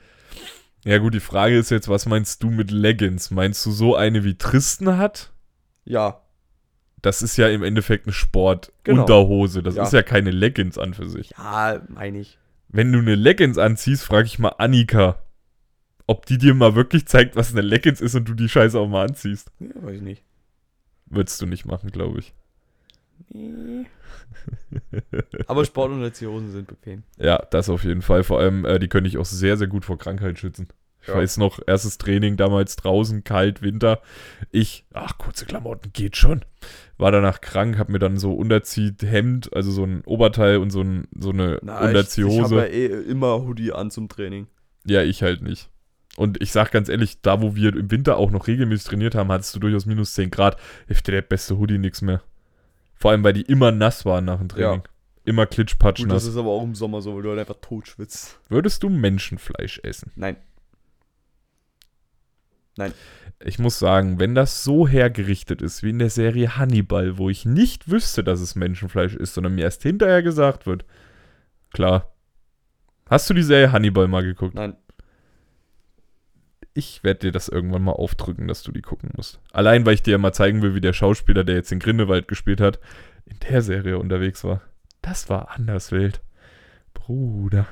Ja 0.83 0.97
gut, 0.97 1.13
die 1.13 1.21
Frage 1.21 1.57
ist 1.57 1.71
jetzt, 1.71 1.87
was 1.87 2.05
meinst 2.05 2.43
du 2.43 2.49
mit 2.49 2.71
Leggings? 2.71 3.31
Meinst 3.31 3.65
du 3.65 3.71
so 3.71 3.95
eine 3.95 4.23
wie 4.25 4.37
Tristan 4.37 4.97
hat? 4.97 5.31
Ja, 5.88 6.21
Das 7.01 7.21
ist 7.21 7.38
ja 7.38 7.47
im 7.47 7.63
Endeffekt 7.63 8.05
eine 8.07 8.11
Genau. 8.13 8.17
Sportunterhose. 8.17 9.61
Das 9.63 9.75
Ja. 9.75 9.83
ist 9.83 9.93
ja 9.93 10.01
keine 10.03 10.31
Leggings 10.31 10.77
an 10.77 10.93
für 10.95 11.07
sich. 11.07 11.29
ja, 11.38 11.79
meine 11.89 12.19
ich. 12.19 12.38
Wenn 12.69 12.91
du 12.91 12.99
eine 12.99 13.15
Leggings 13.15 13.57
anziehst, 13.57 14.03
frage 14.03 14.25
ich 14.25 14.39
mal 14.39 14.49
Annika, 14.57 15.19
ob 16.07 16.25
die 16.25 16.38
dir 16.38 16.53
mal 16.55 16.75
wirklich 16.75 17.05
zeigt, 17.05 17.35
was 17.35 17.51
eine 17.51 17.61
Leggings 17.61 18.01
ist 18.01 18.15
und 18.15 18.25
du 18.27 18.33
die 18.33 18.49
Scheiße 18.49 18.77
auch 18.79 18.88
mal 18.89 19.05
anziehst. 19.07 19.51
Ja, 19.59 19.69
weiß 19.75 19.97
ich 19.97 20.01
nicht. 20.01 20.23
Würdest 21.05 21.41
du 21.41 21.45
nicht 21.45 21.65
machen, 21.65 21.91
glaube 21.91 22.19
ich. 22.19 22.33
Nee. 23.29 23.85
Aber 25.47 25.65
Sport- 25.65 25.91
und 25.91 26.01
Hosen 26.21 26.51
sind 26.51 26.67
bequem. 26.67 27.03
Ja, 27.17 27.38
das 27.51 27.69
auf 27.69 27.83
jeden 27.83 28.01
Fall. 28.01 28.23
Vor 28.23 28.39
allem, 28.39 28.65
äh, 28.65 28.79
die 28.79 28.88
können 28.88 29.05
dich 29.05 29.17
auch 29.17 29.25
sehr, 29.25 29.55
sehr 29.57 29.67
gut 29.67 29.85
vor 29.85 29.97
Krankheit 29.97 30.39
schützen. 30.39 30.67
Ich 31.07 31.13
Ja. 31.13 31.19
weiß 31.19 31.37
noch, 31.37 31.59
erstes 31.65 31.97
Training 31.97 32.35
damals 32.35 32.75
draußen, 32.75 33.23
kalt, 33.23 33.61
Winter. 33.61 34.01
Ich, 34.51 34.85
ach, 34.93 35.17
kurze 35.17 35.45
Klamotten, 35.45 35.91
geht 35.93 36.17
schon. 36.17 36.43
War 36.97 37.13
danach 37.13 37.39
krank, 37.39 37.77
hab 37.77 37.87
mir 37.87 37.99
dann 37.99 38.17
so 38.17 38.33
Unterziehhemd, 38.33 39.53
also 39.53 39.71
so 39.71 39.83
ein 39.85 40.03
Oberteil 40.05 40.57
und 40.57 40.69
so, 40.69 40.81
ein, 40.81 41.07
so 41.17 41.29
eine 41.29 41.59
Na, 41.61 41.73
ich, 41.73 41.79
ich 41.79 41.79
habe 41.79 41.87
Unterziehhose. 41.89 42.55
ja 42.57 42.65
eh 42.65 42.85
immer 42.87 43.41
Hoodie 43.45 43.71
an 43.71 43.89
zum 43.89 44.09
Training. 44.09 44.47
Ja, 44.85 45.01
ich 45.03 45.23
halt 45.23 45.41
nicht. 45.41 45.69
Und 46.17 46.41
ich 46.41 46.51
sag 46.51 46.71
ganz 46.71 46.89
ehrlich, 46.89 47.21
da 47.21 47.41
wo 47.41 47.55
wir 47.55 47.75
im 47.75 47.89
Winter 47.91 48.17
auch 48.17 48.31
noch 48.31 48.47
regelmäßig 48.47 48.87
trainiert 48.87 49.15
haben, 49.15 49.31
hattest 49.31 49.55
du 49.55 49.59
durchaus 49.59 49.85
minus 49.85 50.13
10 50.13 50.29
Grad. 50.31 50.57
Hilft 50.87 51.07
dir 51.07 51.11
der 51.13 51.21
beste 51.21 51.57
Hoodie 51.57 51.77
nix 51.77 52.01
mehr. 52.01 52.21
Vor 52.95 53.11
allem, 53.11 53.23
weil 53.23 53.33
die 53.33 53.43
immer 53.43 53.71
nass 53.71 54.03
waren 54.05 54.25
nach 54.25 54.39
dem 54.39 54.49
Training. 54.49 54.81
Immer 55.25 55.43
Gut, 55.43 55.49
das 55.51 55.55
klitschpatschnass. 55.55 56.25
ist 56.25 56.37
aber 56.37 56.49
auch 56.49 56.63
im 56.63 56.73
Sommer 56.73 57.01
so, 57.01 57.15
weil 57.15 57.21
du 57.21 57.29
halt 57.29 57.39
einfach 57.39 57.57
tot 57.61 57.87
schwitzt. 57.87 58.39
Würdest 58.49 58.81
du 58.81 58.89
Menschenfleisch 58.89 59.79
essen? 59.83 60.11
Nein. 60.15 60.37
Nein. 62.78 62.93
Ich 63.39 63.59
muss 63.59 63.78
sagen, 63.78 64.19
wenn 64.19 64.34
das 64.34 64.63
so 64.63 64.88
hergerichtet 64.88 65.61
ist 65.61 65.84
wie 65.84 65.91
in 65.91 65.99
der 65.99 66.09
Serie 66.09 66.57
Hannibal, 66.57 67.17
wo 67.17 67.30
ich 67.30 67.45
nicht 67.45 67.89
wüsste, 67.89 68.23
dass 68.23 68.39
es 68.39 68.55
Menschenfleisch 68.55 69.15
ist, 69.15 69.36
sondern 69.36 69.55
mir 69.55 69.63
erst 69.63 69.84
hinterher 69.84 70.23
gesagt 70.23 70.65
wird, 70.65 70.86
klar. 71.71 72.13
Hast 73.09 73.30
du 73.30 73.34
die 73.34 73.43
Serie 73.43 73.71
Hannibal 73.71 74.07
mal 74.07 74.23
geguckt? 74.23 74.55
Nein. 74.55 74.75
Ich 76.73 77.03
werde 77.03 77.21
dir 77.21 77.32
das 77.32 77.47
irgendwann 77.47 77.84
mal 77.84 77.93
aufdrücken, 77.93 78.47
dass 78.47 78.63
du 78.63 78.71
die 78.71 78.82
gucken 78.82 79.11
musst. 79.15 79.39
Allein, 79.51 79.86
weil 79.86 79.95
ich 79.95 80.03
dir 80.03 80.11
ja 80.11 80.17
mal 80.17 80.34
zeigen 80.34 80.61
will, 80.61 80.75
wie 80.75 80.82
der 80.82 80.93
Schauspieler, 80.93 81.43
der 81.43 81.55
jetzt 81.55 81.71
in 81.71 81.80
Grindelwald 81.80 82.28
gespielt 82.28 82.61
hat, 82.61 82.80
in 83.25 83.39
der 83.49 83.61
Serie 83.61 83.97
unterwegs 83.97 84.43
war. 84.43 84.61
Das 85.01 85.30
war 85.30 85.51
anders 85.51 85.91
wild. 85.91 86.21
Bruder. 86.93 87.67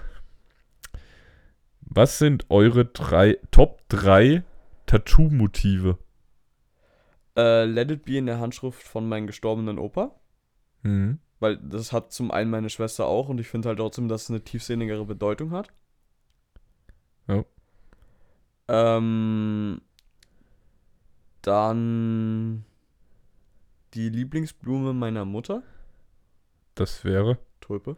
Was 1.82 2.18
sind 2.18 2.46
eure 2.50 2.86
drei, 2.86 3.38
Top 3.52 3.82
3 3.90 4.44
Tattoo-Motive? 4.86 5.98
Äh, 7.38 7.66
Let 7.66 7.92
It 7.92 8.06
Be 8.06 8.18
in 8.18 8.26
der 8.26 8.40
Handschrift 8.40 8.84
von 8.84 9.08
meinem 9.08 9.28
gestorbenen 9.28 9.80
Opa. 9.80 10.16
Mhm. 10.84 11.20
Weil 11.40 11.58
das 11.58 11.92
hat 11.92 12.12
zum 12.14 12.32
einen 12.32 12.50
meine 12.50 12.70
Schwester 12.70 13.06
auch 13.06 13.28
und 13.30 13.40
ich 13.40 13.48
finde 13.48 13.70
halt 13.70 13.80
trotzdem, 13.80 14.08
dass 14.08 14.24
es 14.24 14.30
eine 14.30 14.44
tiefsinnigere 14.44 15.06
Bedeutung 15.06 15.52
hat. 15.52 15.70
Ja. 17.28 17.44
Ähm, 18.68 19.82
dann 21.42 22.66
die 23.94 24.10
Lieblingsblume 24.10 24.94
meiner 24.94 25.26
Mutter, 25.26 25.64
Das 26.76 27.06
wäre. 27.06 27.38
Tulpe. 27.62 27.96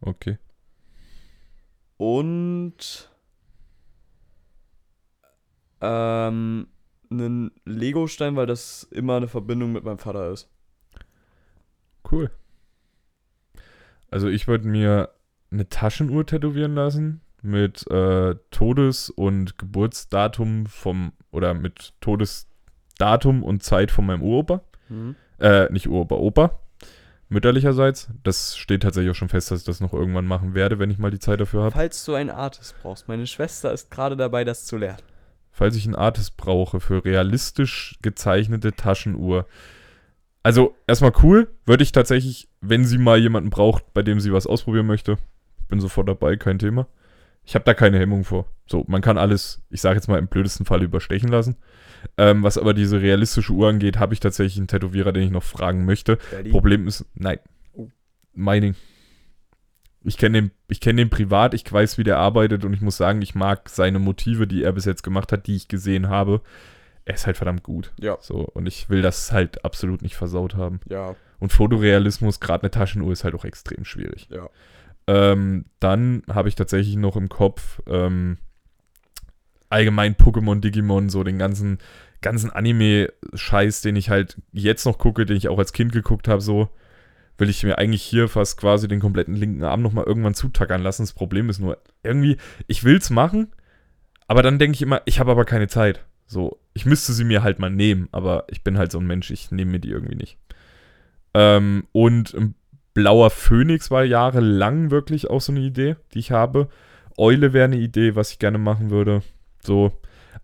Okay. 0.00 0.38
Und 1.96 3.10
ähm, 5.80 6.68
einen 7.10 7.50
Legostein, 7.64 8.36
weil 8.36 8.46
das 8.46 8.84
immer 8.90 9.16
eine 9.16 9.28
Verbindung 9.28 9.72
mit 9.72 9.84
meinem 9.84 9.98
Vater 9.98 10.30
ist. 10.30 10.48
Cool. 12.10 12.30
Also 14.10 14.28
ich 14.28 14.48
würde 14.48 14.68
mir 14.68 15.10
eine 15.50 15.68
Taschenuhr 15.68 16.26
tätowieren 16.26 16.74
lassen 16.74 17.20
mit 17.42 17.86
äh, 17.90 18.34
Todes- 18.50 19.10
und 19.10 19.58
Geburtsdatum 19.58 20.66
vom 20.66 21.12
oder 21.30 21.54
mit 21.54 21.92
Todesdatum 22.00 23.42
und 23.42 23.62
Zeit 23.62 23.90
von 23.90 24.06
meinem 24.06 24.22
Uropa. 24.22 24.62
Mhm. 24.88 25.16
Äh, 25.38 25.70
nicht 25.72 25.88
Uropa, 25.88 26.16
Opa. 26.16 26.58
Mütterlicherseits. 27.28 28.08
Das 28.22 28.56
steht 28.56 28.82
tatsächlich 28.82 29.10
auch 29.10 29.14
schon 29.14 29.28
fest, 29.28 29.50
dass 29.50 29.60
ich 29.60 29.66
das 29.66 29.80
noch 29.80 29.92
irgendwann 29.92 30.26
machen 30.26 30.54
werde, 30.54 30.78
wenn 30.78 30.90
ich 30.90 30.98
mal 30.98 31.10
die 31.10 31.18
Zeit 31.18 31.40
dafür 31.40 31.64
habe. 31.64 31.72
Falls 31.72 32.04
du 32.04 32.14
einen 32.14 32.30
Artist 32.30 32.74
brauchst, 32.82 33.06
meine 33.06 33.26
Schwester 33.26 33.72
ist 33.72 33.90
gerade 33.90 34.16
dabei, 34.16 34.44
das 34.44 34.64
zu 34.64 34.78
lernen. 34.78 35.02
Falls 35.58 35.74
ich 35.74 35.86
einen 35.86 35.96
Artist 35.96 36.36
brauche 36.36 36.78
für 36.78 37.04
realistisch 37.04 37.98
gezeichnete 38.00 38.74
Taschenuhr. 38.74 39.44
Also 40.44 40.76
erstmal 40.86 41.10
cool, 41.24 41.48
würde 41.66 41.82
ich 41.82 41.90
tatsächlich, 41.90 42.48
wenn 42.60 42.84
sie 42.84 42.96
mal 42.96 43.18
jemanden 43.18 43.50
braucht, 43.50 43.92
bei 43.92 44.04
dem 44.04 44.20
sie 44.20 44.32
was 44.32 44.46
ausprobieren 44.46 44.86
möchte, 44.86 45.18
bin 45.66 45.80
sofort 45.80 46.08
dabei, 46.08 46.36
kein 46.36 46.60
Thema. 46.60 46.86
Ich 47.44 47.56
habe 47.56 47.64
da 47.64 47.74
keine 47.74 47.98
Hemmung 47.98 48.22
vor. 48.22 48.46
So, 48.68 48.84
man 48.86 49.00
kann 49.00 49.18
alles, 49.18 49.64
ich 49.68 49.80
sage 49.80 49.96
jetzt 49.96 50.06
mal 50.06 50.20
im 50.20 50.28
blödesten 50.28 50.64
Fall 50.64 50.84
überstechen 50.84 51.28
lassen. 51.28 51.56
Ähm, 52.16 52.44
was 52.44 52.56
aber 52.56 52.72
diese 52.72 53.02
realistische 53.02 53.52
Uhr 53.52 53.68
angeht, 53.68 53.98
habe 53.98 54.14
ich 54.14 54.20
tatsächlich 54.20 54.58
einen 54.58 54.68
Tätowierer, 54.68 55.10
den 55.10 55.24
ich 55.24 55.32
noch 55.32 55.42
fragen 55.42 55.84
möchte. 55.84 56.18
Daddy. 56.30 56.50
Problem 56.50 56.86
ist, 56.86 57.04
nein. 57.14 57.40
Oh. 57.72 57.88
Ich 60.04 60.16
kenne 60.16 60.42
den, 60.42 60.50
ich 60.68 60.80
kenne 60.80 61.02
den 61.02 61.10
privat, 61.10 61.54
ich 61.54 61.70
weiß, 61.70 61.98
wie 61.98 62.04
der 62.04 62.18
arbeitet 62.18 62.64
und 62.64 62.72
ich 62.72 62.80
muss 62.80 62.96
sagen, 62.96 63.20
ich 63.20 63.34
mag 63.34 63.68
seine 63.68 63.98
Motive, 63.98 64.46
die 64.46 64.62
er 64.62 64.72
bis 64.72 64.84
jetzt 64.84 65.02
gemacht 65.02 65.32
hat, 65.32 65.46
die 65.46 65.56
ich 65.56 65.68
gesehen 65.68 66.08
habe. 66.08 66.40
Er 67.04 67.14
ist 67.14 67.26
halt 67.26 67.36
verdammt 67.36 67.62
gut. 67.62 67.92
Ja. 67.98 68.16
So, 68.20 68.38
und 68.40 68.66
ich 68.66 68.90
will 68.90 69.02
das 69.02 69.32
halt 69.32 69.64
absolut 69.64 70.02
nicht 70.02 70.14
versaut 70.14 70.54
haben. 70.54 70.80
Ja, 70.88 71.16
Und 71.40 71.52
Fotorealismus, 71.52 72.38
gerade 72.38 72.64
eine 72.64 72.70
Taschenuhr, 72.70 73.12
ist 73.12 73.24
halt 73.24 73.34
auch 73.34 73.44
extrem 73.44 73.84
schwierig. 73.84 74.28
ja. 74.30 74.48
Ähm, 75.06 75.64
dann 75.80 76.22
habe 76.28 76.50
ich 76.50 76.54
tatsächlich 76.54 76.96
noch 76.96 77.16
im 77.16 77.30
Kopf 77.30 77.80
ähm, 77.86 78.36
allgemein 79.70 80.16
Pokémon, 80.16 80.60
Digimon, 80.60 81.08
so 81.08 81.24
den 81.24 81.38
ganzen, 81.38 81.78
ganzen 82.20 82.50
Anime-Scheiß, 82.50 83.80
den 83.80 83.96
ich 83.96 84.10
halt 84.10 84.36
jetzt 84.52 84.84
noch 84.84 84.98
gucke, 84.98 85.24
den 85.24 85.38
ich 85.38 85.48
auch 85.48 85.58
als 85.58 85.72
Kind 85.72 85.92
geguckt 85.92 86.28
habe, 86.28 86.42
so 86.42 86.68
will 87.38 87.48
ich 87.48 87.62
mir 87.62 87.78
eigentlich 87.78 88.02
hier 88.02 88.28
fast 88.28 88.58
quasi 88.58 88.88
den 88.88 89.00
kompletten 89.00 89.34
linken 89.34 89.64
Arm 89.64 89.80
nochmal 89.80 90.04
irgendwann 90.04 90.34
zutackern 90.34 90.82
lassen. 90.82 91.02
Das 91.02 91.12
Problem 91.12 91.48
ist 91.48 91.60
nur, 91.60 91.78
irgendwie, 92.02 92.36
ich 92.66 92.84
will's 92.84 93.10
machen, 93.10 93.52
aber 94.26 94.42
dann 94.42 94.58
denke 94.58 94.74
ich 94.74 94.82
immer, 94.82 95.00
ich 95.06 95.20
habe 95.20 95.30
aber 95.30 95.44
keine 95.44 95.68
Zeit. 95.68 96.04
So, 96.26 96.58
ich 96.74 96.84
müsste 96.84 97.12
sie 97.12 97.24
mir 97.24 97.42
halt 97.42 97.58
mal 97.58 97.70
nehmen, 97.70 98.08
aber 98.12 98.44
ich 98.48 98.62
bin 98.62 98.76
halt 98.76 98.92
so 98.92 98.98
ein 98.98 99.06
Mensch, 99.06 99.30
ich 99.30 99.50
nehme 99.50 99.72
mir 99.72 99.78
die 99.78 99.90
irgendwie 99.90 100.16
nicht. 100.16 100.36
Ähm, 101.32 101.84
und 101.92 102.34
ein 102.34 102.54
blauer 102.92 103.30
Phönix 103.30 103.90
war 103.90 104.04
jahrelang 104.04 104.90
wirklich 104.90 105.30
auch 105.30 105.40
so 105.40 105.52
eine 105.52 105.60
Idee, 105.60 105.96
die 106.12 106.18
ich 106.18 106.32
habe. 106.32 106.68
Eule 107.16 107.52
wäre 107.52 107.64
eine 107.64 107.78
Idee, 107.78 108.14
was 108.14 108.32
ich 108.32 108.38
gerne 108.38 108.58
machen 108.58 108.90
würde. 108.90 109.22
So. 109.62 109.92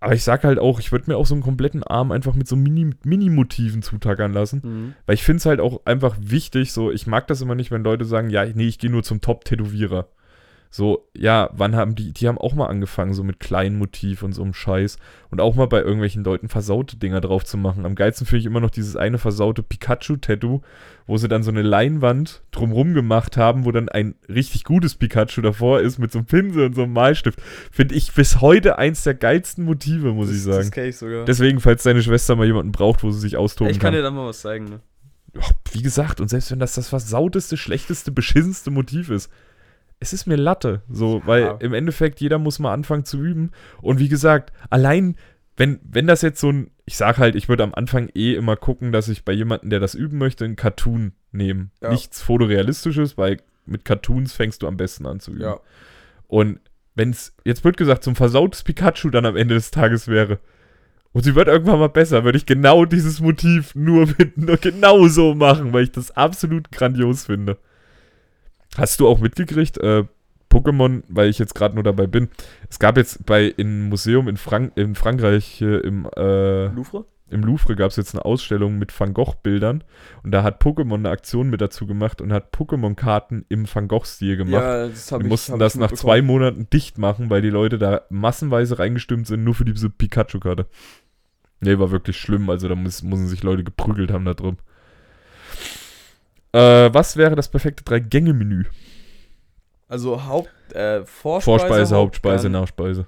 Aber 0.01 0.15
ich 0.15 0.25
sag 0.25 0.45
halt 0.45 0.59
auch, 0.59 0.81
ich 0.81 0.93
würde 0.93 1.11
mir 1.11 1.17
auch 1.17 1.27
so 1.27 1.35
einen 1.35 1.43
kompletten 1.43 1.83
Arm 1.83 2.13
einfach 2.13 2.35
mit 2.35 2.47
so 2.49 2.57
Mini- 2.57 2.95
Mini-Motiven 3.05 3.83
zutackern 3.83 4.33
lassen. 4.33 4.61
Mhm. 4.63 4.95
Weil 5.07 5.15
ich 5.15 5.23
finde 5.23 5.39
es 5.39 5.47
halt 5.47 5.61
auch 5.61 5.81
einfach 5.85 6.17
wichtig, 6.21 6.73
so, 6.73 6.91
ich 6.91 7.07
mag 7.07 7.27
das 7.27 7.41
immer 7.41 7.55
nicht, 7.55 7.71
wenn 7.71 7.85
Leute 7.85 8.05
sagen, 8.05 8.31
ja, 8.31 8.45
nee, 8.45 8.67
ich 8.69 8.79
gehe 8.79 8.91
nur 8.91 9.03
zum 9.03 9.21
Top-Tätowierer. 9.21 10.09
So, 10.77 11.09
ja, 11.16 11.51
wann 11.53 11.77
haben 11.77 11.95
die, 11.95 12.12
die 12.12 12.27
haben 12.27 12.37
auch 12.37 12.53
mal 12.53 12.66
angefangen, 12.66 13.14
so 13.14 13.22
mit 13.22 13.39
kleinen 13.39 13.79
Motiv 13.79 14.25
und 14.25 14.33
so 14.33 14.43
einem 14.43 14.55
Scheiß. 14.55 14.99
Und 15.31 15.41
auch 15.41 15.55
mal 15.55 15.68
bei 15.68 15.79
irgendwelchen 15.81 16.25
Leuten 16.25 16.49
versaute 16.49 16.97
Dinger 16.97 17.20
drauf 17.20 17.45
zu 17.45 17.57
machen. 17.57 17.87
Am 17.87 17.95
geilsten 17.95 18.27
finde 18.27 18.41
ich 18.41 18.47
immer 18.47 18.59
noch 18.59 18.70
dieses 18.70 18.97
eine 18.97 19.18
versaute 19.18 19.62
Pikachu-Tattoo, 19.62 20.62
wo 21.07 21.16
sie 21.16 21.29
dann 21.29 21.45
so 21.45 21.53
eine 21.53 21.62
Leinwand 21.62 22.43
drumrum 22.51 22.93
gemacht 22.93 23.37
haben, 23.37 23.64
wo 23.64 23.70
dann 23.70 23.89
ein 23.89 24.16
richtig 24.29 24.64
gutes 24.64 24.97
Pikachu 24.97 25.43
davor 25.43 25.79
ist 25.79 26.01
mit 26.01 26.11
so 26.11 26.18
einem 26.18 26.27
Pinsel 26.27 26.66
und 26.66 26.75
so 26.75 26.83
einem 26.83 26.93
Malstift. 26.93 27.41
Finde 27.70 27.95
ich 27.95 28.12
bis 28.12 28.41
heute 28.41 28.77
eins 28.77 29.05
der 29.05 29.14
geilsten 29.14 29.64
Motive, 29.64 30.12
muss 30.12 30.29
ich 30.31 30.43
Das 30.45 30.57
sagen. 30.57 30.70
kenn 30.72 30.89
ich 30.89 30.97
sogar. 30.97 31.25
Deswegen, 31.25 31.61
falls 31.61 31.85
deine 31.85 32.03
Schwester 32.03 32.35
mal 32.35 32.47
jemanden 32.47 32.72
braucht, 32.72 33.05
wo 33.05 33.12
sie 33.12 33.20
sich 33.20 33.37
austoben 33.37 33.70
ich 33.70 33.79
kann 33.79 33.93
kann. 33.93 33.95
dir 33.95 34.03
dann 34.03 34.16
mal 34.16 34.27
was 34.27 34.41
zeigen, 34.41 34.64
ne? 34.64 34.81
Ja, 35.37 35.43
wie 35.70 35.83
gesagt, 35.83 36.20
und 36.20 36.27
selbst 36.27 36.51
wenn 36.51 36.59
das 36.59 36.75
das 36.75 36.89
versauteste, 36.89 37.57
schlechteste, 37.57 38.11
beschissenste 38.11 38.72
Motiv 38.72 39.11
ist, 39.11 39.31
es 40.01 40.13
ist 40.13 40.27
mir 40.27 40.37
Latte. 40.37 40.83
So, 40.89 41.19
Ja. 41.21 41.27
weil 41.27 41.57
im 41.61 41.73
Endeffekt 41.75 42.21
jeder 42.21 42.39
muss 42.39 42.59
mal 42.59 42.73
anfangen 42.73 43.05
zu 43.05 43.21
üben. 43.23 43.51
Und 43.81 43.99
wie 43.99 44.09
gesagt, 44.09 44.53
allein, 44.71 45.17
wenn, 45.57 45.81
wenn 45.83 46.07
das 46.07 46.23
jetzt 46.23 46.41
so 46.41 46.51
ein, 46.51 46.71
ich 46.85 46.97
sag 46.97 47.19
halt, 47.19 47.35
ich 47.37 47.49
würde 47.49 47.63
am 47.63 47.75
Anfang 47.75 48.11
eh 48.15 48.35
immer 48.35 48.57
gucken, 48.57 48.93
dass 48.93 49.09
ich 49.09 49.25
bei 49.25 49.33
jemandem, 49.33 49.71
der 49.71 49.81
das 49.81 49.95
üben 49.95 50.19
möchte, 50.19 50.45
einen 50.45 50.57
Cartoon 50.57 51.13
nehme. 51.33 51.69
Ja. 51.83 51.91
Nichts 51.91 52.21
Fotorealistisches, 52.23 53.17
weil 53.17 53.39
mit 53.67 53.85
Cartoons 53.85 54.33
fängst 54.35 54.63
du 54.63 54.67
am 54.67 54.77
besten 54.77 55.07
an 55.07 55.21
zu 55.21 55.31
üben. 55.33 55.43
Ja. 55.43 55.61
Und 56.29 56.61
wenn 56.95 57.11
es, 57.11 57.35
jetzt 57.45 57.65
wird 57.65 57.77
gesagt, 57.77 58.05
so 58.05 58.11
ein 58.11 58.17
versautes 58.17 58.63
Pikachu 58.63 59.11
dann 59.11 59.27
am 59.27 59.37
Ende 59.37 59.55
des 59.55 59.71
Tages 59.71 60.09
wäre. 60.09 60.39
Und 61.13 61.23
sie 61.23 61.35
wird 61.37 61.47
irgendwann 61.49 61.79
mal 61.79 61.89
besser, 61.89 62.25
würde 62.25 62.39
ich 62.39 62.47
genau 62.47 62.85
dieses 62.85 63.21
Motiv 63.21 63.75
nur, 63.77 64.07
mit, 64.19 64.37
nur 64.37 64.57
genau 64.57 65.07
so 65.07 65.35
machen, 65.35 65.73
weil 65.73 65.85
ich 65.85 65.93
das 65.93 66.11
absolut 66.11 66.73
grandios 66.73 67.27
finde. 67.27 67.57
Hast 68.77 69.01
du 69.01 69.09
auch 69.09 69.20
mitgekriegt, 69.20 69.79
äh, 69.79 70.05
Pokémon, 70.51 71.03
weil 71.09 71.29
ich 71.29 71.39
jetzt 71.39 71.55
gerade 71.55 71.75
nur 71.75 71.85
dabei 71.85 72.07
bin. 72.07 72.29
Es 72.70 72.79
gab 72.79 72.97
jetzt 72.97 73.27
bei 73.27 73.47
im 73.47 73.89
Museum 73.89 74.29
in, 74.29 74.37
Frank 74.37 74.72
in 74.77 74.95
Frankreich 74.95 75.45
hier 75.45 75.83
im, 75.85 76.09
äh, 76.16 76.66
Louvre? 76.66 77.05
im 77.31 77.43
Louvre 77.43 77.75
gab 77.75 77.91
es 77.91 77.97
jetzt 77.97 78.14
eine 78.14 78.25
Ausstellung 78.25 78.79
mit 78.79 78.99
Van 78.99 79.14
Gogh-Bildern 79.14 79.83
und 80.22 80.31
da 80.31 80.45
hat 80.45 80.62
Pokémon 80.62 80.95
eine 80.95 81.11
Aktion 81.11 81.51
mit 81.51 81.61
dazu 81.61 81.87
gemacht 81.87 82.20
und 82.20 82.33
hat 82.33 82.55
Pokémon-Karten 82.55 83.45
im 83.49 83.66
Van 83.72 83.89
Gogh-Stil 83.89 84.37
gemacht. 84.37 84.53
Ja, 84.62 84.87
das 84.87 85.11
habe 85.11 85.25
Wir 85.25 85.27
ich 85.27 85.31
mussten 85.31 85.53
hab 85.55 85.59
das 85.59 85.75
nach 85.75 85.93
zwei 85.93 86.22
Monaten 86.22 86.68
dicht 86.70 86.99
machen, 86.99 87.31
weil 87.31 87.43
die 87.43 87.51
Leute 87.51 87.79
da 87.79 88.03
massenweise 88.09 88.79
reingestimmt 88.79 89.27
sind, 89.27 89.43
nur 89.43 89.55
für 89.55 89.64
diese 89.64 89.91
Pikachu-Karte. 89.91 90.66
Nee, 91.61 91.79
war 91.79 91.91
wirklich 91.91 92.18
schlimm. 92.18 92.51
Also 92.51 92.68
da 92.68 92.75
muss, 92.75 93.03
müssen 93.03 93.27
sich 93.27 93.43
Leute 93.43 93.64
geprügelt 93.64 94.12
haben 94.12 94.25
da 94.25 94.35
drum. 94.35 94.59
Äh, 96.55 96.95
was 96.95 97.17
wäre 97.17 97.35
das 97.35 97.49
perfekte 97.49 97.83
Drei-Gänge-Menü? 97.85 98.65
Also 99.89 100.25
Haupt, 100.25 100.51
äh, 100.73 101.05
Vorspeise, 101.05 101.45
Vorspeise, 101.45 101.97
Hauptspeise. 101.97 102.49
Nachspeise. 102.49 103.07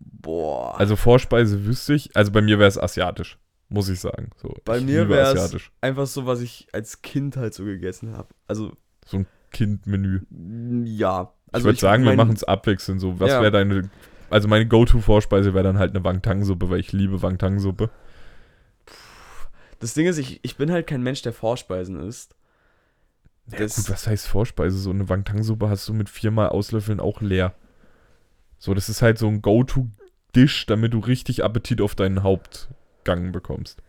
Boah. 0.00 0.78
Also 0.78 0.96
Vorspeise 0.96 1.64
wüsste 1.64 1.94
ich, 1.94 2.14
also 2.16 2.32
bei 2.32 2.40
mir 2.42 2.58
wäre 2.58 2.68
es 2.68 2.78
asiatisch, 2.78 3.38
muss 3.68 3.88
ich 3.88 4.00
sagen. 4.00 4.30
So, 4.36 4.54
Bei 4.64 4.78
ich 4.78 4.84
mir 4.84 5.08
wär's- 5.08 5.30
asiatisch. 5.38 5.70
einfach 5.80 6.06
so, 6.06 6.26
was 6.26 6.40
ich 6.40 6.66
als 6.72 7.02
Kind 7.02 7.36
halt 7.36 7.54
so 7.54 7.64
gegessen 7.64 8.16
habe. 8.16 8.28
Also, 8.46 8.72
So 9.06 9.18
ein 9.18 9.26
Kindmenü. 9.52 10.22
ja. 10.84 11.32
ich 11.48 11.54
Also 11.54 11.66
würde 11.66 11.78
sagen, 11.78 12.02
wir 12.02 12.10
mein- 12.10 12.16
machen 12.16 12.34
es 12.34 12.44
abwechselnd. 12.44 13.00
So, 13.00 13.18
was 13.20 13.30
Ja. 13.30 13.40
wäre 13.40 13.52
deine, 13.52 13.88
also 14.30 14.48
meine 14.48 14.66
Go-To-Vorspeise 14.66 15.54
wäre 15.54 15.64
dann 15.64 15.78
halt 15.78 15.94
eine 15.94 16.04
Wang-Tang-Suppe, 16.04 16.68
weil 16.70 16.80
ich 16.80 16.92
liebe 16.92 17.22
Wang-Tang-Suppe. 17.22 17.90
Das 19.80 19.94
Ding 19.94 20.06
ist, 20.06 20.18
ich, 20.18 20.40
ich 20.42 20.56
bin 20.56 20.70
halt 20.72 20.86
kein 20.86 21.02
Mensch, 21.02 21.22
der 21.22 21.32
Vorspeisen 21.32 22.00
isst. 22.00 22.34
Ja, 23.50 23.58
Das- 23.58 23.76
gut, 23.76 23.90
was 23.90 24.06
heißt 24.06 24.26
Vorspeise? 24.26 24.78
So 24.78 24.90
eine 24.90 25.08
Wang-Tang-Suppe 25.08 25.68
hast 25.68 25.88
du 25.88 25.94
mit 25.94 26.08
viermal 26.10 26.48
Auslöffeln 26.48 27.00
auch 27.00 27.20
leer. 27.20 27.54
So, 28.58 28.74
das 28.74 28.88
ist 28.88 29.02
halt 29.02 29.18
so 29.18 29.28
ein 29.28 29.40
Go-To-Ding 29.42 29.92
Dish, 30.36 30.66
damit 30.66 30.92
du 30.92 30.98
richtig 30.98 31.42
Appetit 31.42 31.80
auf 31.80 31.94
deinen 31.94 32.22
Hauptgang 32.22 33.32
bekommst. 33.32 33.82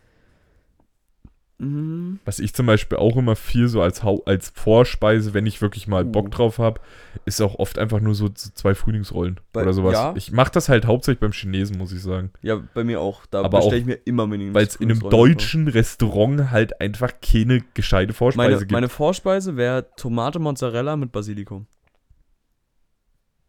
Mhm. 1.62 2.20
Was 2.24 2.40
ich 2.40 2.54
zum 2.56 2.66
Beispiel 2.66 2.98
auch 2.98 3.18
immer 3.18 3.36
viel 3.36 3.68
so 3.68 3.82
als, 3.82 4.02
Hau 4.02 4.24
als 4.26 4.50
Vorspeise, 4.56 5.34
wenn 5.34 5.46
ich 5.46 5.62
wirklich 5.62 5.88
mal 5.88 6.06
Uh. 6.06 6.10
Bock 6.12 6.32
drauf 6.32 6.58
habe, 6.58 6.80
ist 7.26 7.42
auch 7.42 7.56
oft 7.60 7.78
einfach 7.78 8.00
nur 8.00 8.16
so, 8.16 8.30
so 8.34 8.50
zwei 8.54 8.74
Frühlingsrollen 8.76 9.42
Bei- 9.52 9.64
oder 9.64 9.74
sowas. 9.74 9.92
ja. 9.94 10.14
Ich 10.16 10.32
mache 10.32 10.52
das 10.52 10.70
halt 10.70 10.86
hauptsächlich 10.86 11.20
beim 11.20 11.34
Chinesen, 11.34 11.78
muss 11.78 11.92
ich 11.92 12.02
sagen. 12.02 12.32
Ja, 12.42 12.62
bei 12.74 12.86
mir 12.86 13.02
auch. 13.02 13.26
Da 13.26 13.42
Aber 13.42 13.58
bestelle 13.58 13.76
auch, 13.76 13.80
ich 13.82 13.86
mir 13.86 14.00
immer 14.06 14.26
Minimum. 14.26 14.54
Weil 14.56 14.66
es 14.68 14.78
in 14.78 14.90
einem 14.90 15.02
deutschen 15.02 15.68
Restaurant 15.68 16.50
halt 16.50 16.80
einfach 16.80 17.12
keine 17.22 17.62
gescheite 17.74 18.14
Vorspeise 18.14 18.48
meine, 18.50 18.60
gibt. 18.60 18.72
meine 18.72 18.88
Vorspeise 18.90 19.58
wäre 19.58 19.86
Tomate 19.98 20.40
Mozzarella 20.40 20.96
mit 20.96 21.12
Basilikum. 21.12 21.68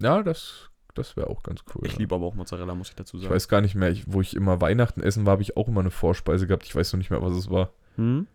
ja, 0.02 0.22
das, 0.22 0.68
das 0.94 1.16
wäre 1.16 1.28
auch 1.28 1.42
ganz 1.42 1.60
cool. 1.74 1.82
Ich 1.86 1.92
ja. 1.92 1.98
liebe 2.00 2.14
aber 2.14 2.26
auch 2.26 2.34
Mozzarella, 2.34 2.74
muss 2.74 2.88
ich 2.90 2.96
dazu 2.96 3.16
Ich 3.18 3.22
sagen. 3.22 3.34
weiß 3.34 3.48
gar 3.48 3.60
nicht 3.60 3.74
mehr, 3.74 3.90
ich, 3.90 4.04
wo 4.12 4.20
ich 4.20 4.34
immer 4.34 4.60
Weihnachten 4.60 5.00
essen 5.02 5.26
war, 5.26 5.32
habe 5.32 5.42
ich 5.42 5.56
auch 5.56 5.68
immer 5.68 5.80
eine 5.80 5.90
Vorspeise 5.90 6.46
gehabt. 6.46 6.64
Ich 6.66 6.74
weiß 6.74 6.92
noch 6.92 6.98
nicht 6.98 7.10
mehr, 7.10 7.22
was 7.22 7.34
es 7.34 7.50
war. 7.50 7.70
Hm? 8.00 8.26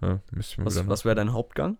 Ja, 0.00 0.20
Was, 0.32 0.56
was 0.88 1.04
wäre 1.04 1.14
dein 1.14 1.32
Hauptgang? 1.34 1.76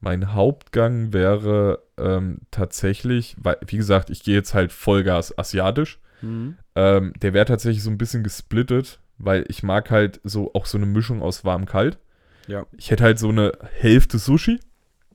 Mein 0.00 0.34
Hauptgang 0.34 1.14
wäre 1.14 1.82
ähm, 1.96 2.40
tatsächlich, 2.50 3.34
weil, 3.38 3.56
wie 3.66 3.78
gesagt, 3.78 4.10
ich 4.10 4.22
gehe 4.22 4.34
jetzt 4.34 4.52
halt 4.52 4.70
Vollgas 4.72 5.36
asiatisch. 5.38 5.98
Hm? 6.20 6.58
Ähm, 6.74 7.14
der 7.22 7.32
wäre 7.32 7.46
tatsächlich 7.46 7.82
so 7.82 7.88
ein 7.90 7.96
bisschen 7.96 8.22
gesplittet, 8.22 9.00
weil 9.16 9.46
ich 9.48 9.62
mag 9.62 9.90
halt 9.90 10.20
so 10.22 10.52
auch 10.52 10.66
so 10.66 10.76
eine 10.76 10.84
Mischung 10.86 11.22
aus 11.22 11.44
warm-kalt. 11.46 11.98
Ja. 12.46 12.66
Ich 12.76 12.90
hätte 12.90 13.04
halt 13.04 13.18
so 13.18 13.30
eine 13.30 13.52
Hälfte 13.72 14.18
Sushi, 14.18 14.60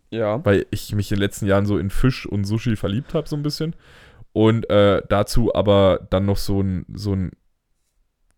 Ja. 0.09 0.43
weil 0.43 0.65
ich 0.71 0.93
mich 0.95 1.11
in 1.11 1.17
den 1.17 1.21
letzten 1.21 1.45
Jahren 1.45 1.67
so 1.67 1.77
in 1.77 1.91
Fisch 1.91 2.25
und 2.25 2.45
Sushi 2.45 2.75
verliebt 2.75 3.13
habe, 3.13 3.29
so 3.29 3.35
ein 3.35 3.43
bisschen. 3.43 3.75
Und 4.33 4.67
äh, 4.71 5.03
dazu 5.07 5.53
aber 5.53 6.07
dann 6.09 6.25
noch 6.25 6.37
so 6.37 6.61
ein, 6.61 6.85
so 6.91 7.13
ein, 7.13 7.31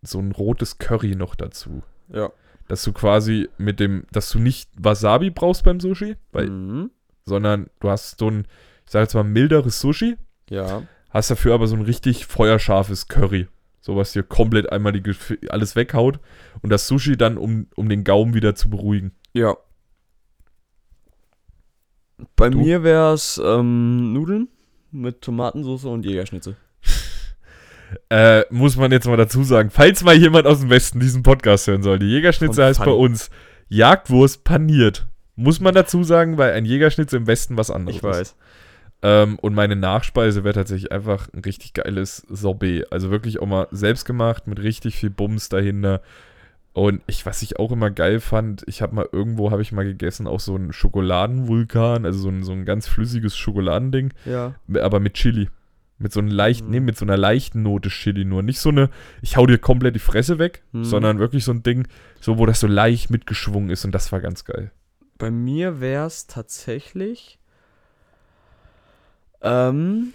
so 0.02 0.20
ein 0.20 0.34
rotes 0.34 0.78
Curry 0.78 1.16
noch 1.16 1.36
dazu. 1.36 1.84
Ja. 2.10 2.32
Dass 2.68 2.84
du 2.84 2.94
quasi 2.94 3.50
mit 3.58 3.80
dem, 3.80 4.06
dass 4.12 4.30
du 4.32 4.40
nicht 4.40 4.70
Wasabi 4.78 5.30
brauchst 5.30 5.64
beim 5.64 5.80
Sushi, 5.80 6.16
weil, 6.32 6.50
Mhm. 6.50 6.92
sondern 7.26 7.68
du 7.80 7.90
hast 7.90 8.20
so 8.20 8.30
ein, 8.30 8.48
ich 8.86 8.92
sage 8.92 9.04
jetzt 9.04 9.14
mal, 9.14 9.24
milderes 9.24 9.80
Sushi, 9.80 10.16
Ja. 10.50 10.84
hast 11.10 11.30
dafür 11.32 11.54
aber 11.54 11.68
so 11.68 11.76
ein 11.76 11.82
richtig 11.82 12.26
feuerscharfes 12.26 13.08
Curry. 13.08 13.48
So 13.82 13.98
was 13.98 14.14
dir 14.14 14.24
komplett 14.24 14.72
einmal 14.72 14.94
die, 14.94 15.04
alles 15.50 15.76
weghaut 15.76 16.20
und 16.62 16.70
das 16.70 16.88
Sushi 16.88 17.18
dann, 17.18 17.38
um, 17.38 17.68
um 17.76 17.90
den 17.90 18.06
Gaumen 18.06 18.34
wieder 18.34 18.56
zu 18.56 18.70
beruhigen. 18.70 19.12
Ja. 19.34 19.58
Bei 22.38 22.50
Du? 22.50 22.60
mir 22.60 22.84
wäre 22.84 23.14
es 23.14 23.42
ähm, 23.44 24.14
Nudeln 24.14 24.48
mit 24.92 25.22
Tomatensauce 25.22 25.86
und 25.86 26.06
Jägerschnitzel. 26.06 26.56
Äh, 28.10 28.44
muss 28.50 28.76
man 28.78 28.92
jetzt 28.92 29.08
mal 29.08 29.18
dazu 29.18 29.44
sagen, 29.44 29.70
falls 29.70 30.04
mal 30.04 30.16
jemand 30.16 30.46
aus 30.48 30.60
dem 30.62 30.70
Westen 30.70 31.00
diesen 31.00 31.24
Podcast 31.24 31.68
hören 31.68 31.84
soll, 31.84 32.00
die 32.00 32.08
Jägerschnitzel 32.08 32.66
heißt 32.66 32.84
bei 32.84 32.92
uns 32.92 33.30
Jagdwurst 33.70 34.44
paniert. 34.44 35.08
Muss 35.36 35.60
man 35.60 35.74
dazu 35.74 36.04
sagen, 36.04 36.38
weil 36.38 36.54
ein 36.54 36.66
Jägerschnitzel 36.66 37.18
im 37.22 37.28
Westen 37.28 37.58
was 37.58 37.72
anderes 37.72 37.98
Ich 37.98 38.04
ist. 38.04 38.10
weiß. 38.10 38.36
Ähm, 39.02 39.38
und 39.42 39.54
meine 39.56 39.76
Nachspeise 39.76 40.44
wäre 40.44 40.54
tatsächlich 40.54 40.92
einfach 40.92 41.28
ein 41.34 41.40
richtig 41.42 41.74
geiles 41.74 42.18
Sorbet. 42.30 42.92
Also 42.92 43.10
wirklich 43.12 43.40
auch 43.42 43.48
mal 43.48 43.68
selbst 43.72 44.06
gemacht 44.06 44.48
mit 44.48 44.60
richtig 44.62 44.96
viel 44.96 45.10
Bums 45.10 45.50
dahinter. 45.50 46.02
Und 46.74 47.02
ich, 47.06 47.26
was 47.26 47.42
ich 47.42 47.60
auch 47.60 47.72
immer 47.72 47.92
geil 47.92 48.20
fand, 48.20 48.64
ich 48.68 48.82
habe 48.82 48.96
mal 48.96 49.08
irgendwo, 49.12 49.52
habe 49.52 49.62
ich 49.62 49.72
mal 49.72 49.86
gegessen, 49.86 50.26
auch 50.28 50.40
so 50.40 50.56
ein 50.56 50.72
Schokoladenvulkan, 50.74 52.06
also 52.06 52.18
so 52.20 52.30
ein, 52.30 52.44
so 52.44 52.52
ein 52.52 52.66
ganz 52.66 52.88
flüssiges 52.88 53.38
Schokoladending, 53.38 54.12
Ja. 54.26 54.56
aber 54.82 55.00
mit 55.00 55.14
Chili. 55.16 55.50
Mit 56.04 56.12
so, 56.12 56.20
einem 56.20 56.30
leichten, 56.30 56.66
Mhm. 56.68 56.72
nee, 56.72 56.80
mit 56.82 56.98
so 56.98 57.06
einer 57.06 57.18
leichten 57.18 57.64
Note 57.64 57.90
Chili 57.90 58.26
nur. 58.26 58.44
Nicht 58.44 58.60
so 58.60 58.70
eine, 58.70 58.90
ich 59.22 59.38
hau 59.38 59.46
dir 59.48 59.58
komplett 59.58 59.96
die 59.96 60.00
Fresse 60.00 60.38
weg, 60.38 60.62
Mhm. 60.74 60.84
sondern 60.84 61.18
wirklich 61.20 61.44
so 61.46 61.52
ein 61.54 61.64
Ding, 61.64 61.88
so 62.20 62.38
wo 62.38 62.46
das 62.46 62.60
so 62.60 62.68
leicht 62.68 63.10
mitgeschwungen 63.10 63.70
ist 63.70 63.86
und 63.86 63.92
das 63.94 64.12
war 64.12 64.20
ganz 64.22 64.44
geil. 64.46 64.72
Bei 65.18 65.32
mir 65.32 65.80
wäre 65.80 66.06
es 66.06 66.28
tatsächlich 66.28 67.40
ähm, 69.42 70.14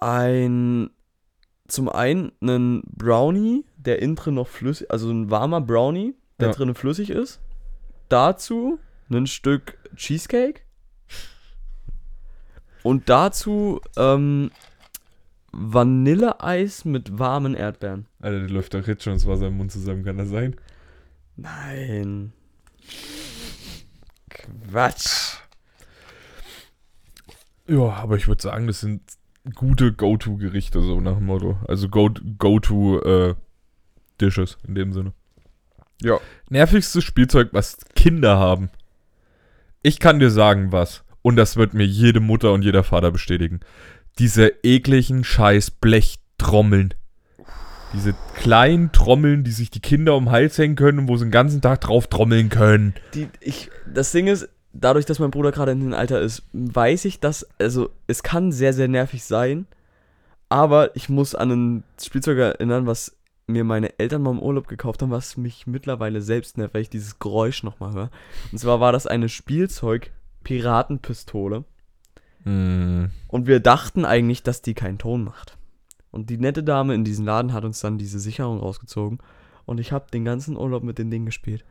ein 0.00 0.90
zum 1.66 1.88
einen 1.88 2.32
ein 2.42 2.82
Brownie, 2.86 3.64
der 3.76 4.00
innen 4.02 4.16
drin 4.16 4.34
noch 4.34 4.48
flüssig, 4.48 4.90
also 4.90 5.10
ein 5.10 5.30
warmer 5.30 5.60
Brownie, 5.60 6.14
der 6.38 6.48
Ja. 6.48 6.54
drinnen 6.54 6.74
flüssig 6.74 7.10
ist. 7.10 7.40
Dazu 8.08 8.78
ein 9.10 9.26
Stück 9.26 9.78
Cheesecake. 9.96 10.60
Und 12.84 13.08
dazu 13.08 13.80
ähm, 13.96 14.52
Vanilleeis 15.52 16.84
mit 16.84 17.18
warmen 17.18 17.54
Erdbeeren. 17.54 18.06
Alter, 18.20 18.40
der 18.40 18.50
läuft 18.50 18.74
doch 18.74 18.86
jetzt 18.86 19.02
schon 19.04 19.14
das 19.14 19.26
Wasser 19.26 19.46
im 19.48 19.56
Mund 19.56 19.72
zusammen, 19.72 20.04
kann 20.04 20.18
das 20.18 20.28
sein? 20.28 20.54
Nein. 21.36 22.32
Quatsch. 24.28 25.38
Ja, 27.66 27.94
aber 27.94 28.16
ich 28.16 28.28
würde 28.28 28.42
sagen, 28.42 28.66
das 28.66 28.80
sind 28.80 29.00
gute 29.54 29.92
Go-To-Gerichte, 29.92 30.82
so 30.82 31.00
nach 31.00 31.16
dem 31.16 31.24
Motto. 31.26 31.58
Also 31.66 31.88
Go- 31.88 32.10
Go-To-Dishes 32.38 33.38
in 34.66 34.74
dem 34.74 34.92
Sinne. 34.92 35.14
Ja. 36.02 36.18
Nervigstes 36.50 37.04
Spielzeug, 37.04 37.50
was 37.52 37.78
Kinder 37.94 38.38
haben. 38.38 38.68
Ich 39.82 40.00
kann 40.00 40.18
dir 40.18 40.30
sagen, 40.30 40.72
was. 40.72 41.03
Und 41.24 41.36
das 41.36 41.56
wird 41.56 41.72
mir 41.72 41.86
jede 41.86 42.20
Mutter 42.20 42.52
und 42.52 42.62
jeder 42.62 42.84
Vater 42.84 43.10
bestätigen. 43.10 43.60
Diese 44.18 44.52
ekligen 44.62 45.24
scheiß 45.24 45.70
Blechtrommeln. 45.70 46.92
Diese 47.94 48.14
kleinen 48.34 48.92
Trommeln, 48.92 49.42
die 49.42 49.50
sich 49.50 49.70
die 49.70 49.80
Kinder 49.80 50.16
um 50.16 50.26
den 50.26 50.32
Hals 50.32 50.58
hängen 50.58 50.76
können 50.76 50.98
und 50.98 51.08
wo 51.08 51.16
sie 51.16 51.24
den 51.24 51.30
ganzen 51.30 51.62
Tag 51.62 51.80
drauf 51.80 52.08
trommeln 52.08 52.50
können. 52.50 52.92
Die, 53.14 53.28
ich, 53.40 53.70
das 53.90 54.12
Ding 54.12 54.26
ist, 54.26 54.50
dadurch, 54.74 55.06
dass 55.06 55.18
mein 55.18 55.30
Bruder 55.30 55.50
gerade 55.50 55.72
in 55.72 55.80
dem 55.80 55.94
Alter 55.94 56.20
ist, 56.20 56.42
weiß 56.52 57.06
ich, 57.06 57.20
dass, 57.20 57.48
also 57.58 57.88
es 58.06 58.22
kann 58.22 58.52
sehr, 58.52 58.74
sehr 58.74 58.88
nervig 58.88 59.24
sein, 59.24 59.66
aber 60.50 60.94
ich 60.94 61.08
muss 61.08 61.34
an 61.34 61.50
ein 61.50 61.84
Spielzeug 62.02 62.36
erinnern, 62.36 62.86
was 62.86 63.16
mir 63.46 63.64
meine 63.64 63.98
Eltern 63.98 64.20
mal 64.20 64.32
im 64.32 64.42
Urlaub 64.42 64.68
gekauft 64.68 65.00
haben, 65.00 65.10
was 65.10 65.38
mich 65.38 65.66
mittlerweile 65.66 66.20
selbst 66.20 66.58
nervt, 66.58 66.74
weil 66.74 66.82
ich 66.82 66.90
dieses 66.90 67.18
Geräusch 67.18 67.62
nochmal 67.62 67.94
höre. 67.94 68.10
Und 68.52 68.58
zwar 68.58 68.80
war 68.80 68.92
das 68.92 69.06
eine 69.06 69.30
Spielzeug-Piratenpistole. 70.44 71.64
Hm. 72.44 73.10
Und 73.28 73.46
wir 73.46 73.60
dachten 73.60 74.04
eigentlich, 74.04 74.42
dass 74.42 74.62
die 74.62 74.74
keinen 74.74 74.98
Ton 74.98 75.24
macht. 75.24 75.56
Und 76.10 76.30
die 76.30 76.38
nette 76.38 76.62
Dame 76.62 76.94
in 76.94 77.04
diesem 77.04 77.24
Laden 77.24 77.52
hat 77.52 77.64
uns 77.64 77.80
dann 77.80 77.98
diese 77.98 78.20
Sicherung 78.20 78.60
rausgezogen. 78.60 79.18
Und 79.64 79.80
ich 79.80 79.92
habe 79.92 80.10
den 80.12 80.24
ganzen 80.24 80.56
Urlaub 80.56 80.82
mit 80.82 80.98
dem 80.98 81.10
Ding 81.10 81.24
gespielt. 81.24 81.64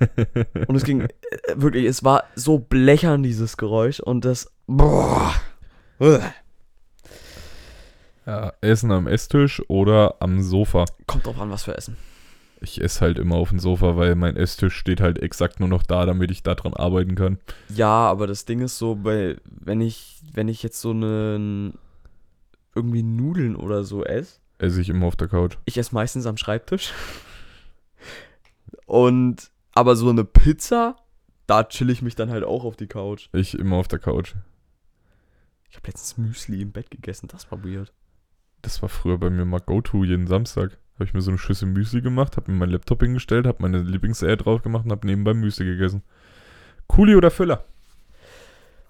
Und 0.66 0.74
es 0.74 0.84
ging 0.84 1.02
äh, 1.02 1.08
wirklich, 1.54 1.84
es 1.84 2.02
war 2.02 2.24
so 2.34 2.58
blechern, 2.58 3.22
dieses 3.22 3.56
Geräusch. 3.56 4.00
Und 4.00 4.24
das. 4.24 4.50
Boah. 4.66 5.32
Ja, 8.26 8.52
Essen 8.60 8.90
am 8.90 9.06
Esstisch 9.06 9.62
oder 9.68 10.16
am 10.20 10.42
Sofa. 10.42 10.84
Kommt 11.06 11.26
drauf 11.26 11.38
an, 11.38 11.50
was 11.50 11.64
für 11.64 11.76
Essen. 11.76 11.96
Ich 12.60 12.80
esse 12.80 13.02
halt 13.02 13.18
immer 13.18 13.36
auf 13.36 13.50
dem 13.50 13.58
Sofa, 13.58 13.96
weil 13.96 14.14
mein 14.14 14.36
Esstisch 14.36 14.74
steht 14.76 15.00
halt 15.00 15.18
exakt 15.18 15.60
nur 15.60 15.68
noch 15.68 15.82
da, 15.82 16.06
damit 16.06 16.30
ich 16.30 16.42
daran 16.42 16.72
arbeiten 16.74 17.14
kann. 17.14 17.38
Ja, 17.68 17.88
aber 18.08 18.26
das 18.26 18.44
Ding 18.46 18.60
ist 18.60 18.78
so, 18.78 18.94
bei, 18.94 19.36
wenn 19.44 19.80
ich, 19.80 20.22
wenn 20.32 20.48
ich 20.48 20.62
jetzt 20.62 20.80
so 20.80 20.90
einen 20.90 21.74
irgendwie 22.74 23.02
Nudeln 23.02 23.56
oder 23.56 23.84
so 23.84 24.04
esse, 24.04 24.40
Esse 24.58 24.80
ich 24.80 24.88
immer 24.88 25.06
auf 25.06 25.16
der 25.16 25.28
Couch. 25.28 25.58
ich 25.66 25.76
esse 25.76 25.94
meistens 25.94 26.24
am 26.26 26.38
Schreibtisch. 26.38 26.92
Und 28.86 29.50
aber 29.74 29.96
so 29.96 30.08
eine 30.08 30.24
Pizza, 30.24 30.96
da 31.46 31.64
chill 31.64 31.90
ich 31.90 32.00
mich 32.00 32.14
dann 32.14 32.30
halt 32.30 32.44
auch 32.44 32.64
auf 32.64 32.76
die 32.76 32.86
Couch. 32.86 33.28
Ich 33.32 33.54
immer 33.58 33.76
auf 33.76 33.88
der 33.88 33.98
Couch. 33.98 34.34
Ich 35.68 35.76
habe 35.76 35.88
letztens 35.88 36.16
Müsli 36.16 36.62
im 36.62 36.72
Bett 36.72 36.90
gegessen, 36.90 37.28
das 37.28 37.50
war 37.50 37.62
weird. 37.64 37.92
Das 38.62 38.80
war 38.80 38.88
früher 38.88 39.18
bei 39.18 39.28
mir 39.28 39.44
mal 39.44 39.60
Go-To 39.60 40.04
jeden 40.04 40.26
Samstag. 40.26 40.78
Habe 40.96 41.04
ich 41.04 41.12
mir 41.14 41.20
so 41.20 41.30
eine 41.30 41.38
Schüssel 41.38 41.68
Müsli 41.68 42.00
gemacht, 42.00 42.38
habe 42.38 42.50
mir 42.50 42.58
meinen 42.58 42.72
Laptop 42.72 43.02
hingestellt, 43.02 43.46
habe 43.46 43.58
meine 43.60 43.82
Lieblings-Air 43.82 44.38
drauf 44.38 44.62
gemacht 44.62 44.86
und 44.86 44.92
habe 44.92 45.06
nebenbei 45.06 45.34
Müsli 45.34 45.66
gegessen. 45.66 46.02
Kuli 46.86 47.14
oder 47.16 47.30
Füller? 47.30 47.64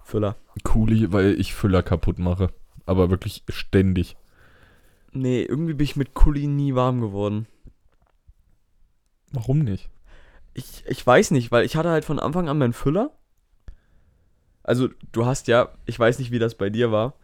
Füller. 0.03 0.37
Kuli, 0.63 1.11
weil 1.11 1.37
ich 1.37 1.53
Füller 1.53 1.83
kaputt 1.83 2.17
mache. 2.17 2.49
Aber 2.85 3.09
wirklich 3.09 3.43
ständig. 3.49 4.15
Nee, 5.11 5.43
irgendwie 5.43 5.73
bin 5.73 5.83
ich 5.83 5.97
mit 5.97 6.13
Kuli 6.13 6.47
nie 6.47 6.75
warm 6.75 7.01
geworden. 7.01 7.45
Warum 9.33 9.59
nicht? 9.59 9.89
Ich, 10.53 10.85
ich 10.87 11.05
weiß 11.05 11.31
nicht, 11.31 11.51
weil 11.51 11.65
ich 11.65 11.75
hatte 11.75 11.89
halt 11.89 12.05
von 12.05 12.19
Anfang 12.19 12.47
an 12.47 12.57
meinen 12.57 12.71
Füller. 12.71 13.11
Also, 14.63 14.87
du 15.11 15.25
hast 15.25 15.47
ja, 15.47 15.69
ich 15.85 15.99
weiß 15.99 16.19
nicht, 16.19 16.31
wie 16.31 16.39
das 16.39 16.55
bei 16.55 16.69
dir 16.69 16.91
war, 16.91 17.15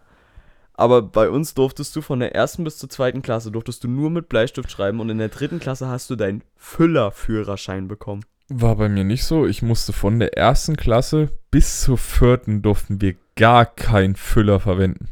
aber 0.73 1.01
bei 1.01 1.29
uns 1.29 1.53
durftest 1.53 1.95
du 1.95 2.01
von 2.01 2.19
der 2.19 2.35
ersten 2.35 2.63
bis 2.63 2.77
zur 2.77 2.89
zweiten 2.89 3.21
Klasse 3.21 3.51
durftest 3.51 3.83
du 3.83 3.87
nur 3.87 4.09
mit 4.09 4.29
Bleistift 4.29 4.71
schreiben 4.71 4.99
und 4.99 5.09
in 5.09 5.19
der 5.19 5.29
dritten 5.29 5.59
Klasse 5.59 5.87
hast 5.87 6.09
du 6.09 6.15
deinen 6.15 6.43
Füllerführerschein 6.55 7.87
bekommen. 7.87 8.25
War 8.49 8.75
bei 8.75 8.89
mir 8.89 9.03
nicht 9.03 9.23
so. 9.23 9.45
Ich 9.45 9.61
musste 9.61 9.93
von 9.93 10.19
der 10.19 10.37
ersten 10.37 10.75
Klasse 10.75 11.29
bis 11.51 11.81
zur 11.81 11.97
vierten 11.97 12.61
durften 12.61 13.01
wir 13.01 13.15
gar 13.35 13.65
keinen 13.65 14.15
Füller 14.15 14.59
verwenden. 14.59 15.09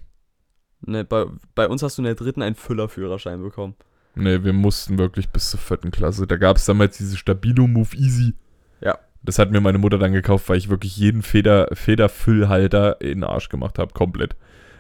Ne, 0.86 1.06
bei, 1.06 1.26
bei 1.54 1.68
uns 1.68 1.84
hast 1.84 1.98
du 1.98 2.02
in 2.02 2.06
der 2.06 2.16
dritten 2.16 2.42
einen 2.42 2.56
Füllerführerschein 2.56 3.42
bekommen. 3.42 3.76
Nee, 4.16 4.44
wir 4.44 4.54
mussten 4.54 4.98
wirklich 4.98 5.30
bis 5.30 5.52
zur 5.52 5.60
vierten 5.60 5.92
Klasse. 5.92 6.28
Da 6.28 6.38
gab 6.38 6.58
es 6.58 6.66
damals 6.66 6.98
diese 6.98 7.16
Stabilo 7.16 7.68
Move 7.68 7.96
Easy. 7.96 8.34
Ja. 8.82 8.98
Das 9.22 9.40
hat 9.40 9.52
mir 9.52 9.62
meine 9.62 9.78
Mutter 9.78 10.00
dann 10.00 10.12
gekauft, 10.12 10.50
weil 10.50 10.58
ich 10.58 10.70
wirklich 10.70 10.98
jeden 10.98 11.22
Feder, 11.22 11.68
Federfüllhalter 11.74 13.00
in 13.00 13.20
den 13.20 13.24
Arsch 13.24 13.50
gemacht 13.50 13.78
habe, 13.78 13.94
komplett. 13.94 14.36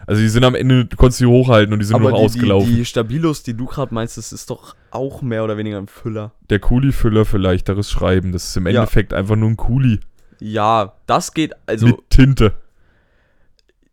Also 0.08 0.22
die 0.22 0.28
sind 0.30 0.43
am 0.43 0.56
Ende, 0.56 0.86
du 0.86 0.95
konntest 0.97 1.20
die 1.22 1.26
hochhalten 1.26 1.74
und 1.74 1.80
die 1.80 1.86
sind 1.86 1.95
Aber 1.95 2.10
noch 2.12 2.18
die, 2.18 2.26
ausgelaufen. 2.26 2.70
Die, 2.70 2.76
die 2.78 2.86
Stabilos, 2.86 3.43
die 3.43 3.56
du 3.56 3.66
gerade 3.66 3.93
meinst, 3.93 4.18
das 4.18 4.34
ist 4.34 4.49
doch 4.49 4.76
auch 4.89 5.22
mehr 5.22 5.43
oder 5.43 5.58
weniger 5.58 5.78
ein 5.78 5.88
Füller. 5.88 6.32
Der 6.49 6.60
Kuli-Füller 6.60 7.24
für 7.26 7.38
leichteres 7.38 7.89
Schreiben. 7.91 8.32
Das 8.32 8.45
ist 8.45 8.58
im 8.58 8.66
Ja. 8.68 8.82
Endeffekt 8.82 9.14
einfach 9.14 9.36
nur 9.36 9.49
ein 9.49 9.58
Kuli 9.58 9.99
Ja, 10.39 10.93
das 11.06 11.34
geht, 11.34 11.54
also, 11.68 11.86
mit 11.88 12.10
Tinte. 12.10 12.54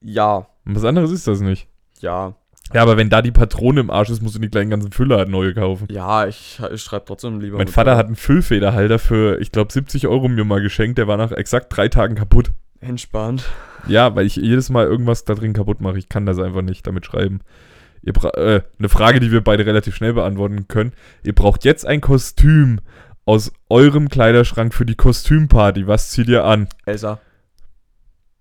ja, 0.00 0.46
Und 0.64 0.76
was 0.76 0.84
anderes 0.84 1.10
ist 1.10 1.26
das 1.26 1.40
nicht. 1.40 1.68
ja, 2.00 2.34
Ja, 2.74 2.82
aber 2.82 2.96
wenn 2.96 3.10
da 3.10 3.22
die 3.22 3.30
Patrone 3.30 3.80
im 3.80 3.90
Arsch 3.90 4.10
ist, 4.10 4.22
musst 4.22 4.34
du 4.34 4.38
die 4.40 4.48
kleinen 4.48 4.70
ganzen 4.70 4.92
Füller 4.92 5.16
halt 5.18 5.28
neu 5.28 5.52
kaufen. 5.54 5.88
ja, 5.90 6.26
ich, 6.26 6.60
ich 6.72 6.82
schreibe 6.82 7.04
trotzdem 7.06 7.40
lieber 7.40 7.58
Mein 7.58 7.68
Vater 7.68 7.96
hat 7.96 8.06
einen 8.06 8.16
Füllfederhalter 8.16 8.98
für, 8.98 9.40
ich 9.40 9.52
glaube, 9.52 9.72
70 9.72 10.06
Euro 10.06 10.28
mir 10.28 10.44
mal 10.44 10.60
geschenkt. 10.60 10.98
Der 10.98 11.06
war 11.08 11.16
nach 11.16 11.32
exakt 11.32 11.74
drei 11.76 11.88
Tagen 11.88 12.14
kaputt. 12.14 12.50
Entspannt. 12.80 13.44
Ja, 13.86 14.14
weil 14.14 14.26
ich 14.26 14.36
jedes 14.36 14.70
Mal 14.70 14.86
irgendwas 14.86 15.24
da 15.24 15.34
drin 15.34 15.52
kaputt 15.52 15.80
mache. 15.80 15.98
Ich 15.98 16.08
kann 16.08 16.26
das 16.26 16.38
einfach 16.38 16.62
nicht 16.62 16.86
damit 16.86 17.06
schreiben. 17.06 17.40
Ihr 18.02 18.12
bra 18.12 18.30
äh, 18.30 18.62
eine 18.78 18.88
Frage, 18.88 19.20
die 19.20 19.32
wir 19.32 19.42
beide 19.42 19.66
relativ 19.66 19.96
schnell 19.96 20.14
beantworten 20.14 20.68
können. 20.68 20.92
Ihr 21.24 21.34
braucht 21.34 21.64
jetzt 21.64 21.86
ein 21.86 22.00
Kostüm 22.00 22.80
aus 23.24 23.52
eurem 23.68 24.08
Kleiderschrank 24.08 24.72
für 24.72 24.86
die 24.86 24.94
Kostümparty. 24.94 25.86
Was 25.86 26.10
zieht 26.10 26.28
ihr 26.28 26.44
an? 26.44 26.68
Elsa. 26.86 27.20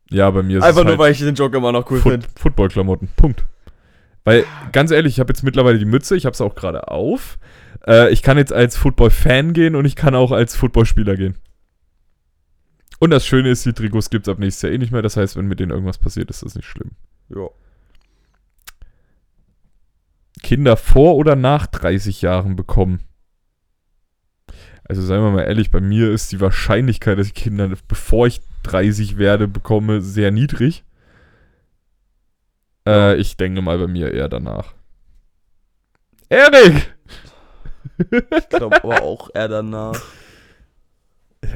Ja, 0.09 0.29
bei 0.29 0.43
mir 0.43 0.59
ist 0.59 0.63
Einfach 0.63 0.81
es 0.81 0.85
nur, 0.85 0.91
halt 0.91 0.99
weil 0.99 1.11
ich 1.11 1.19
den 1.19 1.35
Joke 1.35 1.57
immer 1.57 1.71
noch 1.71 1.89
cool 1.91 1.99
Foot 1.99 2.11
finde. 2.13 2.27
Footballklamotten. 2.35 3.09
Punkt. 3.15 3.43
Weil, 4.23 4.45
ganz 4.71 4.91
ehrlich, 4.91 5.15
ich 5.15 5.19
habe 5.19 5.31
jetzt 5.31 5.43
mittlerweile 5.43 5.79
die 5.79 5.85
Mütze, 5.85 6.15
ich 6.15 6.25
habe 6.25 6.33
es 6.33 6.41
auch 6.41 6.55
gerade 6.55 6.89
auf. 6.89 7.37
Äh, 7.85 8.11
ich 8.11 8.21
kann 8.21 8.37
jetzt 8.37 8.53
als 8.53 8.77
Football-Fan 8.77 9.53
gehen 9.53 9.75
und 9.75 9.85
ich 9.85 9.95
kann 9.95 10.15
auch 10.15 10.31
als 10.31 10.55
Footballspieler 10.55 11.15
gehen. 11.15 11.35
Und 12.99 13.11
das 13.11 13.25
Schöne 13.25 13.49
ist, 13.49 13.65
die 13.65 13.73
Trikots 13.73 14.09
gibt 14.09 14.27
es 14.27 14.31
ab 14.31 14.39
nächstes 14.39 14.63
Jahr 14.63 14.73
eh 14.73 14.77
nicht 14.77 14.91
mehr. 14.91 15.01
Das 15.01 15.17
heißt, 15.17 15.35
wenn 15.35 15.47
mit 15.47 15.59
denen 15.59 15.71
irgendwas 15.71 15.97
passiert, 15.97 16.29
ist 16.29 16.43
das 16.43 16.55
nicht 16.55 16.67
schlimm. 16.67 16.91
Ja. 17.29 17.47
Kinder 20.41 20.77
vor 20.77 21.15
oder 21.15 21.35
nach 21.35 21.67
30 21.67 22.21
Jahren 22.21 22.55
bekommen. 22.55 23.01
Also 24.83 25.01
seien 25.01 25.21
wir 25.21 25.31
mal 25.31 25.43
ehrlich, 25.43 25.69
bei 25.71 25.81
mir 25.81 26.11
ist 26.11 26.31
die 26.31 26.39
Wahrscheinlichkeit, 26.39 27.19
dass 27.19 27.27
ich 27.27 27.33
Kinder, 27.33 27.69
bevor 27.87 28.27
ich 28.27 28.41
30 28.63 29.17
werde, 29.17 29.47
bekomme, 29.47 30.01
sehr 30.01 30.31
niedrig. 30.31 30.85
Äh, 32.87 33.17
ich 33.17 33.35
denke 33.35 33.61
mal 33.61 33.77
bei 33.77 33.87
mir 33.87 34.13
eher 34.13 34.29
danach. 34.29 34.73
Erik! 36.29 36.93
Ich 37.99 38.49
glaube 38.49 38.83
aber 38.83 39.01
auch 39.01 39.29
eher 39.33 39.47
danach. 39.47 40.01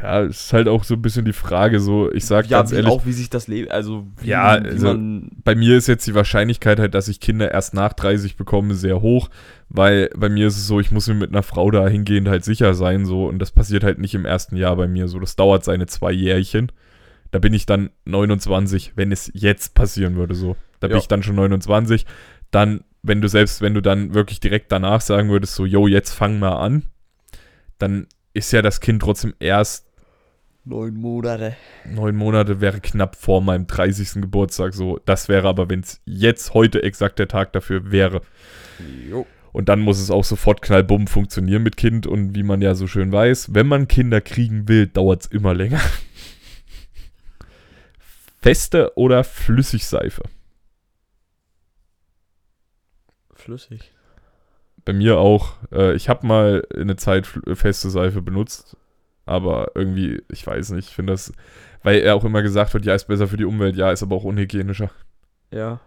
Ja, 0.02 0.22
es 0.24 0.46
ist 0.46 0.54
halt 0.54 0.68
auch 0.68 0.84
so 0.84 0.94
ein 0.96 1.02
bisschen 1.02 1.26
die 1.26 1.34
Frage, 1.34 1.80
so, 1.80 2.12
ich 2.12 2.26
sag 2.26 2.48
ja, 2.48 2.60
ganz 2.60 2.72
ehrlich, 2.72 2.90
auch 2.92 3.06
wie 3.06 3.14
sich 3.14 3.30
das 3.30 3.48
Leben, 3.48 3.72
also 3.72 4.08
wie, 4.22 4.30
Ja, 4.30 4.64
wie 4.64 4.68
also- 4.70 4.88
man, 4.88 5.30
bei 5.44 5.56
mir 5.56 5.78
ist 5.78 5.88
jetzt 5.88 6.08
die 6.08 6.16
Wahrscheinlichkeit 6.16 6.80
halt, 6.80 6.94
dass 6.94 7.08
ich 7.08 7.20
Kinder 7.20 7.52
erst 7.52 7.74
nach 7.74 7.94
30 7.94 8.38
bekomme, 8.38 8.74
sehr 8.76 9.02
hoch, 9.02 9.30
weil 9.70 10.10
bei 10.16 10.30
mir 10.30 10.48
ist 10.48 10.58
es 10.58 10.68
so, 10.68 10.80
ich 10.80 10.92
muss 10.92 11.08
mir 11.08 11.16
mit 11.16 11.32
einer 11.32 11.44
Frau 11.44 11.72
dahingehend 11.72 12.28
halt 12.30 12.44
sicher 12.46 12.74
sein, 12.74 13.06
so, 13.06 13.28
und 13.28 13.40
das 13.40 13.52
passiert 13.52 13.84
halt 13.84 14.00
nicht 14.00 14.14
im 14.16 14.26
ersten 14.26 14.56
Jahr 14.56 14.76
bei 14.76 14.88
mir, 14.88 15.08
so, 15.08 15.20
das 15.20 15.36
dauert 15.36 15.64
seine 15.64 15.88
zwei 15.88 16.12
Jährchen. 16.12 16.72
Da 17.32 17.40
bin 17.40 17.54
ich 17.54 17.66
dann 17.66 17.90
29, 18.06 18.94
wenn 18.96 19.12
es 19.12 19.32
jetzt 19.34 19.74
passieren 19.74 20.16
würde, 20.16 20.36
so. 20.36 20.56
Da 20.82 20.88
bin 20.88 20.98
Ja. 20.98 21.02
ich 21.02 21.08
dann 21.08 21.24
schon 21.24 21.36
29. 21.36 22.06
Dann, 22.52 22.82
wenn 23.04 23.22
du 23.22 23.30
selbst, 23.30 23.62
wenn 23.62 23.74
du 23.74 23.82
dann 23.82 24.14
wirklich 24.14 24.40
direkt 24.42 24.72
danach 24.72 25.00
sagen 25.02 25.30
würdest, 25.30 25.56
so, 25.56 25.66
yo, 25.66 25.88
jetzt 25.88 26.12
fang 26.12 26.40
mal 26.40 26.58
an, 26.58 26.84
dann 27.78 28.08
ist 28.34 28.52
ja 28.52 28.62
das 28.62 28.80
Kind 28.80 29.02
trotzdem 29.02 29.34
erst 29.40 29.88
neun 30.64 30.96
Monate. 30.96 31.56
neun 31.86 32.16
Monate 32.16 32.62
wäre 32.62 32.80
knapp 32.80 33.16
vor 33.16 33.42
meinem 33.42 33.68
30. 33.68 34.22
Geburtstag 34.22 34.74
so. 34.74 35.00
Das 35.06 35.28
wäre 35.30 35.48
aber, 35.48 35.70
wenn 35.70 35.82
es 35.82 36.02
jetzt 36.06 36.54
heute 36.54 36.84
exakt 36.84 37.20
der 37.20 37.28
Tag 37.28 37.54
dafür 37.54 37.92
wäre. 37.92 38.22
Jo. 39.10 39.26
Und 39.52 39.68
dann 39.68 39.82
muss 39.82 40.00
es 40.00 40.12
auch 40.12 40.24
sofort 40.24 40.62
knallbumm 40.62 41.08
funktionieren 41.08 41.64
mit 41.64 41.76
Kind. 41.78 42.08
Und 42.08 42.36
wie 42.36 42.44
man 42.44 42.62
ja 42.62 42.74
so 42.76 42.88
schön 42.88 43.12
weiß, 43.12 43.54
wenn 43.54 43.68
man 43.68 43.88
Kinder 43.88 44.22
kriegen 44.22 44.68
will, 44.68 44.88
dauert 44.88 45.22
es 45.22 45.28
immer 45.28 45.54
länger. 45.54 45.82
Feste 48.42 48.94
oder 48.96 49.24
Flüssigseife? 49.24 50.24
Flüssig. 53.34 53.92
Bei 54.86 54.94
mir 54.94 55.18
auch. 55.20 55.54
Äh, 55.72 55.94
ich 55.96 56.10
habe 56.10 56.26
mal 56.26 56.68
eine 56.76 56.96
Zeit 56.96 57.28
feste 57.54 57.90
Seife 57.90 58.22
benutzt. 58.22 58.78
Aber 59.26 59.72
irgendwie, 59.76 60.24
ich 60.30 60.46
weiß 60.46 60.72
nicht, 60.72 60.90
ich 60.90 60.96
finde 60.96 61.14
das, 61.14 61.32
weil 61.84 62.00
er 62.00 62.16
auch 62.16 62.26
immer 62.26 62.42
gesagt 62.42 62.74
wird, 62.74 62.86
ja, 62.86 62.96
ist 62.96 63.08
besser 63.08 63.28
für 63.28 63.38
die 63.38 63.46
Umwelt, 63.46 63.76
ja, 63.76 63.92
ist 63.92 64.04
aber 64.04 64.16
auch 64.16 64.24
unhygienischer. 64.24 64.90
Ja. 65.54 65.80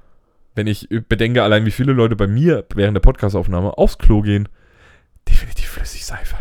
wenn 0.54 0.66
ich 0.66 0.88
bedenke 1.08 1.42
allein, 1.42 1.66
wie 1.66 1.70
viele 1.70 1.92
Leute 1.92 2.16
bei 2.16 2.26
mir 2.26 2.64
während 2.74 2.94
der 2.94 3.00
Podcastaufnahme 3.00 3.76
aufs 3.78 3.98
Klo 3.98 4.22
gehen, 4.22 4.48
definitiv 5.28 5.68
Flüssigseife. 5.70 6.36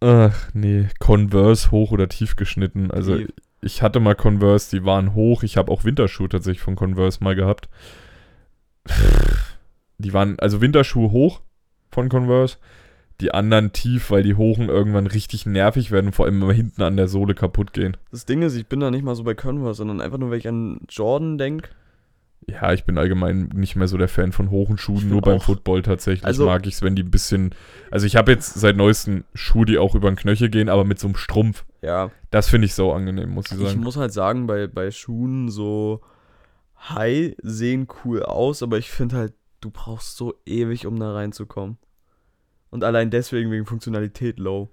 Ach 0.00 0.50
nee, 0.52 0.88
Converse 0.98 1.70
hoch 1.70 1.90
oder 1.90 2.08
tief 2.08 2.36
geschnitten. 2.36 2.90
Also 2.90 3.18
ich 3.62 3.80
hatte 3.82 4.00
mal 4.00 4.14
Converse, 4.14 4.76
die 4.76 4.84
waren 4.84 5.14
hoch. 5.14 5.42
Ich 5.42 5.56
habe 5.56 5.72
auch 5.72 5.84
Winterschuhe 5.84 6.28
tatsächlich 6.28 6.62
von 6.62 6.76
Converse 6.76 7.24
mal 7.24 7.34
gehabt. 7.34 7.68
Die 9.98 10.12
waren, 10.12 10.38
also 10.38 10.60
Winterschuhe 10.60 11.10
hoch 11.10 11.40
von 11.90 12.08
Converse. 12.08 12.56
Die 13.20 13.32
anderen 13.32 13.72
tief, 13.72 14.10
weil 14.10 14.24
die 14.24 14.34
hochen 14.34 14.68
irgendwann 14.68 15.06
richtig 15.06 15.46
nervig 15.46 15.92
werden, 15.92 16.10
vor 16.12 16.24
allem 16.26 16.42
immer 16.42 16.52
hinten 16.52 16.82
an 16.82 16.96
der 16.96 17.06
Sohle 17.06 17.34
kaputt 17.34 17.72
gehen. 17.72 17.96
Das 18.10 18.26
Ding 18.26 18.42
ist, 18.42 18.56
ich 18.56 18.66
bin 18.66 18.80
da 18.80 18.90
nicht 18.90 19.04
mal 19.04 19.14
so 19.14 19.22
bei 19.22 19.34
Converse, 19.34 19.78
sondern 19.78 20.00
einfach 20.00 20.18
nur, 20.18 20.30
weil 20.30 20.38
ich 20.38 20.48
an 20.48 20.80
Jordan 20.88 21.38
denke. 21.38 21.68
Ja, 22.48 22.72
ich 22.72 22.84
bin 22.84 22.98
allgemein 22.98 23.50
nicht 23.54 23.76
mehr 23.76 23.86
so 23.88 23.96
der 23.96 24.08
Fan 24.08 24.32
von 24.32 24.50
hohen 24.50 24.76
Schuhen, 24.76 24.98
Ich 24.98 25.04
nur 25.04 25.22
beim 25.22 25.40
Football 25.40 25.82
tatsächlich 25.82 26.26
Also- 26.26 26.44
mag 26.44 26.66
ich 26.66 26.74
es, 26.74 26.82
wenn 26.82 26.96
die 26.96 27.04
ein 27.04 27.10
bisschen. 27.10 27.54
Also 27.90 28.04
ich 28.04 28.16
habe 28.16 28.32
jetzt 28.32 28.52
seit 28.54 28.76
neuesten 28.76 29.24
Schuhe, 29.32 29.64
die 29.64 29.78
auch 29.78 29.94
über 29.94 30.10
den 30.10 30.16
Knöchel 30.16 30.50
gehen, 30.50 30.68
aber 30.68 30.84
mit 30.84 30.98
so 30.98 31.06
einem 31.06 31.16
Strumpf. 31.16 31.64
Ja. 31.82 32.10
Das 32.30 32.48
finde 32.48 32.66
ich 32.66 32.74
so 32.74 32.92
angenehm, 32.92 33.30
muss 33.30 33.46
ich 33.46 33.52
Ich 33.58 33.68
sagen. 33.68 33.80
muss 33.80 33.96
halt 33.96 34.12
sagen, 34.12 34.46
bei, 34.48 34.66
bei 34.66 34.90
Schuhen 34.90 35.48
so 35.48 36.02
High 36.88 37.34
sehen 37.42 37.86
cool 38.04 38.22
aus, 38.22 38.62
aber 38.62 38.78
ich 38.78 38.90
finde 38.90 39.16
halt, 39.16 39.34
du 39.60 39.70
brauchst 39.70 40.16
so 40.16 40.34
ewig, 40.44 40.86
um 40.86 40.98
da 40.98 41.12
reinzukommen. 41.12 41.78
Und 42.70 42.84
allein 42.84 43.10
deswegen 43.10 43.50
wegen 43.50 43.66
Funktionalität 43.66 44.38
low. 44.38 44.68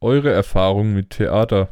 Eure 0.00 0.30
Erfahrung 0.30 0.92
mit 0.92 1.10
Theater. 1.10 1.70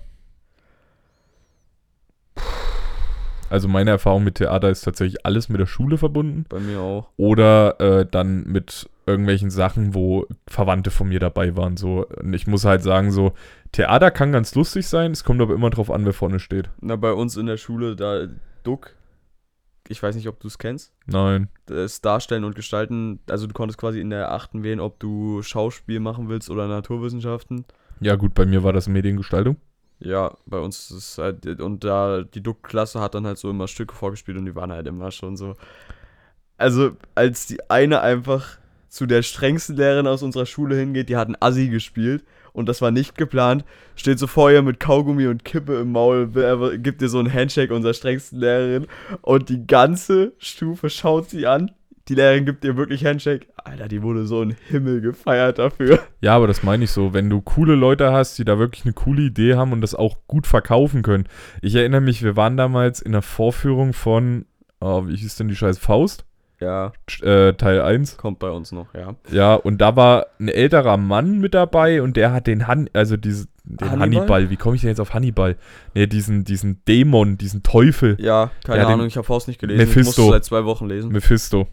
Also 3.51 3.68
meine 3.68 3.91
Erfahrung 3.91 4.25
mit 4.25 4.37
Theater 4.37 4.70
ist 4.70 4.81
tatsächlich 4.81 5.27
alles 5.27 5.51
mit 5.51 5.61
der 5.61 5.66
Schule 5.66 5.99
verbunden 5.99 6.47
Bei 6.49 6.59
mir 6.59 6.81
auch. 6.81 7.11
oder 7.18 7.79
äh, 7.81 8.07
dann 8.11 8.45
mit 8.45 8.89
irgendwelchen 9.05 9.51
Sachen, 9.51 9.95
wo 9.95 10.27
Verwandte 10.49 10.91
von 10.91 11.09
mir 11.09 11.18
dabei 11.20 11.55
waren. 11.55 11.77
So, 11.77 12.07
und 12.07 12.33
ich 12.33 12.47
muss 12.47 12.64
halt 12.64 12.83
sagen, 12.83 13.11
so 13.11 13.35
Theater 13.73 14.11
kann 14.11 14.33
ganz 14.33 14.55
lustig 14.55 14.87
sein, 14.87 15.11
es 15.12 15.23
kommt 15.25 15.43
aber 15.43 15.53
immer 15.55 15.68
drauf 15.68 15.91
an, 15.91 16.07
wer 16.07 16.14
vorne 16.14 16.39
steht. 16.41 16.70
Na, 16.81 16.97
bei 16.97 17.12
uns 17.12 17.37
in 17.37 17.45
der 17.45 17.59
Schule, 17.59 17.95
da 17.95 18.27
Duck, 18.63 18.95
ich 19.89 20.03
weiß 20.03 20.15
nicht, 20.15 20.29
ob 20.29 20.41
du 20.41 20.49
es 20.49 20.59
kennst, 20.59 20.93
Nein. 21.07 21.49
das 21.67 22.01
Darstellen 22.01 22.45
und 22.45 22.55
Gestalten, 22.55 23.21
also 23.29 23.47
du 23.47 23.55
konntest 23.55 23.79
quasi 23.79 24.01
in 24.01 24.11
der 24.11 24.33
achten 24.33 24.63
wählen, 24.63 24.81
ob 24.81 24.99
du 25.01 25.43
Schauspiel 25.43 26.01
machen 26.01 26.29
willst 26.29 26.51
oder 26.51 26.69
Naturwissenschaften. 26.69 27.65
Ja, 28.01 28.17
gut, 28.17 28.35
bei 28.35 28.47
mir 28.47 28.65
war 28.65 28.73
das 28.73 28.89
Mediengestaltung. 28.89 29.57
Ja, 30.01 30.37
bei 30.47 30.59
uns 30.59 30.91
ist 30.91 31.19
halt, 31.19 31.47
und 31.61 31.85
da 31.85 32.23
die 32.23 32.43
Duck-Klasse 32.43 33.01
hat 33.01 33.15
dann 33.15 33.27
halt 33.27 33.39
so 33.39 33.51
immer 33.51 33.69
Stücke 33.69 33.95
vorgespielt 33.95 34.37
und 34.37 34.47
die 34.47 34.55
waren 34.55 34.73
halt 34.73 34.87
immer 34.87 35.11
schon 35.13 35.37
so. 35.37 35.55
Also, 36.57 36.97
als 37.15 37.47
die 37.47 37.71
eine 37.71 38.01
einfach 38.01 38.59
zu 38.89 39.07
der 39.07 39.23
strengsten 39.23 39.77
Lehrerin 39.77 40.07
aus 40.07 40.23
unserer 40.23 40.47
Schule 40.47 40.77
hingeht, 40.77 41.09
die 41.09 41.17
hat 41.17 41.29
ein 41.29 41.41
Assi 41.41 41.69
gespielt 41.69 42.25
und 42.53 42.69
das 42.69 42.83
war 42.83 42.91
nicht 42.91 43.17
geplant, 43.17 43.65
steht 43.97 44.19
so 44.19 44.27
vor 44.27 44.51
ihr 44.51 44.63
mit 44.63 44.81
Kaugummi 44.81 45.27
und 45.27 45.45
Kippe 45.45 45.81
im 45.81 45.93
Maul, 45.93 46.29
gibt 46.79 47.03
ihr 47.03 47.09
so 47.09 47.19
einen 47.19 47.33
Handshake 47.33 47.75
unserer 47.75 47.95
strengsten 47.95 48.41
Lehrerin 48.41 48.87
und 49.23 49.49
die 49.49 49.67
ganze 49.67 50.33
Stufe 50.39 50.91
schaut 50.91 51.31
sie 51.31 51.47
an. 51.47 51.71
Die 52.09 52.17
Lehrerin 52.17 52.45
gibt 52.45 52.65
ihr 52.65 52.77
wirklich 52.77 53.05
Handshake. 53.05 53.47
Alter, 53.57 53.87
die 53.87 54.03
wurde 54.03 54.27
so 54.27 54.43
im 54.43 54.57
Himmel 54.69 55.01
gefeiert 55.01 55.59
dafür. 55.59 56.01
Ja, 56.21 56.35
aber 56.35 56.49
das 56.49 56.65
meine 56.65 56.85
ich 56.85 56.91
so. 56.91 57.15
Wenn 57.15 57.31
du 57.31 57.41
coole 57.41 57.77
Leute 57.77 58.13
hast, 58.13 58.39
die 58.39 58.45
da 58.45 58.59
wirklich 58.59 58.85
eine 58.85 58.93
coole 58.93 59.23
Idee 59.23 59.55
haben 59.55 59.73
und 59.73 59.81
das 59.83 59.95
auch 59.95 60.17
gut 60.27 60.49
verkaufen 60.49 61.03
können. 61.03 61.29
Ich 61.61 61.77
erinnere 61.77 62.01
mich, 62.01 62.23
wir 62.25 62.37
waren 62.37 62.57
damals 62.57 63.01
in 63.01 63.13
der 63.13 63.23
Vorführung 63.23 63.93
von, 63.93 64.47
oh, 64.81 65.07
wie 65.07 65.17
hieß 65.17 65.37
denn 65.37 65.47
die 65.47 65.55
scheiß 65.55 65.79
Faust? 65.79 66.25
Ja, 66.63 66.93
Äh, 67.23 67.53
Teil 67.55 67.81
1. 67.83 68.17
kommt 68.17 68.39
bei 68.39 68.51
uns 68.51 68.73
noch, 68.73 68.95
ja. 68.95 69.15
Ja, 69.31 69.55
und 69.55 69.79
da 69.81 69.97
war 69.97 70.27
ein 70.41 70.49
älterer 70.49 70.97
Mann 70.97 71.39
mit 71.41 71.55
dabei 71.55 72.01
und 72.03 72.17
der 72.17 72.33
hat 72.33 72.47
den 72.47 72.67
Han 72.67 72.89
also 72.93 73.17
diese, 73.17 73.47
den 73.65 73.91
Hannibal? 73.91 74.01
Hannibal. 74.01 74.51
Wie 74.51 74.57
komme 74.57 74.77
ich 74.77 74.83
denn 74.83 74.89
jetzt 74.91 75.01
auf 75.01 75.13
Hannibal? 75.15 75.57
Ne, 75.95 76.07
diesen, 76.09 76.45
diesen 76.45 76.85
Dämon, 76.87 77.37
diesen 77.39 77.63
Teufel, 77.63 78.17
Ja, 78.21 78.51
keine 78.65 78.83
Ja, 78.83 78.89
Ahnung, 78.89 79.07
ich 79.07 79.17
habe 79.17 79.27
Faust 79.27 79.49
nicht 79.49 79.61
gelesen. 79.61 79.81
Ich 79.83 79.89
Mephisto. 79.89 80.23
musste 80.23 80.35
seit 80.37 80.45
zwei 80.45 80.65
Wochen 80.65 80.87
lesen. 80.87 81.11
Mephisto. 81.13 81.67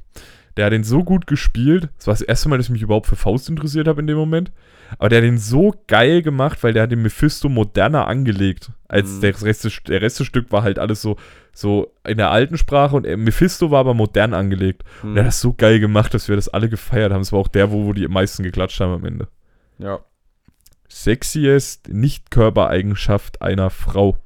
Der 0.59 0.65
hat 0.65 0.73
den 0.73 0.83
so 0.83 1.05
gut 1.05 1.25
gespielt. 1.25 1.87
Das 1.95 2.07
war 2.07 2.13
das 2.13 2.21
erste 2.21 2.49
Mal, 2.49 2.57
dass 2.57 2.65
ich 2.65 2.71
mich 2.73 2.81
überhaupt 2.81 3.07
für 3.07 3.15
Faust 3.15 3.47
interessiert 3.47 3.87
habe 3.87 4.01
in 4.01 4.07
dem 4.07 4.17
Moment. 4.17 4.51
Aber 4.97 5.07
der 5.07 5.19
hat 5.19 5.23
den 5.23 5.37
so 5.37 5.73
geil 5.87 6.21
gemacht, 6.21 6.61
weil 6.65 6.73
der 6.73 6.83
hat 6.83 6.91
den 6.91 7.01
Mephisto 7.01 7.47
moderner 7.47 8.07
angelegt. 8.07 8.69
Als 8.89 9.07
Mhm. 9.09 9.21
der, 9.21 9.41
Rest, 9.41 9.87
der 9.87 10.01
Rest 10.01 10.19
des 10.19 10.27
Stück 10.27 10.51
war 10.51 10.63
halt 10.63 10.77
alles 10.77 11.01
so, 11.01 11.15
so 11.53 11.93
in 12.05 12.17
der 12.17 12.31
alten 12.31 12.57
Sprache 12.57 12.97
und 12.97 13.03
Mephisto 13.03 13.71
war 13.71 13.79
aber 13.79 13.93
modern 13.93 14.33
angelegt. 14.33 14.83
Und 15.01 15.15
er 15.15 15.23
hat 15.23 15.27
das 15.29 15.39
so 15.39 15.53
geil 15.53 15.79
gemacht, 15.79 16.13
dass 16.13 16.27
wir 16.27 16.35
das 16.35 16.49
alle 16.49 16.67
gefeiert 16.67 17.13
haben. 17.13 17.21
Es 17.21 17.31
war 17.31 17.39
auch 17.39 17.47
der, 17.47 17.71
wo, 17.71 17.85
wo 17.85 17.93
die 17.93 18.05
meisten 18.09 18.43
geklatscht 18.43 18.81
haben 18.81 18.91
am 18.95 19.05
Ende. 19.05 19.29
Ja. 19.77 19.99
Sexiest 20.89 21.87
Nicht-Körpereigenschaft 21.87 23.41
einer 23.41 23.69
Frau. 23.69 24.17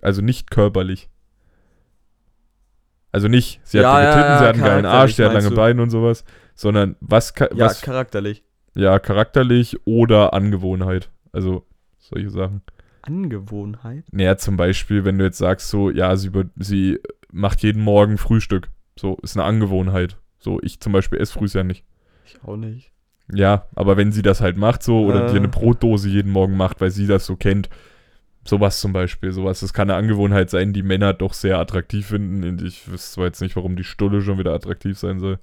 Also 0.00 0.22
nicht 0.22 0.50
körperlich. 0.50 1.10
Also 3.12 3.28
nicht, 3.28 3.60
sie 3.62 3.78
hat 3.78 3.84
Ja, 3.84 3.96
dicke 4.00 4.08
ja, 4.08 4.14
Titten, 4.16 4.38
sie 4.38 4.42
ja, 4.44 4.48
hat 4.48 4.54
einen 4.54 4.64
geilen 4.64 4.86
Arsch, 4.86 5.14
sie 5.14 5.24
hat 5.24 5.34
lange 5.34 5.50
du? 5.50 5.54
Beine 5.54 5.82
und 5.82 5.90
sowas. 5.90 6.24
Sondern 6.54 6.96
was, 7.00 7.34
ka- 7.34 7.48
Ja, 7.54 7.66
was 7.66 7.82
charakterlich. 7.82 8.42
ja, 8.74 8.98
charakterlich 8.98 9.76
oder 9.84 10.32
Angewohnheit. 10.32 11.10
Also 11.32 11.64
solche 11.98 12.30
Sachen. 12.30 12.62
Angewohnheit? 13.02 14.04
Naja, 14.12 14.36
zum 14.36 14.56
Beispiel, 14.56 15.04
wenn 15.04 15.18
du 15.18 15.24
jetzt 15.24 15.38
sagst, 15.38 15.68
so, 15.68 15.90
ja, 15.90 16.16
sie, 16.16 16.30
sie 16.56 16.98
macht 17.30 17.62
jeden 17.62 17.82
Morgen 17.82 18.18
Frühstück. 18.18 18.68
So, 18.98 19.16
ist 19.22 19.36
eine 19.36 19.44
Angewohnheit. 19.44 20.16
So, 20.38 20.60
ich 20.62 20.80
zum 20.80 20.92
Beispiel 20.92 21.20
esse 21.20 21.32
frühs 21.32 21.52
ja 21.52 21.64
nicht. 21.64 21.84
Ich 22.24 22.42
auch 22.44 22.56
nicht. 22.56 22.92
Ja, 23.32 23.66
aber 23.74 23.96
wenn 23.96 24.12
sie 24.12 24.22
das 24.22 24.40
halt 24.40 24.56
macht, 24.56 24.82
so, 24.82 25.04
oder 25.06 25.26
Äh. 25.26 25.30
dir 25.32 25.36
eine 25.38 25.48
Brotdose 25.48 26.08
jeden 26.08 26.30
Morgen 26.32 26.56
macht, 26.56 26.80
weil 26.80 26.90
sie 26.90 27.06
das 27.06 27.24
so 27.26 27.36
kennt, 27.36 27.68
sowas 28.44 28.80
zum 28.80 28.92
Beispiel, 28.92 29.32
sowas, 29.32 29.60
das 29.60 29.72
kann 29.72 29.90
eine 29.90 29.98
Angewohnheit 29.98 30.50
sein, 30.50 30.72
die 30.72 30.82
Männer 30.82 31.12
doch 31.14 31.32
sehr 31.32 31.58
attraktiv 31.58 32.06
finden. 32.08 32.44
Und 32.44 32.62
Ich 32.62 32.90
wüsste 32.90 33.14
zwar 33.14 33.26
jetzt 33.26 33.40
nicht, 33.40 33.56
warum 33.56 33.76
die 33.76 33.84
Stulle 33.84 34.22
schon 34.22 34.38
wieder 34.38 34.52
attraktiv 34.52 34.98
sein 34.98 35.20
soll. 35.20 35.38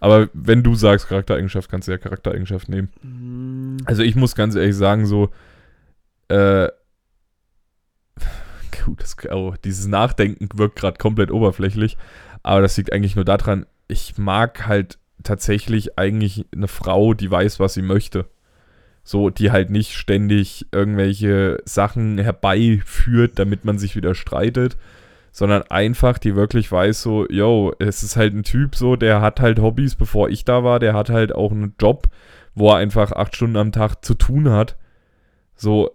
Aber 0.00 0.28
wenn 0.34 0.62
du 0.62 0.74
sagst 0.74 1.08
Charaktereigenschaft, 1.08 1.70
kannst 1.70 1.88
du 1.88 1.92
ja 1.92 1.98
Charaktereigenschaft 1.98 2.68
nehmen. 2.68 2.90
Hm, 3.00 3.76
Also 3.86 4.02
ich 4.02 4.16
muss 4.16 4.34
ganz 4.34 4.54
ehrlich 4.54 4.76
sagen, 4.76 5.06
so, 5.06 5.30
äh, 6.28 6.68
gut, 8.84 9.00
das, 9.00 9.16
oh, 9.30 9.54
dieses 9.64 9.86
Nachdenken 9.86 10.48
wirkt 10.58 10.76
gerade 10.76 10.98
komplett 10.98 11.30
oberflächlich, 11.30 11.96
aber 12.42 12.60
das 12.60 12.76
liegt 12.76 12.92
eigentlich 12.92 13.16
nur 13.16 13.24
daran, 13.24 13.66
ich 13.88 14.18
mag 14.18 14.66
halt 14.66 14.98
tatsächlich 15.22 15.98
eigentlich 15.98 16.46
eine 16.54 16.68
Frau, 16.68 17.14
die 17.14 17.30
weiß, 17.30 17.58
was 17.60 17.74
sie 17.74 17.82
möchte. 17.82 18.26
So, 19.04 19.28
die 19.30 19.50
halt 19.50 19.70
nicht 19.70 19.92
ständig 19.92 20.66
irgendwelche 20.72 21.58
Sachen 21.66 22.18
herbeiführt, 22.18 23.38
damit 23.38 23.64
man 23.64 23.78
sich 23.78 23.96
wieder 23.96 24.14
streitet, 24.14 24.78
sondern 25.30 25.62
einfach, 25.62 26.16
die 26.18 26.36
wirklich 26.36 26.72
weiß 26.72 27.02
so, 27.02 27.28
yo, 27.28 27.74
es 27.78 28.02
ist 28.02 28.16
halt 28.16 28.34
ein 28.34 28.44
Typ 28.44 28.74
so, 28.74 28.96
der 28.96 29.20
hat 29.20 29.40
halt 29.40 29.58
Hobbys, 29.58 29.94
bevor 29.94 30.30
ich 30.30 30.44
da 30.44 30.64
war, 30.64 30.78
der 30.78 30.94
hat 30.94 31.10
halt 31.10 31.34
auch 31.34 31.52
einen 31.52 31.74
Job, 31.78 32.08
wo 32.54 32.70
er 32.70 32.76
einfach 32.76 33.12
acht 33.12 33.36
Stunden 33.36 33.56
am 33.56 33.72
Tag 33.72 34.04
zu 34.04 34.14
tun 34.14 34.48
hat. 34.48 34.76
So 35.54 35.90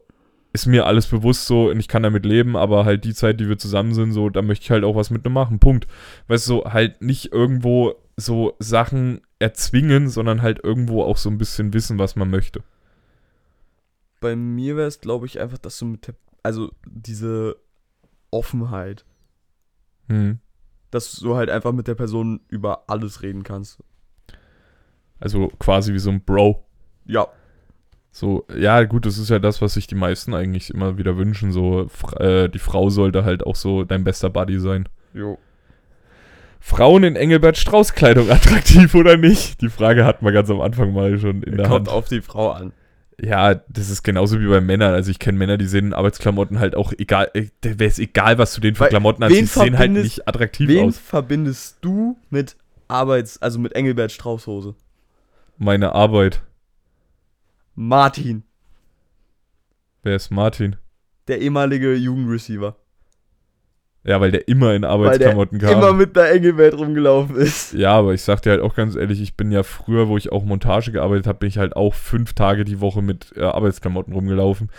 ist 0.53 0.66
mir 0.66 0.86
alles 0.86 1.07
bewusst 1.07 1.47
so 1.47 1.70
und 1.70 1.80
ich 1.80 1.88
kann 1.88 2.03
damit 2.03 2.26
leben, 2.26 2.55
aber 2.55 2.86
halt 2.86 3.05
die 3.05 3.14
Zeit, 3.14 3.39
die 3.39 3.49
wir 3.49 3.57
zusammen 3.57 3.93
sind, 3.93 4.12
so, 4.12 4.30
da 4.30 4.41
möchte 4.41 4.66
ich 4.66 4.72
halt 4.72 4.84
auch 4.84 4.95
was 4.95 5.10
mit 5.10 5.26
ihm 5.26 5.34
machen. 5.34 5.60
Punkt. 5.60 5.88
Weißt 6.28 6.47
du, 6.47 6.57
so 6.57 6.66
halt 6.66 7.01
nicht 7.01 7.32
irgendwo 7.32 7.95
so 8.18 8.55
Sachen 8.60 9.22
erzwingen, 9.39 10.10
sondern 10.10 10.41
halt 10.41 10.64
irgendwo 10.64 11.03
auch 11.03 11.18
so 11.18 11.30
ein 11.30 11.38
bisschen 11.38 11.74
wissen, 11.74 11.97
was 11.97 12.16
man 12.16 12.30
möchte. 12.30 12.62
Bei 14.20 14.36
mir 14.36 14.76
wäre 14.76 14.88
es, 14.88 14.99
glaube 15.01 15.26
ich, 15.26 15.39
einfach, 15.39 15.57
dass 15.57 15.78
du 15.80 15.86
mit 15.86 16.07
der, 16.07 16.15
also 16.43 16.72
diese 16.86 17.57
Offenheit, 18.32 19.05
Hm. 20.07 20.39
dass 20.91 21.13
du 21.17 21.36
halt 21.36 21.49
einfach 21.49 21.72
mit 21.72 21.88
der 21.88 21.95
Person 21.95 22.39
über 22.47 22.84
alles 22.88 23.22
reden 23.22 23.43
kannst. 23.43 23.80
Also 25.20 25.49
quasi 25.59 25.93
wie 25.93 25.99
so 25.99 26.09
ein 26.09 26.24
Bro. 26.24 26.65
Ja. 27.05 27.28
So, 28.11 28.45
ja, 28.57 28.84
gut, 28.86 29.05
das 29.05 29.17
ist 29.20 29.30
ja 29.30 29.38
das, 29.39 29.61
was 29.61 29.76
sich 29.76 29.86
die 29.86 29.95
meisten 29.95 30.34
eigentlich 30.34 30.74
immer 30.74 30.97
wieder 30.97 31.15
wünschen. 31.17 31.51
So, 31.51 31.88
äh, 32.17 32.49
die 32.49 32.59
Frau 32.59 32.89
sollte 32.89 33.24
halt 33.24 33.45
auch 33.45 33.55
so 33.55 33.84
dein 33.84 34.03
bester 34.03 34.30
Buddy 34.32 34.59
sein. 34.59 34.89
Jo. 35.13 35.38
Frauen 36.59 37.03
in 37.03 37.15
Engelbert 37.15 37.57
Strauß 37.57 37.93
Kleidung 37.93 38.30
attraktiv 38.32 38.95
oder 38.95 39.15
nicht? 39.15 39.61
Die 39.61 39.70
Frage 39.70 40.05
hatten 40.05 40.26
wir 40.26 40.32
ganz 40.32 40.49
am 40.49 40.59
Anfang 40.61 40.91
mal 40.91 41.20
schon 41.20 41.43
in 41.43 41.55
der 41.57 41.67
Kommt 41.67 41.88
Hand. 41.88 41.89
auf 41.89 42.07
die 42.07 42.22
Frau 42.22 42.51
an. 42.51 42.74
Ja, 43.22 43.55
das 43.55 43.89
ist 43.89 44.03
genauso 44.03 44.39
wie 44.39 44.47
bei 44.47 44.61
Männern. 44.61 44.93
Also 44.93 45.11
ich 45.11 45.20
kenne 45.20 45.38
Männer, 45.38 45.57
die 45.57 45.65
sehen 45.67 45.88
in 45.88 45.93
Arbeitsklamotten 45.93 46.59
halt 46.59 46.76
auch 46.76 46.93
egal, 46.97 47.30
äh, 47.34 47.47
wäre 47.61 47.89
es 47.89 47.99
egal, 47.99 48.38
was 48.38 48.53
du 48.53 48.61
denen 48.61 48.76
für 48.76 48.82
Weil, 48.82 48.89
Klamotten 48.89 49.24
hast, 49.24 49.32
wen 49.34 49.39
die 49.41 49.45
sehen 49.45 49.78
halt 49.78 49.91
nicht 49.91 50.28
attraktiv 50.28 50.70
Wen 50.70 50.88
aus. 50.89 50.97
verbindest 50.97 51.78
du 51.82 52.17
mit 52.30 52.55
Arbeits-, 52.88 53.41
also 53.41 53.59
mit 53.59 53.74
Engelbert 53.74 54.11
Straußhose? 54.11 54.76
Meine 55.57 55.93
Arbeit. 55.93 56.41
Martin, 57.76 58.43
Wer 60.03 60.15
ist 60.15 60.32
Martin? 60.32 60.78
der 61.28 61.41
ehemalige 61.41 61.93
Jugendreceiver. 61.93 62.76
Ja, 64.05 64.21
weil 64.21 64.31
der 64.31 64.47
immer 64.47 64.67
in 64.73 64.81
Weil 64.81 64.81
der 64.81 64.89
Arbeitsklamotten 64.91 65.59
kam. 65.59 65.71
immer 65.73 65.93
mit 65.93 66.15
der 66.15 66.31
Engelbert 66.31 66.73
rumgelaufen 66.77 67.35
ist. 67.35 67.73
Ja, 67.73 67.91
aber 67.97 68.13
ich 68.13 68.21
sag 68.21 68.41
dir 68.41 68.51
halt 68.51 68.61
auch 68.61 68.73
ganz 68.73 68.95
ehrlich, 68.95 69.21
ich 69.21 69.35
bin 69.35 69.51
ja 69.51 69.63
früher, 69.63 70.07
wo 70.07 70.15
ich 70.17 70.31
auch 70.31 70.45
Montage 70.45 70.91
gearbeitet 70.91 71.27
habe, 71.27 71.39
bin 71.39 71.49
ich 71.49 71.57
halt 71.57 71.75
auch 71.75 71.93
fünf 71.93 72.33
Tage 72.33 72.63
die 72.63 72.79
Woche 72.79 73.01
mit 73.01 73.33
äh, 73.35 73.41
Arbeitsklamotten 73.43 74.13
rumgelaufen. 74.13 74.71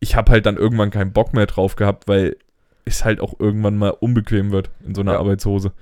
Ich 0.00 0.16
habe 0.16 0.32
halt 0.32 0.46
dann 0.46 0.56
irgendwann 0.56 0.90
keinen 0.90 1.12
Bock 1.12 1.34
mehr 1.34 1.46
drauf 1.46 1.76
gehabt, 1.76 2.08
weil 2.08 2.36
es 2.86 3.04
halt 3.04 3.20
auch 3.20 3.38
irgendwann 3.38 3.76
mal 3.76 3.90
unbequem 3.90 4.52
wird 4.52 4.70
in 4.86 4.94
so 4.94 5.02
einer 5.02 5.12
Ja. 5.14 5.18
Arbeitshose. 5.18 5.72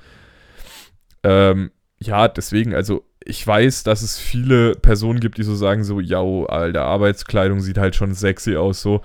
Ähm, 1.22 1.70
ja, 2.00 2.28
deswegen, 2.28 2.74
also 2.74 3.04
ich 3.24 3.46
weiß, 3.46 3.84
dass 3.84 4.02
es 4.02 4.18
viele 4.18 4.74
Personen 4.74 5.20
gibt, 5.20 5.38
die 5.38 5.42
so 5.42 5.54
sagen 5.54 5.84
so, 5.84 6.00
ja, 6.00 6.20
alter, 6.20 6.82
Arbeitskleidung 6.84 7.60
sieht 7.60 7.78
halt 7.78 7.94
schon 7.94 8.14
sexy 8.14 8.56
aus, 8.56 8.82
so. 8.82 9.00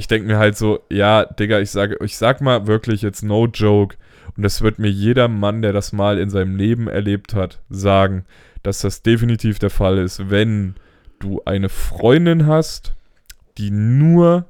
Ich 0.00 0.08
denke 0.08 0.28
mir 0.28 0.38
halt 0.38 0.56
so, 0.56 0.80
ja, 0.88 1.26
Digga, 1.26 1.60
ich 1.60 1.70
sage, 1.70 1.98
ich 2.02 2.16
sag 2.16 2.40
mal 2.40 2.66
wirklich 2.66 3.02
jetzt 3.02 3.22
no 3.22 3.46
joke, 3.46 3.98
und 4.34 4.42
das 4.42 4.62
wird 4.62 4.78
mir 4.78 4.88
jeder 4.88 5.28
Mann, 5.28 5.60
der 5.60 5.74
das 5.74 5.92
mal 5.92 6.18
in 6.18 6.30
seinem 6.30 6.56
Leben 6.56 6.88
erlebt 6.88 7.34
hat, 7.34 7.60
sagen, 7.68 8.24
dass 8.62 8.80
das 8.80 9.02
definitiv 9.02 9.58
der 9.58 9.68
Fall 9.68 9.98
ist, 9.98 10.30
wenn 10.30 10.76
du 11.18 11.42
eine 11.44 11.68
Freundin 11.68 12.46
hast, 12.46 12.94
die 13.58 13.70
nur 13.70 14.46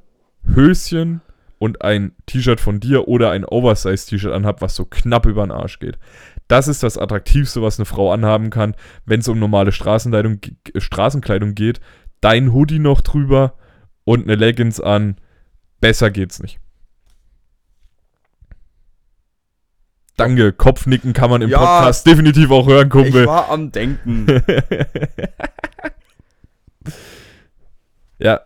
Höschen 0.54 1.20
und 1.58 1.82
ein 1.82 2.12
T-Shirt 2.26 2.60
von 2.60 2.78
dir 2.78 3.08
oder 3.08 3.32
ein 3.32 3.44
Oversize-T-Shirt 3.44 4.32
anhat, 4.32 4.62
was 4.62 4.76
so 4.76 4.84
knapp 4.84 5.26
über 5.26 5.44
den 5.44 5.50
Arsch 5.50 5.80
geht. 5.80 5.98
Das 6.46 6.68
ist 6.68 6.84
das 6.84 6.96
Attraktivste, 6.96 7.60
was 7.60 7.80
eine 7.80 7.86
Frau 7.86 8.12
anhaben 8.12 8.50
kann, 8.50 8.76
wenn 9.04 9.18
es 9.18 9.26
um 9.26 9.40
normale 9.40 9.72
Straßenkleidung 9.72 11.54
geht. 11.56 11.80
Dein 12.20 12.52
Hoodie 12.52 12.78
noch 12.78 13.00
drüber 13.00 13.54
und 14.04 14.22
eine 14.22 14.36
Leggings 14.36 14.80
an. 14.80 15.16
Besser 15.80 16.10
geht's 16.10 16.40
nicht. 16.42 16.58
Danke, 20.16 20.52
Kopfnicken 20.52 21.12
kann 21.14 21.30
man 21.30 21.40
im 21.40 21.48
Ja. 21.48 21.58
Podcast 21.58 22.06
definitiv 22.06 22.50
auch 22.50 22.66
hören, 22.66 22.88
Ich 22.88 22.92
Kumpel. 22.92 23.26
war 23.26 23.48
am 23.48 23.72
Denken. 23.72 24.26
ja. 28.18 28.40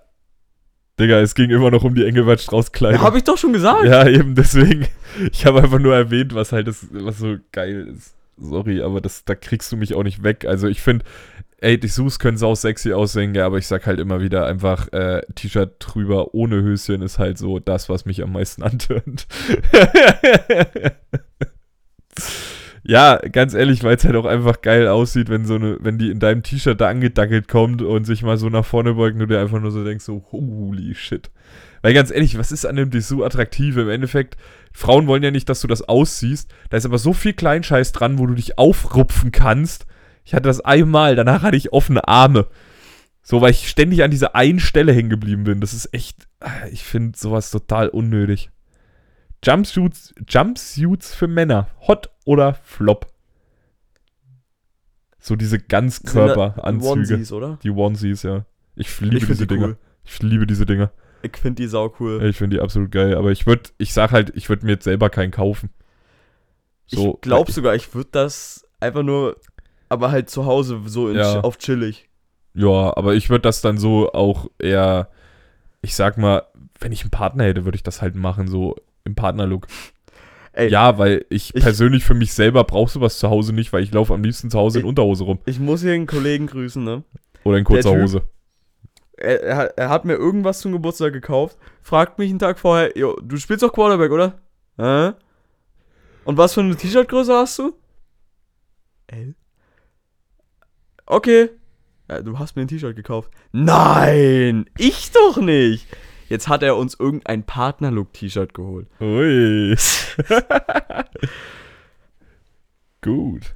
Digga, 1.00 1.18
es 1.18 1.34
ging 1.34 1.50
immer 1.50 1.72
noch 1.72 1.82
um 1.82 1.96
die 1.96 2.06
Engelbert 2.06 2.40
Strauß 2.40 2.70
Kleidung. 2.70 3.02
Hab 3.02 3.16
ich 3.16 3.24
doch 3.24 3.36
schon 3.36 3.52
gesagt. 3.52 3.84
Ja, 3.84 4.06
eben 4.06 4.36
deswegen. 4.36 4.86
Ich 5.32 5.44
habe 5.44 5.62
einfach 5.62 5.80
nur 5.80 5.94
erwähnt, 5.96 6.32
was 6.36 6.52
halt 6.52 6.68
das, 6.68 6.86
was 6.92 7.18
so 7.18 7.36
geil 7.50 7.88
ist. 7.96 8.14
Sorry, 8.36 8.80
aber 8.82 9.00
das, 9.00 9.24
da 9.24 9.34
kriegst 9.34 9.72
du 9.72 9.76
mich 9.76 9.94
auch 9.94 10.04
nicht 10.04 10.22
weg. 10.22 10.44
Also 10.44 10.68
ich 10.68 10.80
finde, 10.82 11.04
ey, 11.58 11.78
die 11.78 11.88
Sus 11.88 12.18
können 12.18 12.36
sau 12.36 12.54
sexy 12.54 12.92
aussehen, 12.92 13.36
aber 13.38 13.58
ich 13.58 13.66
sag 13.66 13.86
halt 13.86 14.00
immer 14.00 14.20
wieder 14.20 14.46
einfach, 14.46 14.92
äh, 14.92 15.22
T-Shirt 15.34 15.76
drüber 15.78 16.34
ohne 16.34 16.62
Höschen 16.62 17.02
ist 17.02 17.18
halt 17.18 17.38
so 17.38 17.58
das, 17.58 17.88
was 17.88 18.04
mich 18.04 18.22
am 18.22 18.32
meisten 18.32 18.62
antörnt. 18.64 19.26
ja, 22.82 23.16
ganz 23.16 23.54
ehrlich, 23.54 23.82
weil 23.82 23.96
es 23.96 24.04
halt 24.04 24.16
auch 24.16 24.26
einfach 24.26 24.60
geil 24.62 24.88
aussieht, 24.88 25.28
wenn 25.28 25.46
so 25.46 25.54
eine, 25.54 25.78
wenn 25.80 25.98
die 25.98 26.10
in 26.10 26.20
deinem 26.20 26.42
T-Shirt 26.42 26.80
da 26.80 26.88
angedackelt 26.88 27.48
kommt 27.48 27.82
und 27.82 28.04
sich 28.04 28.22
mal 28.22 28.36
so 28.36 28.48
nach 28.50 28.64
vorne 28.64 28.94
beugt 28.94 29.14
und 29.14 29.20
du 29.20 29.26
dir 29.26 29.40
einfach 29.40 29.60
nur 29.60 29.70
so 29.70 29.84
denkst, 29.84 30.04
so, 30.04 30.24
holy 30.32 30.94
shit. 30.94 31.30
Weil 31.84 31.92
ganz 31.92 32.10
ehrlich, 32.10 32.38
was 32.38 32.50
ist 32.50 32.64
an 32.64 32.76
dem 32.76 32.90
Dessous 32.90 33.22
attraktiv? 33.22 33.76
Im 33.76 33.90
Endeffekt, 33.90 34.38
Frauen 34.72 35.06
wollen 35.06 35.22
ja 35.22 35.30
nicht, 35.30 35.50
dass 35.50 35.60
du 35.60 35.66
das 35.66 35.82
ausziehst. 35.82 36.50
Da 36.70 36.78
ist 36.78 36.86
aber 36.86 36.96
so 36.96 37.12
viel 37.12 37.34
Kleinscheiß 37.34 37.92
dran, 37.92 38.18
wo 38.18 38.26
du 38.26 38.32
dich 38.32 38.56
aufrupfen 38.58 39.32
kannst. 39.32 39.86
Ich 40.24 40.34
hatte 40.34 40.48
das 40.48 40.60
einmal, 40.60 41.16
danach 41.16 41.42
hatte 41.42 41.56
ich 41.56 41.72
offene 41.72 42.08
Arme. 42.08 42.46
So, 43.22 43.40
weil 43.40 43.52
ich 43.52 43.68
ständig 43.68 44.02
an 44.02 44.10
dieser 44.10 44.34
einen 44.34 44.60
Stelle 44.60 44.92
hängen 44.92 45.08
geblieben 45.08 45.44
bin. 45.44 45.60
Das 45.60 45.72
ist 45.72 45.92
echt, 45.94 46.28
ah, 46.40 46.66
ich 46.70 46.84
finde 46.84 47.18
sowas 47.18 47.50
total 47.50 47.88
unnötig. 47.88 48.50
Jumpsuits, 49.42 50.14
Jumpsuits 50.28 51.14
für 51.14 51.26
Männer. 51.26 51.68
Hot 51.86 52.10
oder 52.24 52.54
Flop? 52.54 53.06
So 55.18 55.36
diese 55.36 55.58
Ganzkörperanzüge. 55.58 56.90
Onesies, 56.90 57.32
oder? 57.32 57.58
Die 57.62 57.70
Onesies, 57.70 58.22
ja. 58.24 58.44
Ich 58.76 59.00
liebe 59.00 59.16
Ich 59.16 59.26
diese 59.26 59.46
die 59.46 59.54
Dinger. 59.54 59.68
cool. 59.68 59.78
Ich 60.04 60.22
liebe 60.22 60.46
diese 60.46 60.66
Dinger. 60.66 60.90
Ich 61.22 61.38
finde 61.38 61.62
die 61.62 61.68
sau 61.68 61.94
cool. 61.98 62.22
Ich 62.24 62.36
finde 62.36 62.56
die 62.56 62.62
absolut 62.62 62.90
geil. 62.90 63.16
Aber 63.16 63.32
ich 63.32 63.46
würde, 63.46 63.70
ich 63.78 63.94
sag 63.94 64.12
halt, 64.12 64.32
ich 64.36 64.50
würde 64.50 64.66
mir 64.66 64.72
jetzt 64.72 64.84
selber 64.84 65.08
keinen 65.08 65.30
kaufen. 65.30 65.70
ich 66.86 67.20
glaube 67.22 67.50
sogar, 67.52 67.74
ich 67.74 67.94
würde 67.94 68.10
das 68.12 68.66
einfach 68.80 69.02
nur, 69.02 69.38
aber 69.88 70.10
halt 70.10 70.30
zu 70.30 70.46
Hause 70.46 70.80
so 70.86 71.08
in, 71.08 71.16
Ja. 71.16 71.40
auf 71.40 71.58
chillig. 71.58 72.08
Ja, 72.54 72.96
aber 72.96 73.14
ich 73.14 73.30
würde 73.30 73.42
das 73.42 73.60
dann 73.60 73.78
so 73.78 74.12
auch 74.12 74.46
eher, 74.58 75.08
ich 75.82 75.94
sag 75.96 76.18
mal, 76.18 76.42
wenn 76.80 76.92
ich 76.92 77.02
einen 77.02 77.10
Partner 77.10 77.44
hätte, 77.44 77.64
würde 77.64 77.76
ich 77.76 77.82
das 77.82 78.00
halt 78.02 78.14
machen, 78.14 78.46
so 78.48 78.76
im 79.04 79.14
Partnerlook. 79.14 79.66
Ey, 80.52 80.68
Ja, 80.70 80.98
weil 80.98 81.24
ich, 81.30 81.54
ich- 81.54 81.62
persönlich 81.62 82.04
für 82.04 82.14
mich 82.14 82.32
selber 82.32 82.62
brauche 82.64 82.90
sowas 82.90 83.18
zu 83.18 83.28
Hause 83.28 83.52
nicht, 83.52 83.72
weil 83.72 83.82
ich 83.82 83.92
laufe 83.92 84.14
am 84.14 84.22
liebsten 84.22 84.50
zu 84.50 84.58
Hause 84.58 84.78
in 84.78 84.84
Ich- 84.84 84.88
Unterhose 84.88 85.24
rum. 85.24 85.40
ich 85.46 85.58
muss 85.58 85.82
hier 85.82 85.92
einen 85.94 86.06
Kollegen 86.06 86.46
grüßen, 86.46 86.82
ne? 86.84 87.02
Oder 87.42 87.58
in 87.58 87.64
kurzer 87.64 87.90
Typ- 87.90 88.02
Hose. 88.02 88.22
Er, 89.16 89.42
er, 89.42 89.56
hat- 89.56 89.72
er 89.76 89.88
hat 89.88 90.04
mir 90.04 90.14
irgendwas 90.14 90.60
zum 90.60 90.70
Geburtstag 90.72 91.12
gekauft, 91.12 91.56
fragt 91.82 92.18
mich 92.18 92.30
einen 92.30 92.38
Tag 92.38 92.58
vorher, 92.58 92.96
jo, 92.96 93.16
du 93.20 93.36
spielst 93.36 93.62
doch 93.64 93.72
Quarterback, 93.72 94.10
oder? 94.12 94.34
Hä? 94.76 95.12
Und 96.24 96.36
was 96.38 96.54
für 96.54 96.60
eine 96.60 96.74
T-Shirt-Größe 96.76 97.32
hast 97.34 97.58
du? 97.58 97.74
L. 99.08 99.34
Okay. 101.06 101.50
Ja, 102.08 102.20
du 102.20 102.38
hast 102.38 102.56
mir 102.56 102.62
ein 102.62 102.68
T-Shirt 102.68 102.96
gekauft. 102.96 103.30
Nein, 103.52 104.66
ich 104.76 105.10
doch 105.12 105.38
nicht. 105.38 105.86
Jetzt 106.28 106.48
hat 106.48 106.62
er 106.62 106.76
uns 106.76 106.98
irgendein 106.98 107.44
Partnerlook-T-Shirt 107.44 108.54
geholt. 108.54 108.88
Ui. 109.00 109.76
Gut. 113.02 113.54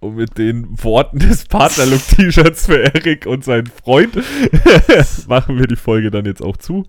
Und 0.00 0.14
mit 0.14 0.38
den 0.38 0.82
Worten 0.84 1.18
des 1.18 1.46
Partnerlook-T-Shirts 1.46 2.66
für 2.66 2.94
Erik 2.94 3.26
und 3.26 3.44
seinen 3.44 3.66
Freund 3.66 4.16
machen 5.28 5.58
wir 5.58 5.66
die 5.66 5.76
Folge 5.76 6.12
dann 6.12 6.24
jetzt 6.24 6.42
auch 6.42 6.56
zu, 6.56 6.86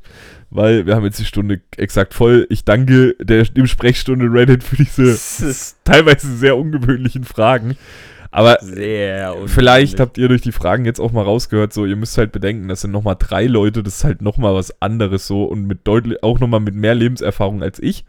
weil 0.51 0.86
wir 0.86 0.95
haben 0.95 1.05
jetzt 1.05 1.20
die 1.20 1.26
Stunde 1.26 1.62
exakt 1.78 2.14
voll. 2.14 2.45
Ich 2.49 2.66
danke 2.66 3.16
der 3.20 3.45
dem 3.45 3.66
Sprechstunde 3.66 4.32
Reddit 4.32 4.64
für 4.64 4.76
diese 4.76 5.18
teilweise 5.84 6.36
sehr 6.36 6.55
ungewöhnlichen 6.55 7.24
Fragen. 7.24 7.78
Aber 8.32 8.57
sehr 8.61 9.36
Vielleicht 9.47 9.99
habt 9.99 10.17
ihr 10.17 10.27
durch 10.27 10.41
die 10.41 10.51
Fragen 10.51 10.86
jetzt 10.86 10.99
auch 10.99 11.11
mal 11.11 11.23
rausgehört, 11.23 11.73
so 11.73 11.86
ihr 11.86 11.95
müsst 11.95 12.17
halt 12.17 12.32
bedenken, 12.32 12.67
das 12.67 12.82
sind 12.82 12.91
nochmal 12.91 13.15
drei 13.17 13.45
Leute, 13.45 13.82
das 13.82 13.97
ist 13.97 14.03
halt 14.03 14.21
nochmal 14.21 14.53
was 14.53 14.82
anderes 14.82 15.25
so 15.25 15.45
und 15.45 15.65
mit 15.65 15.80
deutlich, 15.86 16.21
auch 16.21 16.39
nochmal 16.39 16.59
mit 16.59 16.75
mehr 16.75 16.93
Lebenserfahrung 16.93 17.63
als 17.63 17.80
ich. 17.80 18.05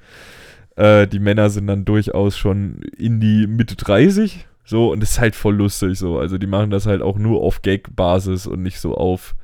Äh, 0.76 1.06
die 1.06 1.20
Männer 1.20 1.48
sind 1.48 1.66
dann 1.68 1.86
durchaus 1.86 2.36
schon 2.36 2.82
in 2.98 3.20
die 3.20 3.46
Mitte 3.46 3.76
30, 3.76 4.46
so 4.64 4.92
und 4.92 5.00
das 5.00 5.12
ist 5.12 5.20
halt 5.20 5.34
voll 5.34 5.56
lustig 5.56 5.98
so. 5.98 6.18
Also 6.18 6.36
die 6.36 6.46
machen 6.46 6.70
das 6.70 6.86
halt 6.86 7.00
auch 7.00 7.16
nur 7.16 7.40
auf 7.40 7.62
Gag-Basis 7.62 8.46
und 8.46 8.62
nicht 8.62 8.78
so 8.78 8.94
auf, 8.96 9.34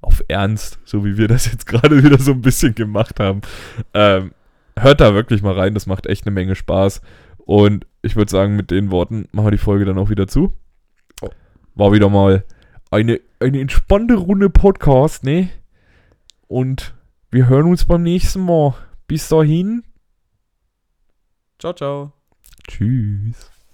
auf 0.00 0.24
Ernst, 0.28 0.78
so 0.84 1.04
wie 1.04 1.18
wir 1.18 1.28
das 1.28 1.44
jetzt 1.44 1.66
gerade 1.66 2.02
wieder 2.02 2.18
so 2.18 2.32
ein 2.32 2.40
bisschen 2.40 2.74
gemacht 2.74 3.20
haben. 3.20 3.42
Ähm, 3.92 4.32
hört 4.78 5.02
da 5.02 5.12
wirklich 5.12 5.42
mal 5.42 5.54
rein, 5.54 5.74
das 5.74 5.86
macht 5.86 6.06
echt 6.06 6.26
eine 6.26 6.34
Menge 6.34 6.54
Spaß. 6.54 7.02
Und 7.44 7.86
ich 8.02 8.16
würde 8.16 8.30
sagen, 8.30 8.56
mit 8.56 8.70
den 8.70 8.90
Worten 8.90 9.28
machen 9.32 9.46
wir 9.46 9.50
die 9.52 9.58
Folge 9.58 9.84
dann 9.84 9.98
auch 9.98 10.10
wieder 10.10 10.26
zu. 10.26 10.52
War 11.74 11.92
wieder 11.92 12.08
mal 12.08 12.44
eine, 12.90 13.20
eine 13.40 13.60
entspannte 13.60 14.14
Runde 14.14 14.50
Podcast, 14.50 15.24
ne? 15.24 15.48
Und 16.46 16.94
wir 17.30 17.48
hören 17.48 17.66
uns 17.66 17.84
beim 17.86 18.02
nächsten 18.02 18.44
Mal. 18.44 18.74
Bis 19.06 19.28
dahin. 19.28 19.84
Ciao, 21.58 21.72
ciao. 21.72 22.12
Tschüss. 22.68 23.51